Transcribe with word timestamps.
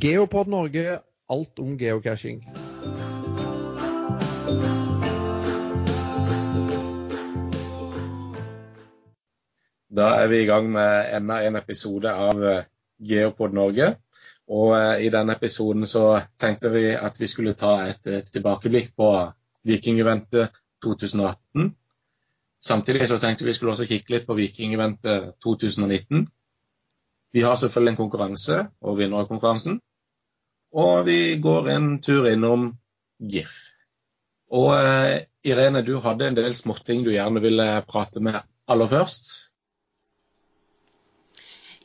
Geopod 0.00 0.46
Norge, 0.46 0.98
alt 1.28 1.58
om 1.58 1.76
geocaching. 1.78 2.42
Da 9.88 10.08
er 10.20 10.28
vi 10.28 10.42
i 10.42 10.48
gang 10.48 10.68
med 10.74 11.14
enda 11.16 11.38
en 11.46 11.56
episode 11.56 12.12
av 12.12 12.44
eh, 12.44 12.68
Geopod 12.98 13.56
Norge. 13.56 13.88
Og 14.52 14.74
eh, 14.76 15.06
i 15.06 15.12
denne 15.14 15.38
episoden 15.38 15.88
så 15.88 16.04
tenkte 16.36 16.74
vi 16.74 16.90
at 16.92 17.16
vi 17.20 17.30
skulle 17.30 17.56
ta 17.56 17.78
et, 17.86 18.04
et 18.06 18.32
tilbakeblikk 18.36 18.92
på 19.00 19.10
Vikingeventet 19.64 20.60
2018. 20.84 21.70
Samtidig 22.60 23.08
så 23.08 23.22
tenkte 23.22 23.48
vi 23.48 23.56
skulle 23.56 23.72
også 23.72 23.88
kikke 23.88 24.18
litt 24.18 24.28
på 24.28 24.36
Vikingeventet 24.36 25.38
2019. 25.46 26.26
Vi 27.34 27.42
har 27.42 27.56
selvfølgelig 27.58 27.94
en 27.94 28.02
konkurranse 28.02 28.58
og 28.80 28.98
vinner 29.00 29.22
av 29.22 29.30
konkurransen. 29.30 29.80
Og 30.76 31.06
vi 31.06 31.36
går 31.42 31.70
en 31.72 31.88
tur 32.02 32.28
innom 32.30 32.70
GIF. 33.18 33.54
Og 34.52 34.70
uh, 34.74 35.16
Irene, 35.46 35.82
du 35.82 35.96
hadde 36.02 36.28
en 36.30 36.38
del 36.38 36.54
småting 36.54 37.04
du 37.06 37.12
gjerne 37.14 37.42
ville 37.42 37.66
prate 37.88 38.22
med 38.22 38.38
aller 38.70 38.90
først. 38.90 39.30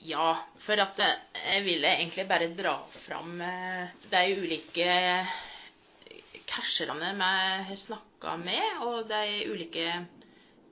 Ja, 0.01 0.34
for 0.65 0.81
at 0.81 0.98
jeg 1.01 1.62
ville 1.65 1.89
egentlig 1.93 2.26
bare 2.29 2.49
dra 2.57 2.73
fram 3.03 3.35
eh, 3.45 3.91
de 4.09 4.21
ulike 4.34 4.95
casherne 6.49 7.12
har 7.21 7.76
snakka 7.77 8.34
med, 8.41 8.81
og 8.81 9.05
de 9.09 9.21
ulike 9.51 9.85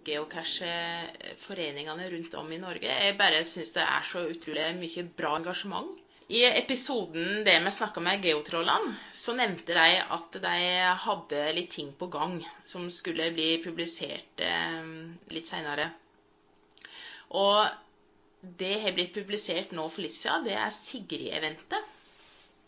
geocache-foreningene 0.09 2.05
rundt 2.13 2.33
om 2.41 2.47
i 2.51 2.59
Norge. 2.61 2.91
Jeg 3.05 3.17
bare 3.19 3.43
syns 3.47 3.71
det 3.77 3.85
er 3.85 4.03
så 4.11 4.19
utrolig 4.33 4.67
mye 4.81 5.01
bra 5.21 5.31
engasjement. 5.39 5.91
I 6.29 6.43
episoden 6.45 7.41
det 7.45 7.55
vi 7.65 7.71
snakka 7.73 8.01
med 8.05 8.21
geotrollene, 8.21 8.91
så 9.17 9.33
nevnte 9.33 9.73
de 9.73 9.95
at 10.17 10.35
de 10.43 10.57
hadde 11.05 11.39
litt 11.57 11.71
ting 11.73 11.89
på 11.97 12.05
gang 12.13 12.35
som 12.69 12.85
skulle 12.93 13.31
bli 13.33 13.47
publisert 13.63 14.41
eh, 14.45 14.85
litt 15.33 15.47
seinere. 15.49 15.87
Og 17.33 17.65
det 18.61 18.75
har 18.83 18.93
blitt 18.95 19.13
publisert 19.17 19.71
nå 19.73 19.87
for 19.89 20.01
litt 20.05 20.17
siden. 20.19 20.45
Det 20.45 20.53
er 20.53 20.69
Sigrid-eventet. 20.75 21.83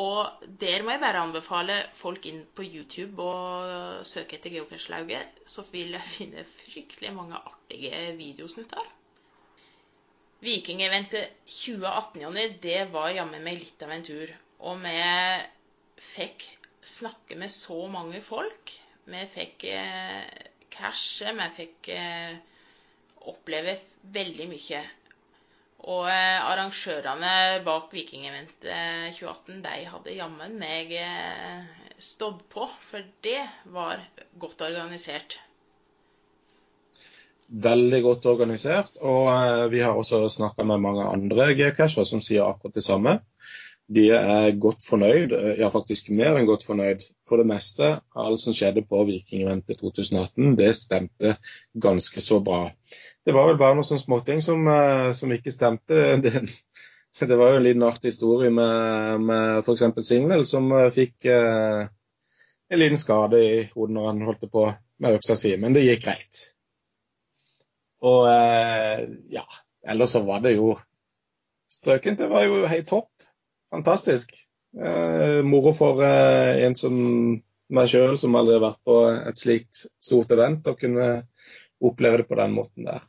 Og 0.01 0.47
der 0.61 0.83
må 0.83 0.95
jeg 0.95 1.03
bare 1.03 1.21
anbefale 1.21 1.77
folk 1.99 2.25
inn 2.27 2.41
på 2.57 2.65
YouTube 2.65 3.23
og 3.23 4.07
søke 4.09 4.39
etter 4.39 4.55
Geocache-lauget. 4.55 5.43
Så 5.47 5.67
vil 5.73 5.93
jeg 5.93 6.15
finne 6.17 6.47
fryktelig 6.65 7.13
mange 7.15 7.39
artige 7.39 8.15
videosnutter. 8.17 8.89
Vikingeventet 10.43 11.37
2018, 11.47 12.23
Jonny, 12.25 12.49
det 12.63 12.89
var 12.91 13.13
jammen 13.15 13.45
meg 13.45 13.61
litt 13.61 13.85
av 13.85 13.93
en 13.95 14.07
tur. 14.07 14.33
Og 14.67 14.81
vi 14.83 14.97
fikk 16.17 16.49
snakke 16.83 17.37
med 17.39 17.53
så 17.55 17.77
mange 17.93 18.23
folk. 18.27 18.73
Vi 19.07 19.21
fikk 19.35 19.69
eh, 19.71 20.25
cashe, 20.73 21.31
vi 21.37 21.47
fikk 21.61 21.93
eh, 21.95 22.35
oppleve 23.31 23.77
veldig 24.17 24.49
mye. 24.51 24.83
Og 25.83 26.07
eh, 26.07 26.39
arrangørene 26.39 27.63
bak 27.67 27.89
Vikingeventet 27.91 29.17
2018, 29.19 29.63
de 29.65 29.79
hadde 29.91 30.15
jammen 30.15 30.55
meg 30.61 30.93
eh, 30.95 31.65
stått 31.99 32.45
på, 32.53 32.69
for 32.91 33.03
det 33.27 33.41
var 33.75 34.05
godt 34.39 34.63
organisert. 34.63 35.41
Veldig 37.53 37.99
godt 38.05 38.29
organisert, 38.31 38.95
og 39.03 39.27
eh, 39.33 39.67
vi 39.75 39.83
har 39.83 39.99
også 39.99 40.23
snakka 40.31 40.65
med 40.71 40.85
mange 40.87 41.09
andre 41.09 41.51
geocacher 41.59 42.07
som 42.07 42.23
sier 42.23 42.47
akkurat 42.47 42.79
det 42.79 42.87
samme. 42.87 43.19
De 43.93 44.07
er 44.15 44.55
godt 44.63 44.87
fornøyd, 44.87 45.35
ja 45.59 45.67
faktisk 45.69 46.13
mer 46.15 46.39
enn 46.39 46.47
godt 46.49 46.63
fornøyd. 46.65 47.03
For 47.29 47.43
det 47.43 47.49
meste 47.51 47.89
alt 48.15 48.41
som 48.41 48.55
skjedde 48.55 48.87
på 48.87 49.03
Vikingeventet 49.11 49.83
2018, 49.83 50.55
det 50.57 50.71
stemte 50.79 51.35
ganske 51.75 52.23
så 52.23 52.39
bra 52.45 52.69
det 53.25 53.35
var 53.35 53.49
vel 53.51 53.59
bare 53.61 53.77
noen 53.79 53.87
sånne 53.87 54.03
småting 54.03 54.43
som, 54.45 54.67
eh, 54.69 55.11
som 55.17 55.33
ikke 55.35 55.55
stemte. 55.55 55.99
Det, 57.13 57.27
det, 57.29 57.37
var 57.37 57.51
jo 57.53 57.57
en 57.59 57.65
liten 57.67 57.83
artig 57.85 58.09
historie 58.09 58.49
med, 58.49 59.21
med 59.21 59.59
f.eks. 59.67 59.83
Singel, 60.09 60.47
som 60.49 60.71
eh, 60.73 60.87
fikk 60.95 61.27
eh, 61.29 61.83
en 62.73 62.81
liten 62.81 62.97
skade 62.97 63.37
i 63.37 63.51
hodet 63.75 63.93
når 63.93 64.07
han 64.09 64.23
holdt 64.25 64.47
på 64.49 64.63
med 65.05 65.19
øksa 65.19 65.37
si, 65.37 65.51
men 65.61 65.77
det 65.77 65.83
gikk 65.85 66.07
greit. 66.07 66.41
Og 68.09 68.25
eh, 68.31 69.05
ja, 69.37 69.45
ellers 69.93 70.17
så 70.17 70.25
var 70.25 70.41
det 70.41 70.55
jo 70.57 70.73
strøkent. 71.69 72.25
Det 72.25 72.31
var 72.33 72.47
jo 72.49 72.65
helt 72.65 72.89
topp. 72.89 73.29
Fantastisk. 73.77 74.33
Eh, 74.73 75.43
moro 75.45 75.75
for 75.77 76.01
eh, 76.07 76.65
en 76.65 76.77
som 76.81 76.97
meg 77.73 77.93
sjøl, 77.93 78.17
som 78.21 78.41
aldri 78.41 78.57
har 78.57 78.67
vært 78.71 78.83
på 78.89 78.99
et 79.13 79.41
slikt 79.41 79.85
stort 80.01 80.33
event, 80.33 80.69
å 80.69 80.79
kunne 80.81 81.13
oppleve 81.83 82.23
det 82.23 82.29
på 82.29 82.41
den 82.41 82.57
måten 82.57 82.89
der. 82.89 83.05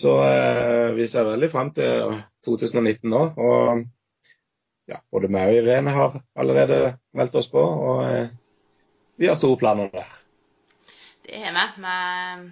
Så 0.00 0.14
eh, 0.24 0.90
vi 0.96 1.06
ser 1.10 1.28
veldig 1.28 1.50
frem 1.52 1.72
til 1.76 2.14
2019 2.46 3.10
nå. 3.12 3.24
Og 3.36 3.82
ja, 4.90 5.00
både 5.12 5.30
meg 5.32 5.52
og 5.52 5.60
Irene 5.60 5.94
har 5.94 6.16
allerede 6.40 6.80
meldt 7.16 7.36
oss 7.38 7.50
på, 7.52 7.60
og 7.60 8.06
eh, 8.08 8.32
vi 9.20 9.28
har 9.28 9.36
store 9.38 9.60
planer 9.60 9.92
der. 9.92 10.16
Det 11.26 11.44
har 11.44 11.76
vi. 11.76 12.50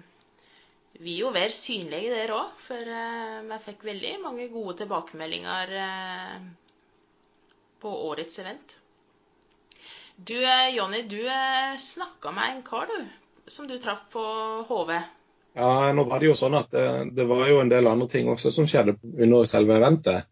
Vi 0.99 1.13
er 1.15 1.21
jo 1.23 1.29
være 1.31 1.55
synlige 1.55 2.11
der 2.11 2.31
òg, 2.35 2.55
for 2.59 2.89
eh, 2.95 3.37
vi 3.47 3.57
fikk 3.63 3.85
veldig 3.87 4.09
mange 4.19 4.49
gode 4.51 4.73
tilbakemeldinger 4.81 5.71
eh, 5.79 6.41
på 7.79 7.93
årets 8.09 8.35
event. 8.43 8.73
Du 10.17 10.35
eh, 10.35 10.73
Jonny, 10.75 11.05
du 11.07 11.21
snakka 11.79 12.33
med 12.35 12.51
en 12.51 12.61
kar, 12.67 12.91
du, 12.91 13.07
som 13.47 13.69
du 13.69 13.77
traff 13.79 14.03
på 14.11 14.25
HV. 14.67 14.91
Ja, 15.53 15.91
nå 15.93 16.03
var 16.03 16.19
det 16.19 16.29
jo 16.29 16.35
sånn 16.37 16.57
at 16.59 16.69
det, 16.71 16.85
det, 17.17 17.25
var 17.27 17.47
jo 17.49 17.59
en 17.61 17.71
del 17.71 17.87
andre 17.89 18.07
ting 18.09 18.29
også 18.29 18.51
som 18.53 18.67
skjedde 18.69 18.97
under 19.01 19.47
selve 19.49 19.77
eventet 19.79 20.27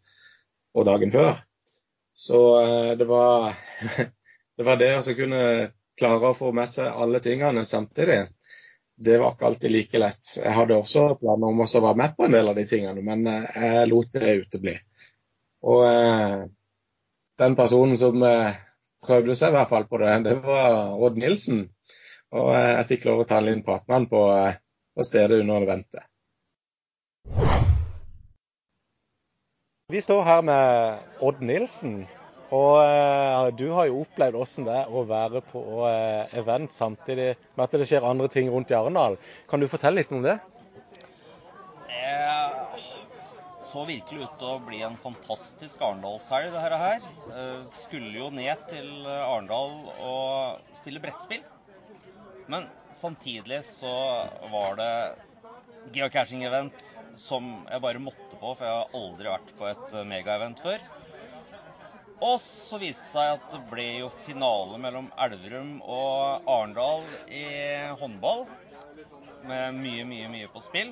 og 0.77 0.85
dagen 0.85 1.11
før. 1.13 1.39
Så 2.17 2.41
eh, 2.61 2.91
det 2.99 3.07
var 3.09 3.55
det, 4.57 4.63
var 4.63 4.77
det 4.81 4.91
å 4.99 5.15
kunne 5.17 5.41
klare 5.97 6.31
å 6.31 6.37
få 6.37 6.51
med 6.53 6.69
seg 6.69 6.93
alle 6.93 7.21
tingene 7.23 7.65
samtidig. 7.65 8.27
Det 8.97 9.17
var 9.21 9.33
ikke 9.33 9.49
alltid 9.49 9.73
like 9.73 10.01
lett. 10.01 10.29
Jeg 10.37 10.53
hadde 10.53 10.77
også 10.77 11.07
planer 11.21 11.49
om 11.49 11.65
å 11.65 11.67
være 11.69 11.97
med 12.01 12.15
på 12.17 12.25
en 12.25 12.37
del 12.37 12.53
av 12.53 12.57
de 12.57 12.65
tingene, 12.69 13.01
men 13.05 13.25
eh, 13.31 13.49
jeg 13.57 13.89
lot 13.89 14.13
det 14.13 14.37
utebli. 14.43 14.77
Og 15.65 15.83
eh, 15.89 16.45
den 17.41 17.57
personen 17.57 17.97
som 17.97 18.21
prøvde 19.05 19.35
seg 19.37 19.51
i 19.51 19.57
hvert 19.57 19.69
fall 19.69 19.89
på 19.89 19.99
det, 20.01 20.13
det 20.25 20.37
var 20.45 20.95
Odd 20.97 21.19
Nilsen. 21.21 21.67
Og 22.37 22.49
jeg 22.53 22.87
fikk 22.89 23.05
lov 23.07 23.21
å 23.21 23.27
ta 23.29 23.37
en 23.41 23.45
liten 23.49 23.65
prat 23.65 23.85
med 23.87 23.95
han 23.95 24.07
på 24.09 24.23
på 24.97 25.05
stedet 25.05 25.39
under 25.39 25.61
eventet. 25.61 26.03
Vi 29.93 30.01
står 30.01 30.23
her 30.27 30.41
med 30.43 31.03
Odd 31.23 31.43
Nilsen. 31.45 32.01
Og 32.47 32.77
uh, 32.79 33.49
du 33.55 33.65
har 33.75 33.89
jo 33.89 34.01
opplevd 34.05 34.37
hvordan 34.37 34.67
det 34.67 34.75
er 34.81 34.91
å 34.91 35.03
være 35.07 35.41
på 35.49 35.61
uh, 35.83 36.27
event 36.39 36.71
samtidig 36.71 37.33
med 37.55 37.63
at 37.65 37.75
det 37.75 37.87
skjer 37.89 38.07
andre 38.07 38.29
ting 38.31 38.51
rundt 38.51 38.71
i 38.71 38.77
Arendal. 38.77 39.17
Kan 39.51 39.59
du 39.59 39.67
fortelle 39.67 39.99
litt 39.99 40.13
om 40.15 40.23
det? 40.23 40.37
Det 41.87 42.15
så 43.67 43.83
virkelig 43.83 44.23
ut 44.23 44.37
til 44.39 44.53
å 44.53 44.61
bli 44.63 44.79
en 44.87 44.95
fantastisk 44.99 45.83
Arendalshelg, 45.83 46.55
det 46.55 46.63
her. 46.83 47.03
Uh, 47.33 47.67
skulle 47.71 48.15
jo 48.15 48.31
ned 48.31 48.63
til 48.71 48.89
Arendal 49.11 49.75
og 50.07 50.75
spille 50.79 51.03
brettspill. 51.03 51.43
Men 52.47 52.67
samtidig 52.95 53.61
så 53.67 53.93
var 54.51 54.77
det 54.79 54.91
geocaching-event 55.95 56.93
som 57.19 57.49
jeg 57.67 57.83
bare 57.83 58.03
måtte 58.03 58.39
på, 58.39 58.53
for 58.53 58.63
jeg 58.65 58.77
har 58.79 58.95
aldri 59.01 59.31
vært 59.31 59.51
på 59.59 59.67
et 59.69 59.97
megaevent 60.07 60.61
før. 60.63 60.83
Og 62.17 62.39
så 62.41 62.79
viste 62.81 63.03
det 63.03 63.11
seg 63.11 63.33
at 63.35 63.51
det 63.53 63.59
ble 63.69 63.85
jo 63.99 64.07
finale 64.23 64.79
mellom 64.81 65.11
Elverum 65.21 65.75
og 65.83 66.47
Arendal 66.49 67.05
i 67.29 67.43
håndball. 67.99 68.47
med 69.47 69.77
mye, 69.77 70.03
mye, 70.03 70.27
mye 70.27 70.47
på 70.51 70.59
spill. 70.59 70.89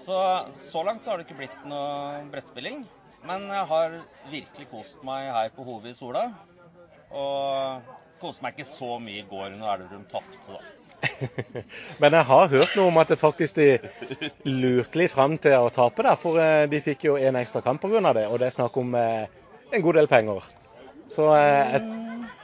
Så 0.00 0.16
så 0.56 0.82
langt 0.82 1.04
så 1.04 1.12
har 1.12 1.20
det 1.20 1.28
ikke 1.28 1.38
blitt 1.42 1.66
noe 1.68 2.22
brettspilling. 2.32 2.80
Men 3.28 3.44
jeg 3.46 3.66
har 3.70 3.98
virkelig 4.32 4.66
kost 4.72 5.04
meg 5.06 5.28
her 5.30 5.52
på 5.54 5.66
Hove 5.68 5.92
i 5.92 5.94
Sola. 5.94 6.24
Og 7.12 7.92
koste 8.22 8.44
meg 8.44 8.56
ikke 8.56 8.68
så 8.68 8.96
mye 9.02 9.20
i 9.20 9.26
går 9.28 9.52
når 9.58 9.74
Elverum 9.74 10.06
tapte, 10.10 10.54
da. 10.54 10.62
Men 12.02 12.14
jeg 12.14 12.26
har 12.28 12.50
hørt 12.52 12.76
noe 12.78 12.90
om 12.92 13.00
at 13.02 13.10
det 13.10 13.18
faktisk 13.18 13.58
de 13.58 13.68
lurte 14.46 15.00
litt 15.00 15.14
fram 15.14 15.34
til 15.42 15.56
å 15.58 15.70
tape 15.74 16.04
der. 16.06 16.18
For 16.20 16.38
eh, 16.38 16.66
de 16.70 16.82
fikk 16.84 17.08
jo 17.08 17.18
en 17.18 17.38
ekstra 17.40 17.62
kamp 17.64 17.82
pga. 17.82 18.12
det, 18.14 18.28
og 18.28 18.38
det 18.38 18.48
er 18.48 18.58
snakk 18.58 18.78
om 18.78 18.94
eh, 18.98 19.26
en 19.72 19.82
god 19.82 19.98
del 19.98 20.10
penger. 20.10 20.46
Så 21.10 21.26
eh, 21.34 21.74
jeg 21.74 21.82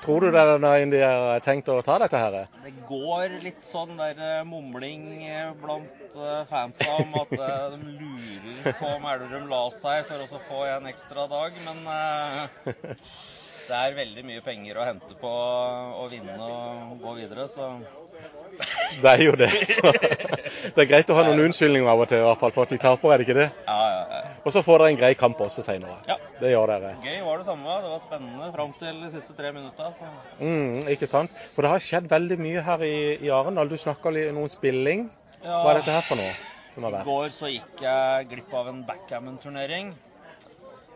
tror 0.02 0.24
du 0.24 0.30
det 0.32 0.42
er 0.42 0.60
når 0.62 0.84
de 0.92 1.00
har 1.02 1.42
tenkt 1.44 1.70
å 1.72 1.80
ta 1.86 1.98
dette 2.02 2.20
her? 2.20 2.36
Det 2.64 2.74
går 2.88 3.38
litt 3.44 3.66
sånn 3.66 3.96
der 3.98 4.18
eh, 4.18 4.44
mumling 4.48 5.24
eh, 5.26 5.50
blant 5.62 6.18
eh, 6.18 6.44
fansa 6.50 6.88
om 6.98 7.18
at 7.22 7.34
eh, 7.38 7.74
de 7.74 7.96
lurer 7.98 8.78
på 8.78 8.94
om 8.96 9.10
Elverum 9.12 9.50
la 9.50 9.64
seg 9.74 10.06
for 10.08 10.24
å 10.24 10.46
få 10.48 10.64
en 10.76 10.88
ekstra 10.90 11.28
dag, 11.30 11.58
men 11.66 11.92
eh, 11.94 12.72
det 13.68 13.78
er 13.78 13.96
veldig 13.98 14.24
mye 14.24 14.42
penger 14.44 14.78
å 14.80 14.86
hente 14.88 15.16
på 15.20 15.30
å 15.30 16.04
vinne 16.10 16.36
og 16.40 17.02
gå 17.02 17.16
videre, 17.20 17.48
så 17.52 17.70
Det 19.02 19.10
er 19.12 19.20
jo 19.22 19.34
det. 19.38 19.50
Så 19.68 19.92
det 19.92 20.82
er 20.82 20.88
greit 20.90 21.10
å 21.12 21.16
ha 21.18 21.22
noen 21.26 21.44
unnskyldninger 21.44 21.90
av 21.92 22.00
og 22.02 22.08
til 22.10 22.22
i 22.22 22.24
hvert 22.24 22.40
fall 22.40 22.54
for 22.56 22.66
at 22.66 22.72
de 22.74 22.80
taper, 22.82 23.12
er 23.12 23.20
det 23.20 23.28
ikke 23.28 23.36
det? 23.38 23.50
ja, 23.68 23.76
ja, 23.92 24.00
ja. 24.16 24.24
Og 24.48 24.54
så 24.54 24.62
får 24.64 24.80
dere 24.80 24.92
en 24.94 24.98
grei 24.98 25.12
kamp 25.18 25.40
også 25.44 25.62
senere. 25.66 25.98
Ja. 26.08 26.16
Det 26.40 26.52
gjør 26.54 26.70
dere. 26.72 26.94
Gøy 27.04 27.18
var 27.26 27.40
det 27.40 27.46
samme. 27.48 27.78
Det 27.82 27.90
var 27.92 27.98
spennende 28.00 28.50
fram 28.54 28.74
til 28.80 29.00
de 29.02 29.10
siste 29.12 29.34
tre 29.36 29.50
minutta. 29.52 29.90
Så. 29.92 30.08
Mm, 30.40 30.78
ikke 30.94 31.08
sant? 31.10 31.34
For 31.52 31.66
det 31.66 31.72
har 31.74 31.84
skjedd 31.84 32.08
veldig 32.10 32.38
mye 32.40 32.62
her 32.64 32.84
i, 32.86 32.98
i 33.26 33.32
Arendal. 33.34 33.68
Du 33.68 33.76
snakka 33.80 34.12
litt 34.14 34.30
om 34.32 34.46
spilling. 34.48 35.08
Ja, 35.42 35.58
Hva 35.60 35.74
er 35.74 35.82
dette 35.82 35.98
her 35.98 36.06
for 36.06 36.20
noe 36.22 36.32
som 36.72 36.86
har 36.86 37.00
I 37.00 37.04
går 37.06 37.32
så 37.34 37.50
gikk 37.50 37.82
jeg 37.82 38.28
glipp 38.30 38.54
av 38.54 38.70
en 38.72 38.80
backgammon-turnering. 38.88 39.92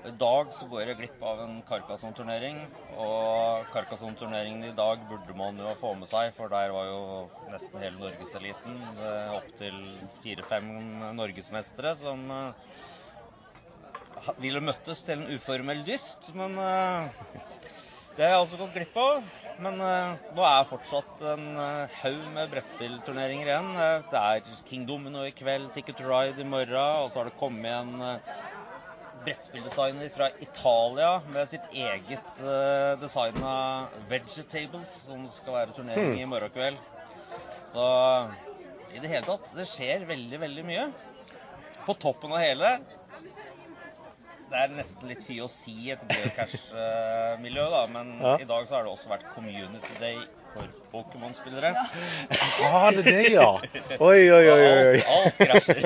I 0.03 0.11
dag 0.19 0.49
så 0.51 0.67
går 0.67 0.81
jeg 0.83 0.97
glipp 0.99 1.21
av 1.23 1.41
en 1.45 1.61
Carcassonne-turnering. 1.67 2.57
Og 2.99 3.69
Carcassonne-turneringen 3.71 4.65
i 4.67 4.75
dag 4.75 5.05
burde 5.07 5.37
man 5.39 5.61
jo 5.63 5.75
få 5.79 5.93
med 5.95 6.11
seg, 6.11 6.33
for 6.35 6.51
der 6.51 6.73
var 6.75 6.89
jo 6.89 7.03
nesten 7.53 7.85
hele 7.85 8.01
norgeseliten. 8.01 8.81
Opptil 9.37 9.79
fire-fem 10.25 10.73
norgesmestere 11.21 11.95
som 12.01 12.27
eh, 12.35 12.75
ville 14.43 14.65
møttes 14.65 15.05
til 15.07 15.23
en 15.23 15.39
uformell 15.39 15.87
dyst. 15.87 16.33
Men 16.35 16.59
eh, 16.59 17.39
det 18.17 18.27
har 18.27 18.35
jeg 18.35 18.43
altså 18.43 18.59
gått 18.65 18.75
glipp 18.81 18.99
av. 19.01 19.33
Men 19.63 19.79
eh, 19.87 20.15
nå 20.35 20.45
er 20.49 20.67
fortsatt 20.67 21.23
en 21.31 21.47
eh, 21.63 21.99
haug 22.03 22.23
med 22.35 22.51
brettspillturneringer 22.51 23.53
igjen. 23.53 23.71
Eh, 23.79 23.99
det 24.11 24.21
er 24.35 24.63
King 24.67 24.87
Domino 24.89 25.23
i 25.29 25.35
kveld, 25.37 25.71
Ticket 25.77 26.01
to 26.01 26.11
Ride 26.11 26.43
i 26.43 26.49
morgen, 26.49 27.05
og 27.05 27.13
så 27.13 27.23
har 27.23 27.31
det 27.31 27.39
kommet 27.39 27.71
igjen 27.71 27.95
brettspilldesigner 29.27 30.09
fra 30.15 30.29
Italia 30.45 31.11
med 31.33 31.49
sitt 31.51 31.69
eget 31.73 32.43
uh, 32.43 33.19
av 33.49 34.01
Vegetables, 34.11 34.95
som 35.09 35.27
skal 35.31 35.59
være 35.59 35.77
turnering 35.77 36.21
i 36.21 36.29
morgen 36.29 36.53
kveld. 36.55 36.81
Så 37.73 37.85
i 38.93 39.01
det 39.01 39.09
hele 39.09 39.25
tatt, 39.27 39.53
det 39.57 39.69
skjer 39.71 40.05
veldig, 40.09 40.41
veldig 40.43 40.67
mye. 40.69 40.89
På 41.87 41.95
toppen 41.99 42.35
av 42.35 42.43
hele 42.43 42.77
det 44.53 44.61
er 44.61 44.73
nesten 44.77 45.09
litt 45.09 45.23
fy 45.25 45.39
å 45.41 45.49
si 45.49 45.89
et 45.95 46.03
geocache-miljø, 46.05 47.65
da, 47.73 47.87
men 47.89 48.11
Ja. 48.21 48.37
i 48.37 48.45
dag 48.49 48.67
så 48.69 48.77
har 48.77 48.85
det 48.85 48.93
også 48.93 49.09
vært 49.15 49.31
Community 49.33 49.97
Day 50.01 50.27
for 50.53 50.69
Pokémon-spillere. 50.93 51.71
Ah, 52.69 52.91
det 52.93 53.01
er 53.01 53.07
det, 53.09 53.33
ja. 53.33 53.47
Oi, 53.99 54.21
oi, 54.31 54.45
oi. 54.53 54.65
oi. 54.69 54.99
Alt, 55.01 55.07
alt 55.09 55.37
krasjer. 55.41 55.81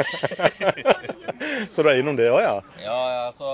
Så 1.71 1.83
du 1.85 1.89
er 1.91 1.99
innom 2.01 2.17
det 2.19 2.27
òg, 2.33 2.41
ja? 2.43 2.55
Ja, 2.81 2.97
ja, 3.13 3.25
så 3.37 3.49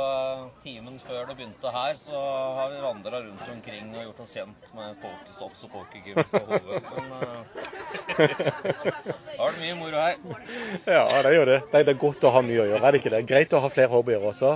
timen 0.62 0.99
før 1.03 1.26
det 1.29 1.35
begynte 1.38 1.73
her, 1.75 1.97
så 1.99 2.17
har 2.56 2.70
vi 2.73 2.79
vandra 2.85 3.20
rundt 3.25 3.49
omkring 3.53 3.91
og 3.97 4.05
gjort 4.06 4.20
oss 4.25 4.35
kjent 4.38 4.69
med 4.76 4.94
pokestops 5.03 5.64
og 5.67 5.73
pokegym 5.75 6.20
på 6.31 6.43
hodet. 6.47 6.82
Men 6.93 7.06
uh, 7.19 7.23
da 8.12 9.38
var 9.41 9.56
det 9.56 9.61
mye 9.65 9.76
moro 9.81 10.05
her. 10.05 10.20
Ja, 10.87 11.05
det 11.26 11.35
gjør 11.37 11.50
det. 11.53 11.58
Det 11.73 11.81
er- 11.82 11.88
det 11.91 11.94
er 11.97 12.00
godt 12.05 12.25
å 12.29 12.32
ha 12.37 12.43
mye 12.47 12.62
å 12.65 12.69
gjøre, 12.70 12.82
er 12.87 12.93
det 12.97 13.03
ikke 13.03 13.15
det? 13.17 13.23
Greit 13.32 13.56
å 13.58 13.62
ha 13.65 13.73
flere 13.73 13.93
hobbyer 13.93 14.25
også. 14.31 14.55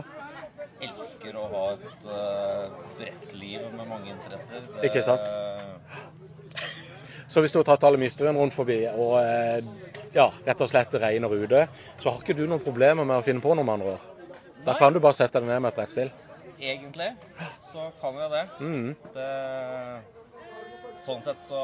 Elsker 0.87 1.37
å 1.41 1.47
ha 1.53 1.65
et 1.75 2.07
uh, 2.07 2.69
bredt 2.99 3.35
liv 3.41 3.65
med 3.73 3.87
mange 3.89 4.13
interesser. 4.13 4.61
Det, 4.77 4.91
Ikke 4.91 5.03
sant? 5.07 5.25
Så 7.27 7.43
hvis 7.43 7.55
du 7.55 7.59
har 7.59 7.67
tatt 7.69 7.85
alle 7.89 8.01
mysterien 8.01 8.37
rundt 8.39 8.55
forbi, 8.55 8.79
og 8.93 9.17
eh, 9.21 9.65
ja, 10.15 10.29
rett 10.47 10.63
og 10.63 10.71
slett 10.71 10.95
regner 11.03 11.33
ute, 11.33 11.67
så 11.99 12.13
har 12.13 12.21
ikke 12.23 12.37
du 12.39 12.45
noen 12.47 12.63
problemer 12.63 13.07
med 13.07 13.19
å 13.19 13.25
finne 13.27 13.43
på 13.43 13.55
noe 13.55 13.67
med 13.67 13.79
andre 13.79 13.97
ord. 13.97 14.35
Da 14.67 14.75
kan 14.79 14.95
du 14.95 15.01
bare 15.03 15.19
sette 15.19 15.43
deg 15.43 15.51
ned 15.51 15.63
med 15.63 15.73
et 15.73 15.79
brettspill. 15.79 16.13
Egentlig 16.57 17.11
så 17.61 17.91
kan 18.01 18.17
jeg 18.23 18.33
det. 18.33 18.45
Mm. 18.61 18.93
det. 19.15 19.31
Sånn 21.03 21.21
sett 21.23 21.43
så 21.45 21.61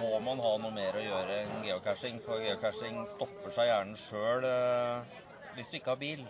må 0.00 0.16
man 0.24 0.40
ha 0.42 0.56
noe 0.60 0.72
mer 0.74 0.96
å 0.98 1.04
gjøre 1.04 1.42
enn 1.44 1.66
geocaching, 1.68 2.18
for 2.24 2.42
geocaching 2.42 3.04
stopper 3.08 3.54
seg 3.54 3.70
gjerne 3.70 4.00
sjøl 4.00 4.48
hvis 5.52 5.68
du 5.68 5.76
ikke 5.78 5.92
har 5.94 6.00
bil 6.00 6.24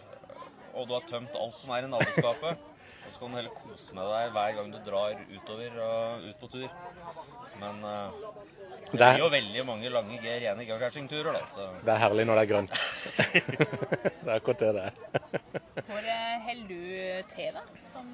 og 0.74 0.88
du 0.88 0.94
har 0.96 1.08
tømt 1.08 1.34
alt 1.36 1.58
som 1.60 1.72
er 1.76 1.86
i 1.86 1.90
naboskapet. 1.90 2.68
Og 3.02 3.10
så 3.12 3.20
kan 3.20 3.32
du 3.32 3.38
heller 3.40 3.56
kose 3.56 3.96
med 3.96 4.12
deg 4.14 4.34
hver 4.36 4.58
gang 4.58 4.72
du 4.72 4.78
drar 4.86 5.24
utover 5.32 5.80
og 5.86 6.28
ut 6.28 6.40
på 6.40 6.52
tur. 6.54 6.68
Men 7.62 7.78
uh, 7.86 8.32
det 8.92 8.98
blir 8.98 9.22
jo 9.22 9.28
veldig 9.32 9.62
mange 9.64 9.88
lange 9.92 10.18
ge- 10.20 10.34
rene 10.42 10.66
geocaching-turer, 10.68 11.32
da. 11.38 11.46
Så 11.48 11.68
det 11.86 11.94
er 11.94 12.00
herlig 12.02 12.26
når 12.28 12.40
det 12.40 12.42
er 12.42 12.50
grønt. 12.50 12.74
det 14.24 14.28
er 14.28 14.34
akkurat 14.34 14.64
det 14.64 14.72
det 14.76 14.82
er. 14.90 14.92
Hvor 15.86 16.10
eh, 16.12 16.34
holder 16.48 16.68
du 16.68 17.30
til, 17.36 17.56
da? 17.56 17.62
Som 17.94 18.10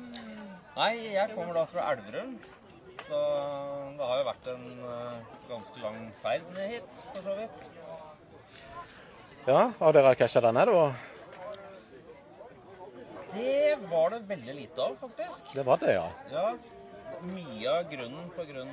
Nei, 0.78 0.92
jeg 1.16 1.34
kommer 1.34 1.58
da 1.58 1.64
fra 1.66 1.88
Elverum. 1.96 2.36
Så 3.08 3.18
det 3.98 4.06
har 4.12 4.20
jo 4.20 4.28
vært 4.28 4.48
en 4.52 4.64
eh, 4.92 5.18
ganske 5.48 5.82
lang 5.82 5.98
ferd 6.22 6.46
ned 6.54 6.74
hit, 6.76 7.02
for 7.14 7.26
så 7.26 7.34
vidt. 7.40 7.66
Ja, 9.48 9.60
har 9.80 9.96
dere 9.96 10.14
casha 10.20 10.42
denne, 10.44 10.66
da? 10.68 10.86
Det 13.32 13.76
var 13.90 14.14
det 14.14 14.22
veldig 14.28 14.54
lite 14.60 14.84
av, 14.86 14.94
faktisk. 15.00 15.50
Det 15.56 15.64
var 15.66 15.80
det, 15.82 15.94
ja. 15.96 16.06
Ja, 16.30 16.46
mye 17.24 17.74
av 17.74 17.90
grunnen 17.90 18.30
på 18.36 18.46
grunn 18.52 18.72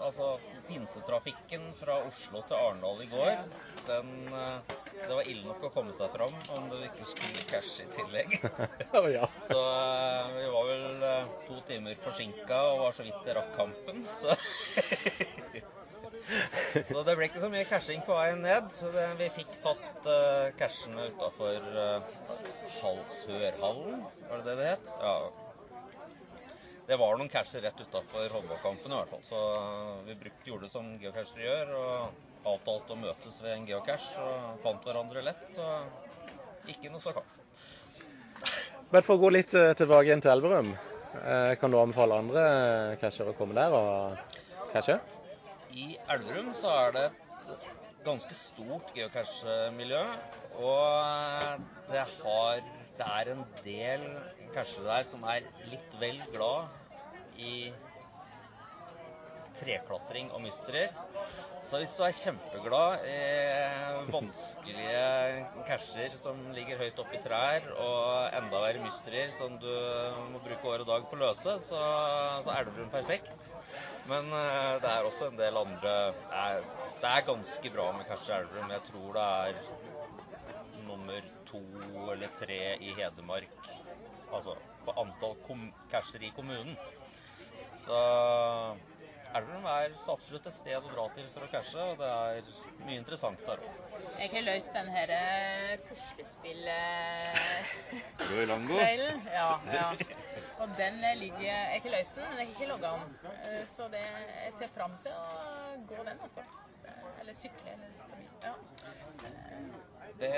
Altså, 0.00 0.38
pinsetrafikken 0.68 1.66
fra 1.76 1.98
Oslo 2.06 2.40
til 2.48 2.56
Arendal 2.56 3.02
i 3.04 3.08
går, 3.10 3.42
den 3.88 4.12
eh, 4.32 4.76
Det 5.00 5.16
var 5.16 5.28
ille 5.28 5.44
nok 5.44 5.66
å 5.68 5.70
komme 5.74 5.92
seg 5.96 6.12
fram 6.14 6.34
om 6.56 6.68
du 6.70 6.76
ikke 6.84 7.08
skulle 7.08 7.44
cashe 7.50 7.84
i 7.84 7.90
tillegg. 7.94 8.36
Så 9.50 9.58
eh, 9.58 10.30
vi 10.36 10.46
var 10.54 10.70
vel 10.70 11.04
eh, 11.10 11.34
to 11.48 11.60
timer 11.68 12.00
forsinka 12.04 12.62
og 12.70 12.86
var 12.86 12.96
så 12.96 13.06
vidt 13.06 13.20
det 13.26 13.36
rakk 13.36 13.52
kampen, 13.58 14.04
så 14.08 14.36
Så 16.90 17.02
det 17.06 17.16
ble 17.16 17.26
ikke 17.26 17.42
så 17.42 17.50
mye 17.52 17.66
cashing 17.68 18.02
på 18.06 18.14
veien 18.14 18.42
ned. 18.44 18.68
Så 18.74 18.90
det, 18.94 19.06
vi 19.18 19.28
fikk 19.34 19.56
tatt 19.64 20.06
uh, 20.06 20.50
cashene 20.60 21.08
utafor 21.10 21.64
uh, 21.74 23.00
Sørhallen, 23.10 24.04
var 24.28 24.44
det 24.44 24.46
det 24.46 24.58
det 24.60 24.68
het? 24.68 24.92
Ja. 25.02 25.49
Det 26.90 26.96
var 26.98 27.14
noen 27.14 27.28
casher 27.30 27.62
rett 27.62 27.78
utafor 27.78 28.32
håndballkampen 28.34 28.90
i 28.90 28.96
hvert 28.96 29.10
fall. 29.12 29.20
Så 29.22 29.40
eh, 29.54 29.98
vi 30.08 30.14
brukte, 30.24 30.48
gjorde 30.48 30.66
det 30.66 30.70
som 30.72 30.88
geocachere 30.98 31.44
gjør, 31.44 31.68
og 31.78 32.48
avtalte 32.50 32.96
å 32.96 32.98
møtes 32.98 33.36
ved 33.44 33.52
en 33.54 33.68
geocache. 33.68 34.24
Og 34.24 34.64
fant 34.64 34.88
hverandre 34.88 35.22
lett. 35.22 35.44
Og 35.54 36.72
ikke 36.72 36.90
noe 36.90 37.02
så 37.04 37.12
kaldt. 37.14 37.36
Men 38.90 39.06
for 39.06 39.14
å 39.14 39.22
gå 39.22 39.30
litt 39.36 39.54
eh, 39.54 39.70
tilbake 39.78 40.08
igjen 40.08 40.24
til 40.24 40.32
Elverum, 40.32 40.72
eh, 41.20 41.52
kan 41.62 41.70
du 41.70 41.78
anbefale 41.78 42.18
andre 42.24 42.44
cashere 43.04 43.36
å 43.36 43.38
komme 43.38 43.54
der 43.54 43.78
og 43.78 44.34
cashe? 44.74 44.98
I 45.70 45.92
Elverum 46.10 46.50
så 46.58 46.74
er 46.88 46.98
det 46.98 47.06
et 47.06 47.70
ganske 48.02 48.34
stort 48.34 48.90
geocache-miljø. 48.98 50.02
Og 50.58 51.64
det, 51.94 52.02
har, 52.02 52.66
det 52.98 53.14
er 53.22 53.34
en 53.36 53.48
del 53.62 54.10
cashere 54.58 54.90
der 54.90 55.10
som 55.14 55.22
er 55.30 55.46
litt 55.70 56.00
vel 56.02 56.18
glad 56.34 56.79
i 57.40 57.70
treklatring 59.60 60.30
og 60.34 60.44
mysterier. 60.44 60.92
Så 61.60 61.76
hvis 61.76 61.92
du 61.92 62.00
er 62.06 62.14
kjempeglad 62.16 63.02
i 63.04 63.16
vanskelige 64.08 65.00
casher 65.68 66.14
som 66.16 66.38
ligger 66.56 66.80
høyt 66.80 67.00
oppe 67.02 67.18
i 67.18 67.20
trær, 67.20 67.66
og 67.76 68.38
enda 68.38 68.62
verre 68.62 68.80
mysterier 68.80 69.34
som 69.36 69.58
du 69.60 69.68
må 70.32 70.40
bruke 70.40 70.70
år 70.72 70.86
og 70.86 70.88
dag 70.88 71.04
på 71.10 71.18
å 71.18 71.20
løse, 71.20 71.58
så, 71.66 71.80
så 72.46 72.54
er 72.54 72.62
Elverum 72.62 72.88
perfekt. 72.94 73.50
Men 74.08 74.32
eh, 74.32 74.78
det 74.80 74.88
er 74.88 75.04
også 75.04 75.28
en 75.28 75.36
del 75.36 75.60
andre 75.60 75.92
Det 76.14 76.40
er, 76.46 76.64
det 77.02 77.10
er 77.10 77.28
ganske 77.28 77.74
bra 77.76 77.90
med 77.98 78.08
casher 78.08 78.32
i 78.32 78.38
Elverum. 78.38 78.72
Jeg 78.78 78.86
tror 78.88 79.20
det 79.20 79.26
er 79.44 79.60
nummer 80.88 81.28
to 81.50 81.60
eller 82.14 82.32
tre 82.40 82.60
i 82.80 82.94
Hedmark. 82.96 83.70
Altså 84.32 84.56
på 84.86 84.96
antall 85.04 85.36
casher 85.92 86.24
i 86.24 86.32
kommunen. 86.32 86.72
Så 87.84 87.98
Elverum 89.30 89.66
er 89.70 89.92
så 90.02 90.10
absolutt 90.16 90.46
et 90.50 90.54
sted 90.56 90.74
å 90.76 90.90
dra 90.90 91.04
til 91.14 91.26
for 91.30 91.42
å 91.46 91.48
cashe, 91.52 91.82
og 91.92 91.98
det 92.00 92.08
er 92.10 92.42
mye 92.86 92.98
interessant 92.98 93.40
der 93.46 93.58
òg. 93.62 93.70
Jeg 94.20 94.28
har 94.32 94.42
løst 94.46 94.72
den 94.74 94.88
her 94.90 95.08
eh, 95.14 95.78
puslespillkvelden. 95.86 98.64
Ja, 99.32 99.50
ja. 99.72 99.88
Og 100.60 100.68
den 100.76 101.04
eh, 101.04 101.16
ligger 101.20 101.40
Jeg 101.46 101.66
har 101.68 101.74
ikke 101.78 101.90
løst 101.94 102.14
den, 102.16 102.24
men 102.28 102.38
jeg 102.40 102.46
har 102.46 102.52
ikke 102.56 102.68
logga 102.72 102.88
den. 102.96 103.02
Eh, 103.48 103.64
Så 103.76 103.82
det, 103.92 104.04
jeg 104.44 104.52
ser 104.58 104.68
fram 104.74 104.94
til 105.04 105.12
å 105.14 105.16
gå 105.92 105.98
den, 106.08 106.18
altså. 106.26 106.42
Eh, 106.84 107.20
Eller 107.22 107.34
sykle, 107.38 107.70
eller 107.76 107.90
Ja. 108.44 108.54
Det, 110.20 110.30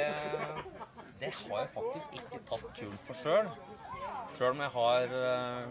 det 1.21 1.31
har 1.35 1.59
jeg 1.65 1.71
faktisk 1.75 2.09
ikke 2.21 2.39
tatt 2.47 2.67
turen 2.79 2.99
på 3.09 3.13
sjøl. 3.19 3.47
Sjøl 4.37 4.53
om 4.55 4.61
jeg 4.63 4.73
har 4.77 5.07
eh, 5.19 5.65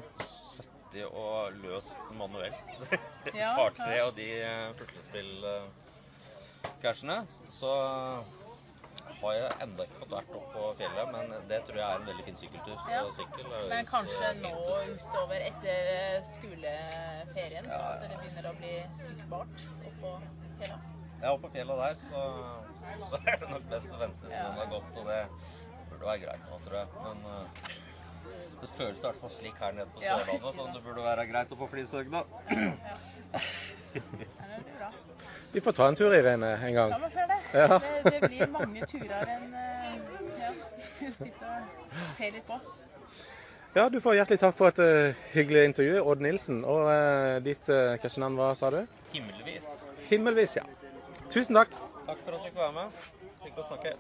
sittet 0.92 1.08
og 1.16 1.54
løst 1.64 2.00
manuelt 2.18 2.56
Ja, 3.38 3.54
par-tre 3.56 4.02
av 4.02 4.16
de 4.16 4.44
eh, 4.44 4.74
puslespill-cashene, 4.80 7.26
så 7.50 7.74
har 9.22 9.34
jeg 9.38 9.52
enda 9.62 9.84
ikke 9.86 10.00
fått 10.02 10.12
vært 10.16 10.36
opp 10.36 10.54
på 10.56 10.62
fjellet, 10.80 11.12
men 11.14 11.26
det 11.50 11.60
tror 11.68 11.78
jeg 11.78 11.88
er 11.88 11.96
en 12.00 12.10
veldig 12.10 12.26
fin 12.26 12.38
sykkeltur. 12.40 12.78
Ja. 12.90 13.02
sykkel 13.14 13.46
Men 13.70 13.86
kanskje 13.90 14.26
eh, 14.32 14.38
nå 14.42 14.52
utover 14.96 15.40
etter 15.46 15.78
skoleferien 16.26 17.66
Ja, 17.70 17.78
ja, 17.78 17.82
at 17.94 18.02
det 18.10 18.18
begynner 18.18 18.46
å 18.50 18.54
bli 18.58 18.74
sykkelbart 19.04 19.56
oppå 19.92 20.10
fjellet? 20.60 20.82
Ja, 21.22 21.28
oppå 21.36 21.44
på 21.46 21.54
fjellet 21.54 21.78
der, 21.86 21.96
så, 22.02 22.20
så 23.06 23.14
er 23.22 23.36
det 23.46 23.50
nok 23.54 23.66
best 23.72 23.90
å 23.94 24.02
vente 24.02 24.26
til 24.26 24.42
noen 24.42 24.60
har 24.64 24.74
gått, 24.74 24.94
og 24.98 25.04
det 25.14 25.22
burde 25.92 26.06
være 26.08 26.24
greit 26.26 26.44
nå, 26.50 26.56
tror 26.66 26.78
jeg. 26.82 26.88
Men 27.06 27.18
eh, 27.30 27.46
det 28.62 28.70
føles 28.78 29.00
i 29.02 29.06
hvert 29.08 29.22
fall 29.22 29.34
slik 29.34 29.58
her 29.60 29.72
nede 29.78 29.88
på 29.94 30.04
Ja. 30.04 30.18
Sørlandet 30.20 30.56
som 30.56 30.74
det 30.76 30.84
burde 30.86 31.06
være 31.06 31.26
greit 31.30 31.52
å 31.52 31.58
få 31.60 31.68
flisøk, 31.72 32.12
Ja. 32.12 32.24
Ja, 33.94 34.00
det 34.00 34.64
blir 34.64 34.78
bra. 34.78 34.92
Vi 35.52 35.62
får 35.62 35.72
ta 35.72 35.88
en 35.88 35.96
tur, 35.96 36.14
Irene, 36.16 36.54
en 36.68 36.74
gang. 36.74 36.92
Ja, 36.92 36.98
vi 36.98 37.10
før 37.14 37.28
det. 37.28 37.40
Ja. 37.54 37.80
det. 38.04 38.14
Det 38.22 38.30
blir 38.30 38.48
mange 38.54 38.86
turer 38.88 39.34
enn 39.36 39.54
eh, 39.54 39.98
ja, 40.40 40.54
sitte 41.20 41.50
og 41.50 42.06
se 42.16 42.30
litt 42.32 42.48
på. 42.48 42.60
Ja, 43.76 43.90
du 43.90 44.00
får 44.04 44.18
hjertelig 44.20 44.40
takk 44.40 44.56
for 44.56 44.72
et 44.72 44.80
uh, 44.84 45.20
hyggelig 45.34 45.66
intervju, 45.70 46.00
Odd 46.04 46.24
Nilsen. 46.24 46.64
Og 46.68 46.88
uh, 46.88 47.38
ditt 47.44 47.70
uh, 47.72 48.20
navn, 48.24 48.40
hva 48.40 48.52
sa 48.56 48.72
du? 48.72 48.82
Himmelvis. 49.14 49.70
Himmelvis, 50.10 50.58
ja. 50.60 50.66
Tusen 51.32 51.56
takk. 51.56 51.76
Takk 52.08 52.20
for 52.26 52.36
at 52.36 52.40
du 52.40 52.50
fikk 52.50 52.60
være 52.60 52.74
med. 52.80 53.00
Hyggelig 53.46 53.64
å 53.64 53.70
snakke. 53.72 53.96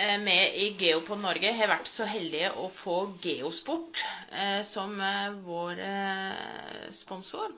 Eh, 0.00 0.28
i 0.28 0.66
i 0.66 0.68
Geopod 0.80 1.20
Norge 1.20 1.50
har 1.52 1.68
vært 1.68 1.88
så 1.92 2.06
heldige 2.08 2.54
å 2.56 2.70
få 2.72 2.94
Geosport 3.20 3.98
eh, 4.32 4.62
som 4.64 4.94
eh, 5.04 5.34
vår 5.44 5.82
sponsor. 6.96 7.52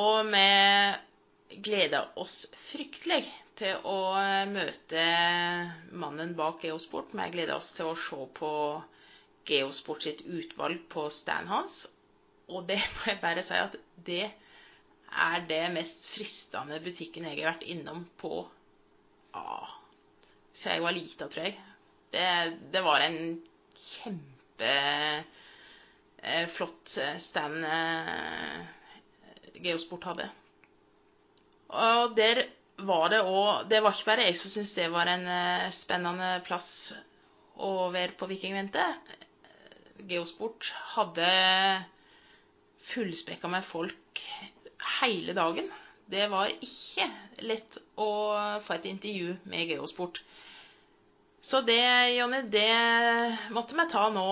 Og 0.00 0.30
vi 0.32 1.58
gleder 1.66 2.14
oss 2.22 2.46
fryktelig 2.70 3.26
til 3.58 3.84
å 3.84 3.98
møte 4.48 5.02
mannen 6.04 6.32
bak 6.38 6.64
Geosport. 6.64 7.12
Vi 7.12 7.26
gleder 7.34 7.58
oss 7.58 7.74
til 7.76 7.90
å 7.90 7.98
se 7.98 8.20
på 8.38 8.52
Geosport 9.50 10.06
sitt 10.06 10.22
utvalg 10.24 10.86
på 10.94 11.04
standen 11.12 11.52
hans. 11.52 11.82
Og 12.48 12.64
det 12.70 12.78
må 12.94 13.10
jeg 13.10 13.20
bare 13.26 13.44
si 13.44 13.60
at 13.60 13.76
det 14.08 14.30
er 14.30 15.44
det 15.52 15.64
mest 15.76 16.08
fristende 16.14 16.80
butikken 16.80 17.28
jeg 17.28 17.42
har 17.42 17.52
vært 17.52 17.68
innom 17.76 18.06
på 18.22 18.46
ah, 19.36 19.79
siden 20.52 20.76
jeg 20.76 20.84
var 20.84 20.96
lita, 20.96 21.28
tror 21.30 21.46
jeg. 21.48 21.58
Det, 22.10 22.26
det 22.72 22.82
var 22.84 23.04
en 23.04 23.18
kjempe 23.80 24.70
eh, 26.22 26.46
eh, 26.46 27.18
stand 27.22 27.64
eh, 27.64 28.56
Geosport 29.60 30.08
hadde. 30.10 30.28
Og 31.70 32.16
der 32.16 32.44
var 32.80 33.10
det 33.12 33.20
òg 33.20 33.68
Det 33.70 33.82
var 33.84 33.92
ikke 33.92 34.08
bare 34.08 34.24
jeg 34.26 34.38
som 34.40 34.50
syntes 34.50 34.74
det 34.74 34.88
var 34.92 35.06
en 35.12 35.26
spennende 35.76 36.30
plass 36.46 36.92
å 37.60 37.90
være 37.92 38.16
på 38.18 38.28
Vikingventet. 38.30 39.12
Geosport 40.08 40.70
hadde 40.96 41.28
fullspekka 42.90 43.50
med 43.52 43.66
folk 43.68 44.22
hele 45.02 45.36
dagen. 45.36 45.68
Det 46.10 46.24
var 46.32 46.50
ikke 46.56 47.06
lett 47.46 47.76
å 48.00 48.08
få 48.64 48.74
et 48.78 48.88
intervju 48.90 49.36
med 49.52 49.68
Geosport. 49.70 50.22
Så 51.40 51.60
det, 51.64 52.10
Jonny, 52.14 52.42
det 52.42 53.38
måtte 53.50 53.76
vi 53.78 53.86
ta 53.88 54.08
nå 54.12 54.26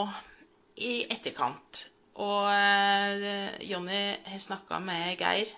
i 0.77 1.07
etterkant. 1.09 1.87
Og 2.19 2.51
eh, 2.51 3.55
Jonny 3.65 4.03
har 4.27 4.43
snakka 4.43 4.81
med 4.83 5.17
Geir 5.21 5.49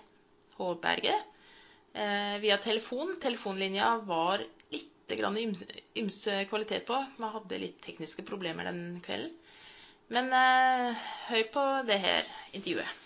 Håberget 0.55 1.27
eh, 1.93 2.37
via 2.43 2.57
telefon. 2.61 3.17
Telefonlinja 3.21 3.97
var 4.07 4.45
litt 4.71 5.15
grann 5.17 5.37
ymse, 5.41 5.67
ymse 5.99 6.45
kvalitet 6.47 6.85
på. 6.87 7.01
Vi 7.17 7.33
hadde 7.35 7.61
litt 7.65 7.81
tekniske 7.83 8.23
problemer 8.27 8.69
den 8.69 9.01
kvelden. 9.03 9.35
Men 10.11 10.31
eh, 10.35 11.05
hør 11.31 11.47
på 11.51 11.67
det 11.87 11.99
her 12.03 12.31
intervjuet. 12.51 13.00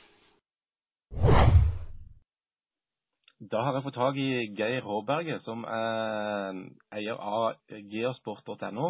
Da 3.51 3.61
har 3.61 3.75
jeg 3.75 3.83
fått 3.85 3.97
tak 3.97 4.15
i 4.17 4.29
Geir 4.57 4.85
Håberget, 4.85 5.43
som 5.45 5.65
er 5.69 6.55
eier 6.95 7.19
av 7.19 7.57
geosport.no. 7.91 8.87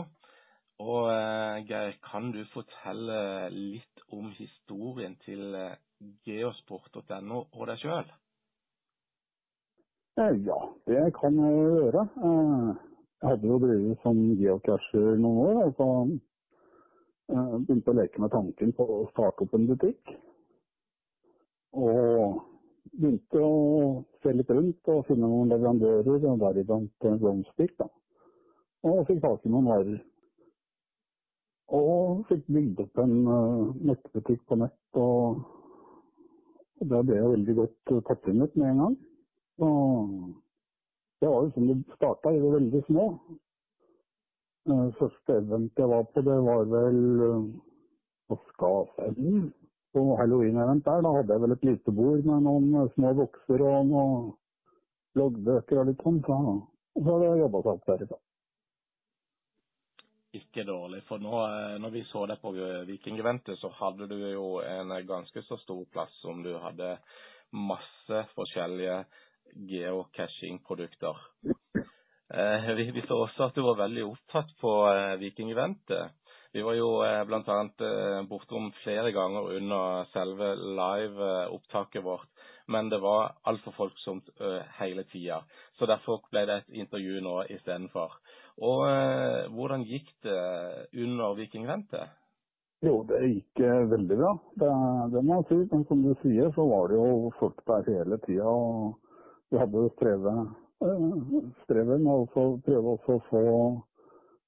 Og 0.86 1.08
eh, 1.12 1.64
Geir, 1.68 1.96
kan 2.06 2.30
du 2.36 2.44
fortelle 2.54 3.50
litt 3.52 4.04
om 4.16 4.30
historien 4.38 5.18
til 5.26 5.56
eh, 5.60 5.76
geosport.no 6.28 7.42
og 7.42 7.68
deg 7.72 7.82
sjøl? 7.84 8.14
Eh, 10.22 10.40
Ja, 10.48 10.62
det 10.88 11.04
kan 11.20 11.42
jeg 11.42 11.60
gjøre. 11.66 12.08
Jeg 12.16 13.30
hadde 13.32 13.52
jo 13.52 13.62
drevet 13.66 14.04
som 14.06 14.24
geocacher 14.40 15.16
noen 15.20 15.44
år, 15.50 15.62
og 15.66 15.78
så 15.80 15.92
begynte 17.66 17.92
å 17.92 17.98
leke 17.98 18.22
med 18.22 18.32
tanken 18.32 18.76
på 18.78 18.86
å 19.02 19.06
starte 19.12 19.48
opp 19.48 19.56
en 19.58 19.72
butikk. 19.72 20.20
Og 21.76 22.55
begynte 23.00 23.42
å 23.42 24.04
se 24.24 24.34
litt 24.34 24.52
rundt 24.52 24.90
og 24.92 25.06
finne 25.10 25.28
noen 25.30 25.52
leverandører, 25.54 26.28
og 26.32 26.42
deriblant 26.44 27.08
Romstick. 27.22 27.74
da. 27.80 27.88
Og 28.86 29.06
fikk 29.08 29.22
tak 29.24 29.46
i 29.46 29.52
noen 29.52 29.70
varer. 29.70 30.00
Og 31.76 32.26
fikk 32.30 32.46
bygd 32.54 32.82
opp 32.84 33.02
en 33.02 33.16
eh, 33.36 33.62
nettbutikk 33.90 34.44
på 34.46 34.60
nett, 34.62 35.00
og, 35.02 35.42
og 36.78 36.92
det 36.92 37.02
ble 37.08 37.18
jeg 37.18 37.32
veldig 37.32 37.56
godt 37.62 37.94
eh, 37.96 38.04
tatt 38.10 38.30
imot 38.30 38.60
med 38.62 38.70
en 38.70 38.84
gang. 38.84 38.98
Og 39.66 40.14
det 41.24 41.32
var 41.32 41.48
jo 41.48 41.54
sånn 41.56 41.72
det 41.72 41.80
starta, 41.98 42.34
i 42.36 42.44
det 42.44 42.54
veldig 42.60 42.84
små. 42.92 43.08
Eh, 44.70 44.88
Første 45.02 45.40
event 45.42 45.82
jeg 45.82 45.90
var 45.90 46.06
på, 46.14 46.26
det 46.30 46.40
var 46.50 46.70
vel 46.76 47.02
på 48.30 48.40
Skafellen. 48.52 49.50
På 49.96 50.04
halloween-event 50.20 50.84
der, 50.84 51.04
da 51.06 51.12
hadde 51.16 51.36
jeg 51.36 51.44
vel 51.46 51.56
et 51.56 51.66
lite 51.70 51.96
bord 51.96 52.26
med 52.28 52.44
noen 52.44 52.70
eh, 52.82 52.92
små 52.98 53.14
bokser 53.22 53.64
og 53.64 53.90
noen 53.90 54.32
loggbøker 55.16 55.82
og 55.82 55.90
litt 55.90 56.04
sånn. 56.04 56.22
Så, 56.26 56.40
så 57.00 57.06
har 57.08 57.22
det 57.24 57.30
jobba 57.40 57.62
seg 57.64 57.72
opp 57.74 57.92
derifra. 57.92 58.20
Ikke 60.36 60.66
dårlig, 60.68 61.00
for 61.08 61.24
nå, 61.24 61.36
eh, 61.48 61.78
når 61.80 61.94
vi 61.94 62.04
så 62.10 62.26
deg 62.28 62.42
på 62.44 62.52
Vikingeventet, 62.90 63.56
så 63.62 63.72
hadde 63.80 64.10
du 64.12 64.18
jo 64.20 64.58
en 64.68 64.92
ganske 65.08 65.46
så 65.48 65.58
stor 65.64 65.86
plass 65.94 66.12
som 66.26 66.44
du 66.44 66.52
hadde 66.60 66.98
masse 67.56 68.26
forskjellige 68.36 69.00
geocaching-produkter. 69.72 71.24
Eh, 72.36 72.76
vi, 72.76 72.92
vi 72.92 73.04
så 73.08 73.22
også 73.24 73.48
at 73.48 73.56
du 73.56 73.62
var 73.64 73.80
veldig 73.86 74.06
opptatt 74.10 74.52
på 74.60 74.74
eh, 74.90 75.16
Vikingeventet. 75.22 76.16
Vi 76.56 76.62
var 76.62 76.74
jo 76.74 77.04
eh, 77.04 77.26
bl.a. 77.28 77.56
Eh, 77.86 78.28
bortom 78.30 78.72
flere 78.84 79.12
ganger 79.12 79.56
under 79.58 80.06
selve 80.14 80.54
live-opptaket 80.56 82.04
vårt, 82.04 82.30
men 82.72 82.90
det 82.90 83.00
var 83.04 83.34
altfor 83.44 83.74
folksomt 83.76 84.30
eh, 84.40 84.62
hele 84.78 85.04
tida. 85.04 85.42
Så 85.76 85.86
derfor 85.86 86.22
ble 86.32 86.46
det 86.48 86.56
et 86.62 86.78
intervju 86.80 87.20
nå 87.26 87.34
istedenfor. 87.58 88.14
Og 88.64 88.86
hvordan 89.52 89.84
gikk 89.84 90.14
det 90.24 90.44
under 91.04 91.34
Vikingventet? 91.36 92.14
Jo, 92.88 93.02
det 93.10 93.20
gikk 93.34 93.60
veldig 93.92 94.20
bra. 94.22 94.30
Det, 94.62 94.70
det 95.12 95.24
må 95.28 95.42
jeg 95.42 95.48
si. 95.50 95.58
Men 95.74 95.84
som 95.90 96.06
du 96.06 96.14
sier, 96.22 96.54
så 96.56 96.64
var 96.70 96.88
det 96.88 97.02
jo 97.02 97.34
folk 97.42 97.60
der 97.68 97.90
hele 97.90 98.22
tida. 98.24 98.48
Og 98.48 99.52
vi 99.52 99.60
hadde 99.60 99.84
jo 99.84 99.92
strevet, 99.98 100.56
strevet 101.66 102.00
med 102.08 102.16
å 102.16 102.48
prøve 102.64 102.96
å 102.96 103.20
få 103.28 103.44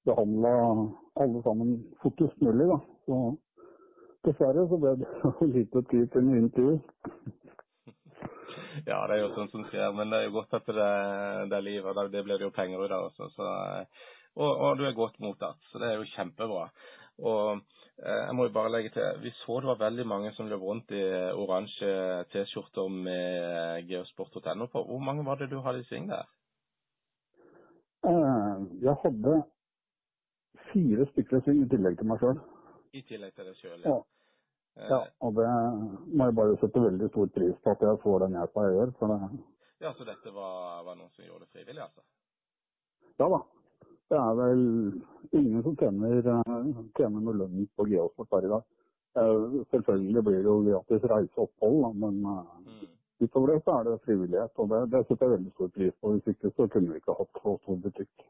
behandla 0.08 0.54
alle 1.22 1.42
sammen 1.42 1.76
fortest 2.02 2.40
mulig. 2.44 2.68
da. 2.70 2.78
Så 3.06 3.18
dessverre 4.26 4.66
så 4.70 4.78
ble 4.82 4.94
det 5.00 5.10
lite 5.56 5.82
tid 5.90 6.06
til 6.12 6.24
en 6.24 6.44
intervju. 6.44 6.76
Ja, 8.86 9.00
det 9.08 9.16
er 9.16 9.24
jo 9.24 9.32
sånn 9.34 9.50
som 9.50 9.64
skjer, 9.68 9.90
men 9.96 10.10
det 10.12 10.20
er 10.20 10.28
jo 10.28 10.36
godt 10.38 10.54
at 10.54 10.68
det, 10.70 10.92
det 11.50 11.56
er 11.58 11.66
liv, 11.66 11.86
og 11.86 11.98
det, 12.12 12.22
blir 12.24 12.38
det 12.38 12.46
jo 12.46 12.54
penger 12.54 12.84
ut 12.84 12.94
av 12.94 13.08
også. 13.08 13.26
Så, 13.34 13.48
og, 14.38 14.52
og 14.52 14.78
du 14.78 14.86
er 14.86 14.94
godt 14.96 15.18
mottatt, 15.24 15.58
så 15.72 15.82
det 15.82 15.90
er 15.90 15.98
jo 15.98 16.10
kjempebra. 16.14 16.68
Og 17.26 17.64
Eh, 18.06 18.22
Jeg 18.26 18.34
må 18.36 18.44
jo 18.46 18.52
bare 18.54 18.72
legge 18.72 18.90
til, 18.94 19.22
Vi 19.22 19.30
så 19.30 19.60
det 19.60 19.66
var 19.66 19.84
veldig 19.84 20.06
mange 20.06 20.32
som 20.32 20.46
løp 20.46 20.62
rundt 20.62 20.90
i 20.90 21.02
oransje 21.34 22.24
T-skjorter 22.32 22.88
med 22.88 23.88
geosport.no 23.90 24.66
på. 24.66 24.84
Hvor 24.84 24.98
mange 24.98 25.24
var 25.26 25.34
det 25.34 25.50
du 25.50 25.60
hadde 25.60 25.80
i 25.80 25.88
sving 25.88 26.08
der? 26.10 26.26
Eh, 28.06 28.56
Jeg 28.82 28.96
hadde 29.04 29.42
fire 30.72 31.06
stykker 31.12 31.42
i 31.52 31.68
tillegg 31.72 31.98
til 31.98 32.06
meg 32.10 32.20
sjøl. 32.22 32.38
I 32.94 33.02
tillegg 33.08 33.34
til 33.34 33.44
deg 33.50 33.56
sjøl, 33.60 33.80
Ja. 33.84 33.96
ja. 34.76 34.88
Ja, 34.88 34.98
og 35.26 35.34
det 35.34 35.46
må 36.14 36.24
jeg 36.28 36.34
bare 36.38 36.56
sette 36.60 36.80
veldig 36.80 37.08
stor 37.10 37.26
pris 37.34 37.56
på 37.64 37.70
at 37.74 37.80
jeg 37.82 37.98
får 38.04 38.20
den 38.24 38.36
hjelpa 38.38 38.64
jeg 38.68 38.74
gjør. 38.78 38.92
For 38.98 39.06
det, 39.12 39.40
ja, 39.80 39.92
Så 39.98 40.04
dette 40.06 40.32
var, 40.34 40.84
var 40.86 40.94
noen 40.96 41.10
som 41.16 41.24
gjorde 41.24 41.46
det 41.46 41.52
frivillig, 41.54 41.82
altså? 41.82 42.02
ja 43.18 43.28
da. 43.28 43.40
Det 44.08 44.16
er 44.16 44.34
vel 44.38 44.62
ingen 45.36 45.62
som 45.62 45.74
tjener, 45.76 46.18
eh, 46.22 46.68
tjener 46.96 47.20
noe 47.20 47.34
lønn 47.42 47.66
på 47.76 47.84
geosport 47.90 48.30
her 48.32 48.46
i 48.46 48.52
dag. 48.54 48.62
Eh, 49.18 49.64
Selvfølgelig 49.72 50.22
blir 50.24 50.38
det 50.38 50.46
jo 50.48 50.62
gratis 50.64 51.04
reiseopphold, 51.10 51.82
da, 51.82 51.90
men 52.06 52.22
eh, 52.24 52.54
Mm. 52.68 52.86
utover 53.20 53.46
det 53.52 53.64
så 53.64 53.74
er 53.80 53.84
det 53.90 54.00
frivillighet. 54.06 54.52
Og 54.62 54.68
det, 54.70 54.80
det 54.94 55.06
setter 55.08 55.26
jeg 55.26 55.34
veldig 55.38 55.52
stor 55.52 55.68
pris 55.74 55.94
på. 56.00 56.12
Hvis 56.14 56.26
ikke 56.34 56.50
så 56.56 56.68
kunne 56.70 56.92
vi 56.94 57.00
ikke 57.02 57.18
hatt 57.18 57.42
så 57.42 57.56
stor 57.62 57.76
butikk. 57.82 58.24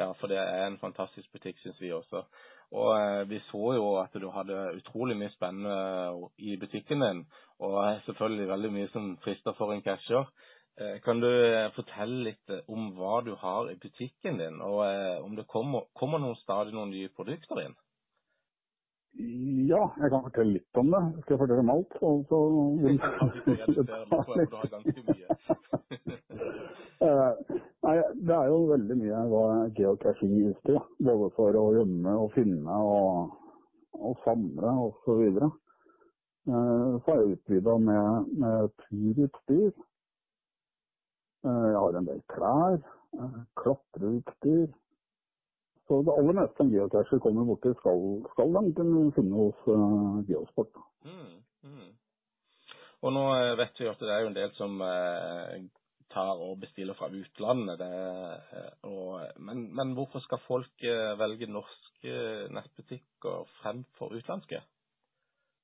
Ja, 0.00 0.12
for 0.20 0.28
det 0.32 0.38
er 0.40 0.66
en 0.66 0.78
fantastisk 0.80 1.32
butikk, 1.36 1.58
syns 1.62 1.80
vi 1.82 1.92
også. 1.92 2.24
Og 2.72 2.90
eh, 2.96 3.24
vi 3.30 3.40
så 3.50 3.62
jo 3.76 3.86
at 4.00 4.14
du 4.22 4.30
hadde 4.32 4.56
utrolig 4.80 5.18
mye 5.20 5.32
spennende 5.36 6.30
i 6.38 6.56
butikken 6.62 7.04
din, 7.04 7.24
og 7.60 7.76
selvfølgelig 8.08 8.48
veldig 8.54 8.72
mye 8.78 8.90
som 8.94 9.12
frister 9.24 9.54
for 9.58 9.74
en 9.74 9.84
cashier. 9.84 10.26
Eh, 10.80 10.98
kan 11.04 11.20
du 11.22 11.28
eh, 11.30 11.68
fortelle 11.76 12.24
litt 12.30 12.50
eh, 12.56 12.64
om 12.72 12.90
hva 12.98 13.20
du 13.26 13.34
har 13.44 13.70
i 13.72 13.78
butikken 13.82 14.40
din, 14.40 14.60
og 14.64 14.82
eh, 14.88 15.18
om 15.26 15.36
det 15.38 15.46
kommer, 15.52 15.90
kommer 16.00 16.22
noen 16.24 16.40
stadig 16.44 16.74
noen 16.76 16.94
nye 16.96 17.12
produkter 17.16 17.66
inn? 17.66 17.76
Ja, 19.68 19.82
jeg 20.00 20.10
kan 20.12 20.22
fortelle 20.26 20.54
litt 20.56 20.78
om 20.80 20.90
det. 20.94 21.02
Skal 21.24 21.34
jeg 21.36 21.40
fortelle 21.42 21.64
om 21.66 21.72
alt? 21.74 21.96
Så, 22.00 22.10
så 22.30 22.38
vil 22.82 23.00
Ja, 23.58 23.66
du 23.66 23.82
får 23.84 24.06
for 24.24 24.50
du 24.50 24.56
har 24.56 24.68
ganske 24.72 25.02
mye. 25.04 25.30
Eh, 27.80 27.88
Nei, 27.88 27.96
det 28.28 28.36
er 28.36 28.48
jo 28.52 28.58
veldig 28.68 28.96
mye 29.00 29.20
hva 29.32 29.44
ut 29.66 30.68
i. 30.68 30.72
da. 30.72 30.82
Både 31.10 31.30
for 31.36 31.56
å 31.56 31.66
gjemme 31.78 32.16
og 32.24 32.32
finne 32.36 32.80
og, 32.94 33.36
og 33.96 34.18
samle 34.24 34.74
osv. 34.86 35.40
Uh, 36.48 36.96
så 37.04 37.12
er 37.12 37.20
jeg 37.20 37.36
utvida 37.36 37.76
med, 37.78 38.34
med 38.40 38.74
turutstyr. 38.84 39.72
Eh, 41.44 41.66
jeg 41.72 41.76
har 41.76 41.96
en 41.96 42.08
del 42.08 42.22
klær. 42.28 42.78
eh, 43.16 43.40
klatreutstyr. 43.62 44.68
Så 45.88 46.02
det 46.06 46.14
aller 46.18 46.36
meste 46.38 46.62
en 46.62 46.70
geocacher 46.70 47.18
kommer 47.18 47.44
borti, 47.48 47.72
skal, 47.80 48.02
skal 48.32 48.52
de 48.54 48.74
kunne 48.76 49.12
finne 49.16 49.34
hos 49.34 49.64
uh, 49.66 50.20
Geosport. 50.28 50.76
Mm, 51.02 51.40
mm. 51.66 51.88
Og 53.02 53.14
nå 53.16 53.24
eh, 53.34 53.56
vet 53.58 53.80
vi 53.80 53.88
at 53.90 54.04
det 54.04 54.12
er 54.14 54.20
jo 54.22 54.28
en 54.30 54.36
del 54.36 54.52
som 54.54 54.76
eh, 54.86 55.56
tar 56.12 56.42
og 56.42 56.58
bestiller 56.62 56.96
fra 56.98 57.08
utlandet. 57.12 57.78
Det, 57.80 57.88
eh, 58.58 58.74
og, 58.90 59.20
men, 59.38 59.68
men 59.76 59.94
hvorfor 59.96 60.22
skal 60.26 60.42
folk 60.46 60.84
eh, 60.84 61.14
velge 61.20 61.48
norske 61.50 62.18
nettbutikker 62.56 63.48
fremfor 63.60 64.14
utenlandske? 64.16 64.62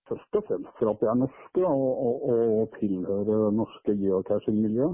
Først 0.07 0.39
og 0.39 0.45
fremst 0.47 0.79
for 0.79 0.93
at 0.93 1.01
de 1.03 1.07
er 1.11 1.19
norske 1.19 1.63
og, 1.67 1.87
og, 2.07 2.27
og 2.31 2.75
tilhører 2.79 3.55
norske 3.61 3.95
geocaching-miljø. 4.03 4.93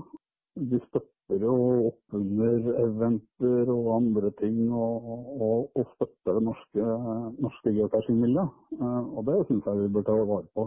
De 0.72 0.78
støtter 0.86 1.44
jo 1.44 1.56
opp 1.88 2.16
under 2.16 2.70
eventer 2.84 3.72
og 3.72 3.90
andre 3.98 4.30
ting, 4.40 4.62
og, 4.72 5.10
og, 5.76 5.84
støtter 5.94 6.38
det 6.38 6.44
norske, 6.48 6.86
norske 7.44 7.74
geocaching-miljøet. 7.76 8.56
Eh, 8.78 9.02
Og 9.16 9.28
det 9.28 9.36
syns 9.50 9.68
jeg 9.68 9.82
vi 9.82 9.92
bør 9.98 10.08
ta 10.08 10.16
vare 10.32 10.48
på. 10.56 10.66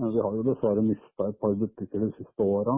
Eh, 0.00 0.08
Vi 0.16 0.24
har 0.26 0.34
jo 0.40 0.48
dessverre 0.50 0.82
mista 0.82 1.28
et 1.30 1.38
par 1.38 1.54
butikker 1.62 2.02
de 2.02 2.10
siste 2.18 2.42
åra. 2.42 2.74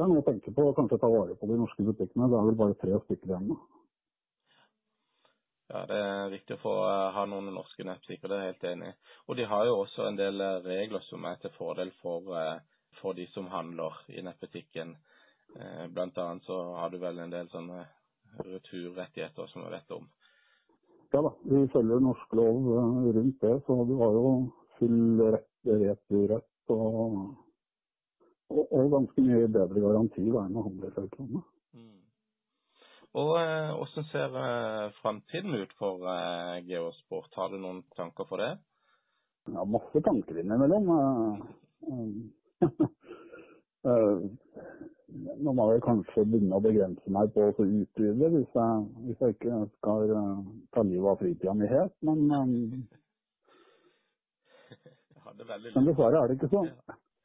Det 0.00 0.06
er 0.06 0.08
noe 0.08 0.22
å 0.22 0.24
tenke 0.24 0.48
på, 0.56 0.64
og 0.64 0.78
kanskje 0.78 0.96
ta 0.96 1.08
vare 1.12 1.34
på 1.36 1.44
de 1.44 1.56
norske 1.60 1.84
butikkene. 1.84 2.24
Det 2.32 2.36
er 2.38 2.46
vel 2.48 2.54
bare 2.56 2.76
tre 2.80 2.98
stykker 3.02 3.34
igjen. 3.34 3.50
nå. 3.50 3.56
Ja, 5.68 5.82
det 5.90 5.98
er 6.02 6.30
viktig 6.32 6.56
å 6.56 6.62
få 6.62 6.70
eh, 6.88 7.10
ha 7.12 7.24
noen 7.28 7.50
norske 7.52 7.84
nettbutikker, 7.84 8.32
det 8.32 8.38
er 8.38 8.46
jeg 8.46 8.54
helt 8.54 8.64
enig 8.70 8.88
i. 8.88 8.94
Og 9.28 9.36
de 9.36 9.44
har 9.50 9.66
jo 9.68 9.74
også 9.82 10.06
en 10.08 10.16
del 10.16 10.40
eh, 10.40 10.56
regler 10.64 11.04
som 11.04 11.26
er 11.28 11.36
til 11.42 11.52
fordel 11.58 11.92
for, 11.98 12.32
eh, 12.32 12.80
for 13.02 13.18
de 13.18 13.26
som 13.34 13.50
handler 13.52 13.98
i 14.08 14.24
nettbutikken. 14.24 14.96
Blant 15.92 16.18
annet 16.22 16.46
så 16.46 16.56
har 16.78 16.92
du 16.94 16.96
vel 17.02 17.20
en 17.20 17.32
del 17.34 17.48
sånne 17.50 17.84
returrettigheter 18.46 19.52
som 19.52 19.64
vi 19.66 19.72
vet 19.74 19.94
om. 19.98 20.08
Ja 21.12 21.24
da, 21.26 21.32
vi 21.42 21.64
følger 21.74 22.00
norsk 22.06 22.36
lov 22.38 22.68
rundt 23.18 23.40
det, 23.42 23.56
så 23.66 23.78
du 23.84 23.96
har 23.98 24.14
jo 24.14 24.28
full 24.78 25.24
rett, 25.34 25.48
returrett 25.66 26.72
og, 26.72 27.16
og, 28.50 28.66
og 28.74 28.90
ganske 28.94 29.20
mye 29.24 29.48
bedre 29.52 29.80
garanti 29.84 30.24
da, 30.26 30.40
enn 30.44 30.58
å 30.58 30.66
handle 30.66 30.90
fra 30.94 31.04
utlandet. 31.06 31.42
Mm. 31.76 32.00
Og 33.20 33.30
eh, 33.40 33.70
hvordan 33.76 34.04
ser 34.10 34.30
eh, 34.42 34.86
framtiden 35.00 35.52
ut 35.58 35.72
for 35.78 35.94
eh, 36.10 36.56
Geosport? 36.68 37.32
Har 37.38 37.48
du 37.50 37.56
noen 37.62 37.80
tanker 37.96 38.24
for 38.30 38.36
det? 38.42 38.52
Ja, 39.50 39.60
masse 39.66 39.98
tanker 40.06 40.34
innimellom. 40.42 40.84
eh, 40.94 41.36
eh, 43.90 44.18
Nå 45.10 45.50
må 45.58 45.64
jeg 45.72 45.82
kanskje 45.82 46.22
begynne 46.22 46.54
å 46.54 46.62
begrense 46.62 47.08
meg 47.10 47.32
på 47.34 47.40
å 47.48 47.66
utvide 47.66 48.26
hvis 48.30 48.52
jeg, 48.54 48.74
hvis 49.08 49.18
jeg 49.24 49.34
ikke 49.34 49.54
skal 49.72 50.00
ta 50.70 50.80
livet 50.86 51.10
av 51.10 51.18
fritida 51.18 51.50
mi 51.58 51.66
helt, 51.66 51.96
men, 52.06 52.30
veldig 55.50 55.74
men 55.74 55.88
dessverre 55.90 56.20
er 56.20 56.26
det 56.30 56.38
ikke 56.38 56.54
sånn. 56.54 56.70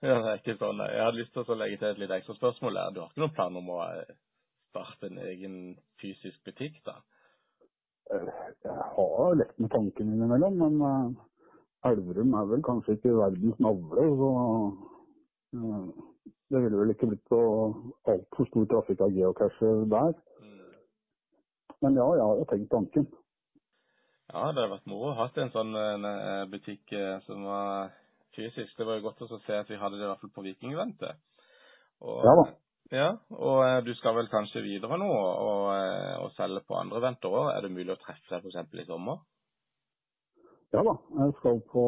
Ja, 0.04 0.16
det 0.20 0.32
er 0.32 0.40
ikke 0.42 0.58
sånn. 0.60 0.82
Jeg 0.84 1.04
hadde 1.06 1.20
lyst 1.22 1.32
til 1.36 1.52
å 1.54 1.56
legge 1.58 1.78
til 1.80 1.90
et 1.94 2.00
litt 2.02 2.14
ekstra 2.18 2.36
spørsmål 2.36 2.80
her. 2.82 2.92
Du 2.92 3.00
har 3.02 3.12
ikke 3.12 3.22
noen 3.24 3.36
plan 3.38 3.60
om 3.62 3.70
å 3.72 3.78
eh, 3.88 4.18
starte 4.74 5.08
en 5.08 5.22
egen 5.24 5.56
fysisk 6.02 6.42
butikk, 6.48 6.82
da? 6.88 6.98
Eh, 8.12 8.28
Jeg 8.66 8.90
har 8.98 9.40
lekt 9.40 9.58
med 9.64 9.72
tanken 9.72 10.12
innimellom, 10.12 10.60
men 10.60 10.86
eh, 10.90 11.90
Elverum 11.92 12.36
er 12.36 12.52
vel 12.52 12.66
kanskje 12.66 12.98
ikke 12.98 13.16
verdens 13.16 13.60
navle, 13.64 14.06
så 14.20 14.30
det 15.56 16.62
ville 16.64 16.80
vel 16.80 16.92
ikke 16.92 17.08
blitt 17.12 17.30
så 17.32 17.42
altfor 18.12 18.50
stor 18.50 18.66
trafikk 18.72 19.04
av 19.06 19.14
geocacher 19.16 19.86
der. 19.94 20.16
Mm. 20.42 20.64
Men 21.86 22.00
ja, 22.02 22.08
jeg 22.20 22.26
har 22.26 22.50
tenkt 22.50 22.74
tanken. 22.74 23.06
Ja, 24.34 24.50
det 24.50 24.66
hadde 24.66 24.72
vært 24.74 24.90
moro 24.90 25.14
å 25.14 25.20
ha 25.20 25.30
en 25.30 25.54
sånn 25.54 25.78
butikk 26.52 26.96
som 27.28 27.46
var 27.48 27.94
fysisk. 28.36 28.76
Det 28.78 28.86
var 28.88 29.00
jo 29.00 29.08
godt 29.08 29.26
å 29.26 29.42
se 29.46 29.58
at 29.58 29.72
vi 29.72 29.80
hadde 29.80 30.00
det 30.00 30.06
i 30.06 30.12
hvert 30.12 30.22
fall 30.24 30.36
på 30.36 30.46
Vikingeventet. 30.46 31.24
Ja 32.02 32.36
da. 32.42 32.46
Ja, 32.94 33.08
og 33.34 33.64
eh, 33.66 33.80
du 33.82 33.96
skal 33.98 34.14
vel 34.14 34.28
kanskje 34.30 34.62
videre 34.62 35.00
nå 35.02 35.08
og, 35.10 35.64
eh, 35.74 36.18
og 36.22 36.34
selge 36.36 36.62
på 36.68 36.78
andre 36.78 37.00
eventer 37.02 37.34
òg. 37.34 37.48
Er 37.56 37.66
det 37.66 37.72
mulig 37.74 37.96
å 37.96 38.02
treffe 38.02 38.30
deg 38.30 38.46
f.eks. 38.46 38.76
i 38.84 38.86
sommer? 38.86 39.24
Ja 40.76 40.84
da, 40.86 40.94
jeg 41.18 41.34
skal 41.40 41.62
på 41.72 41.86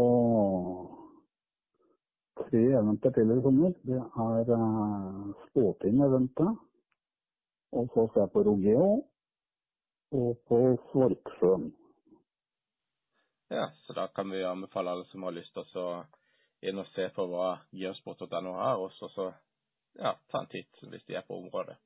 tre 2.42 2.64
eventer 2.80 3.14
til 3.14 3.36
i 3.36 3.40
sommer. 3.46 3.76
Det 3.86 4.00
er 4.00 4.52
uh, 4.54 5.30
Spåtinn-eventet, 5.48 6.62
og 7.78 7.90
så 7.94 8.08
skal 8.10 8.24
jeg 8.24 8.34
på 8.34 8.46
Rogeo 8.48 8.90
og 10.18 10.30
på 10.50 10.62
Svorksjøen. 10.90 11.70
Ja, 13.54 13.70
så 13.86 13.94
da 13.94 14.08
kan 14.16 14.32
vi 14.32 14.42
anbefale 14.44 14.92
alle 14.96 15.06
som 15.12 15.24
har 15.24 15.36
lyst 15.36 15.54
til 15.54 15.64
å 15.84 15.92
inn 16.62 16.80
og 16.82 16.88
se 16.94 17.10
på 17.16 17.26
hva 17.30 17.50
geosport.no 17.76 18.54
har, 18.58 18.82
og 18.82 18.92
så, 18.98 19.10
så 19.14 19.28
ja, 19.98 20.14
ta 20.32 20.42
en 20.42 20.50
titt 20.52 20.84
hvis 20.92 21.06
de 21.08 21.18
er 21.18 21.26
på 21.28 21.38
området. 21.38 21.78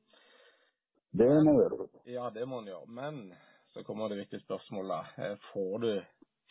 Det 1.12 1.28
må 1.44 1.58
vi 1.58 1.64
gjøre. 1.64 1.88
Ja, 2.08 2.30
det 2.34 2.48
må 2.48 2.62
en 2.62 2.70
gjøre. 2.72 2.88
Men 2.88 3.34
så 3.74 3.84
kommer 3.84 4.08
det 4.08 4.18
viktige 4.18 4.44
spørsmålet. 4.46 5.12
Eh, 5.18 5.38
Får 5.54 5.78
du 5.84 5.92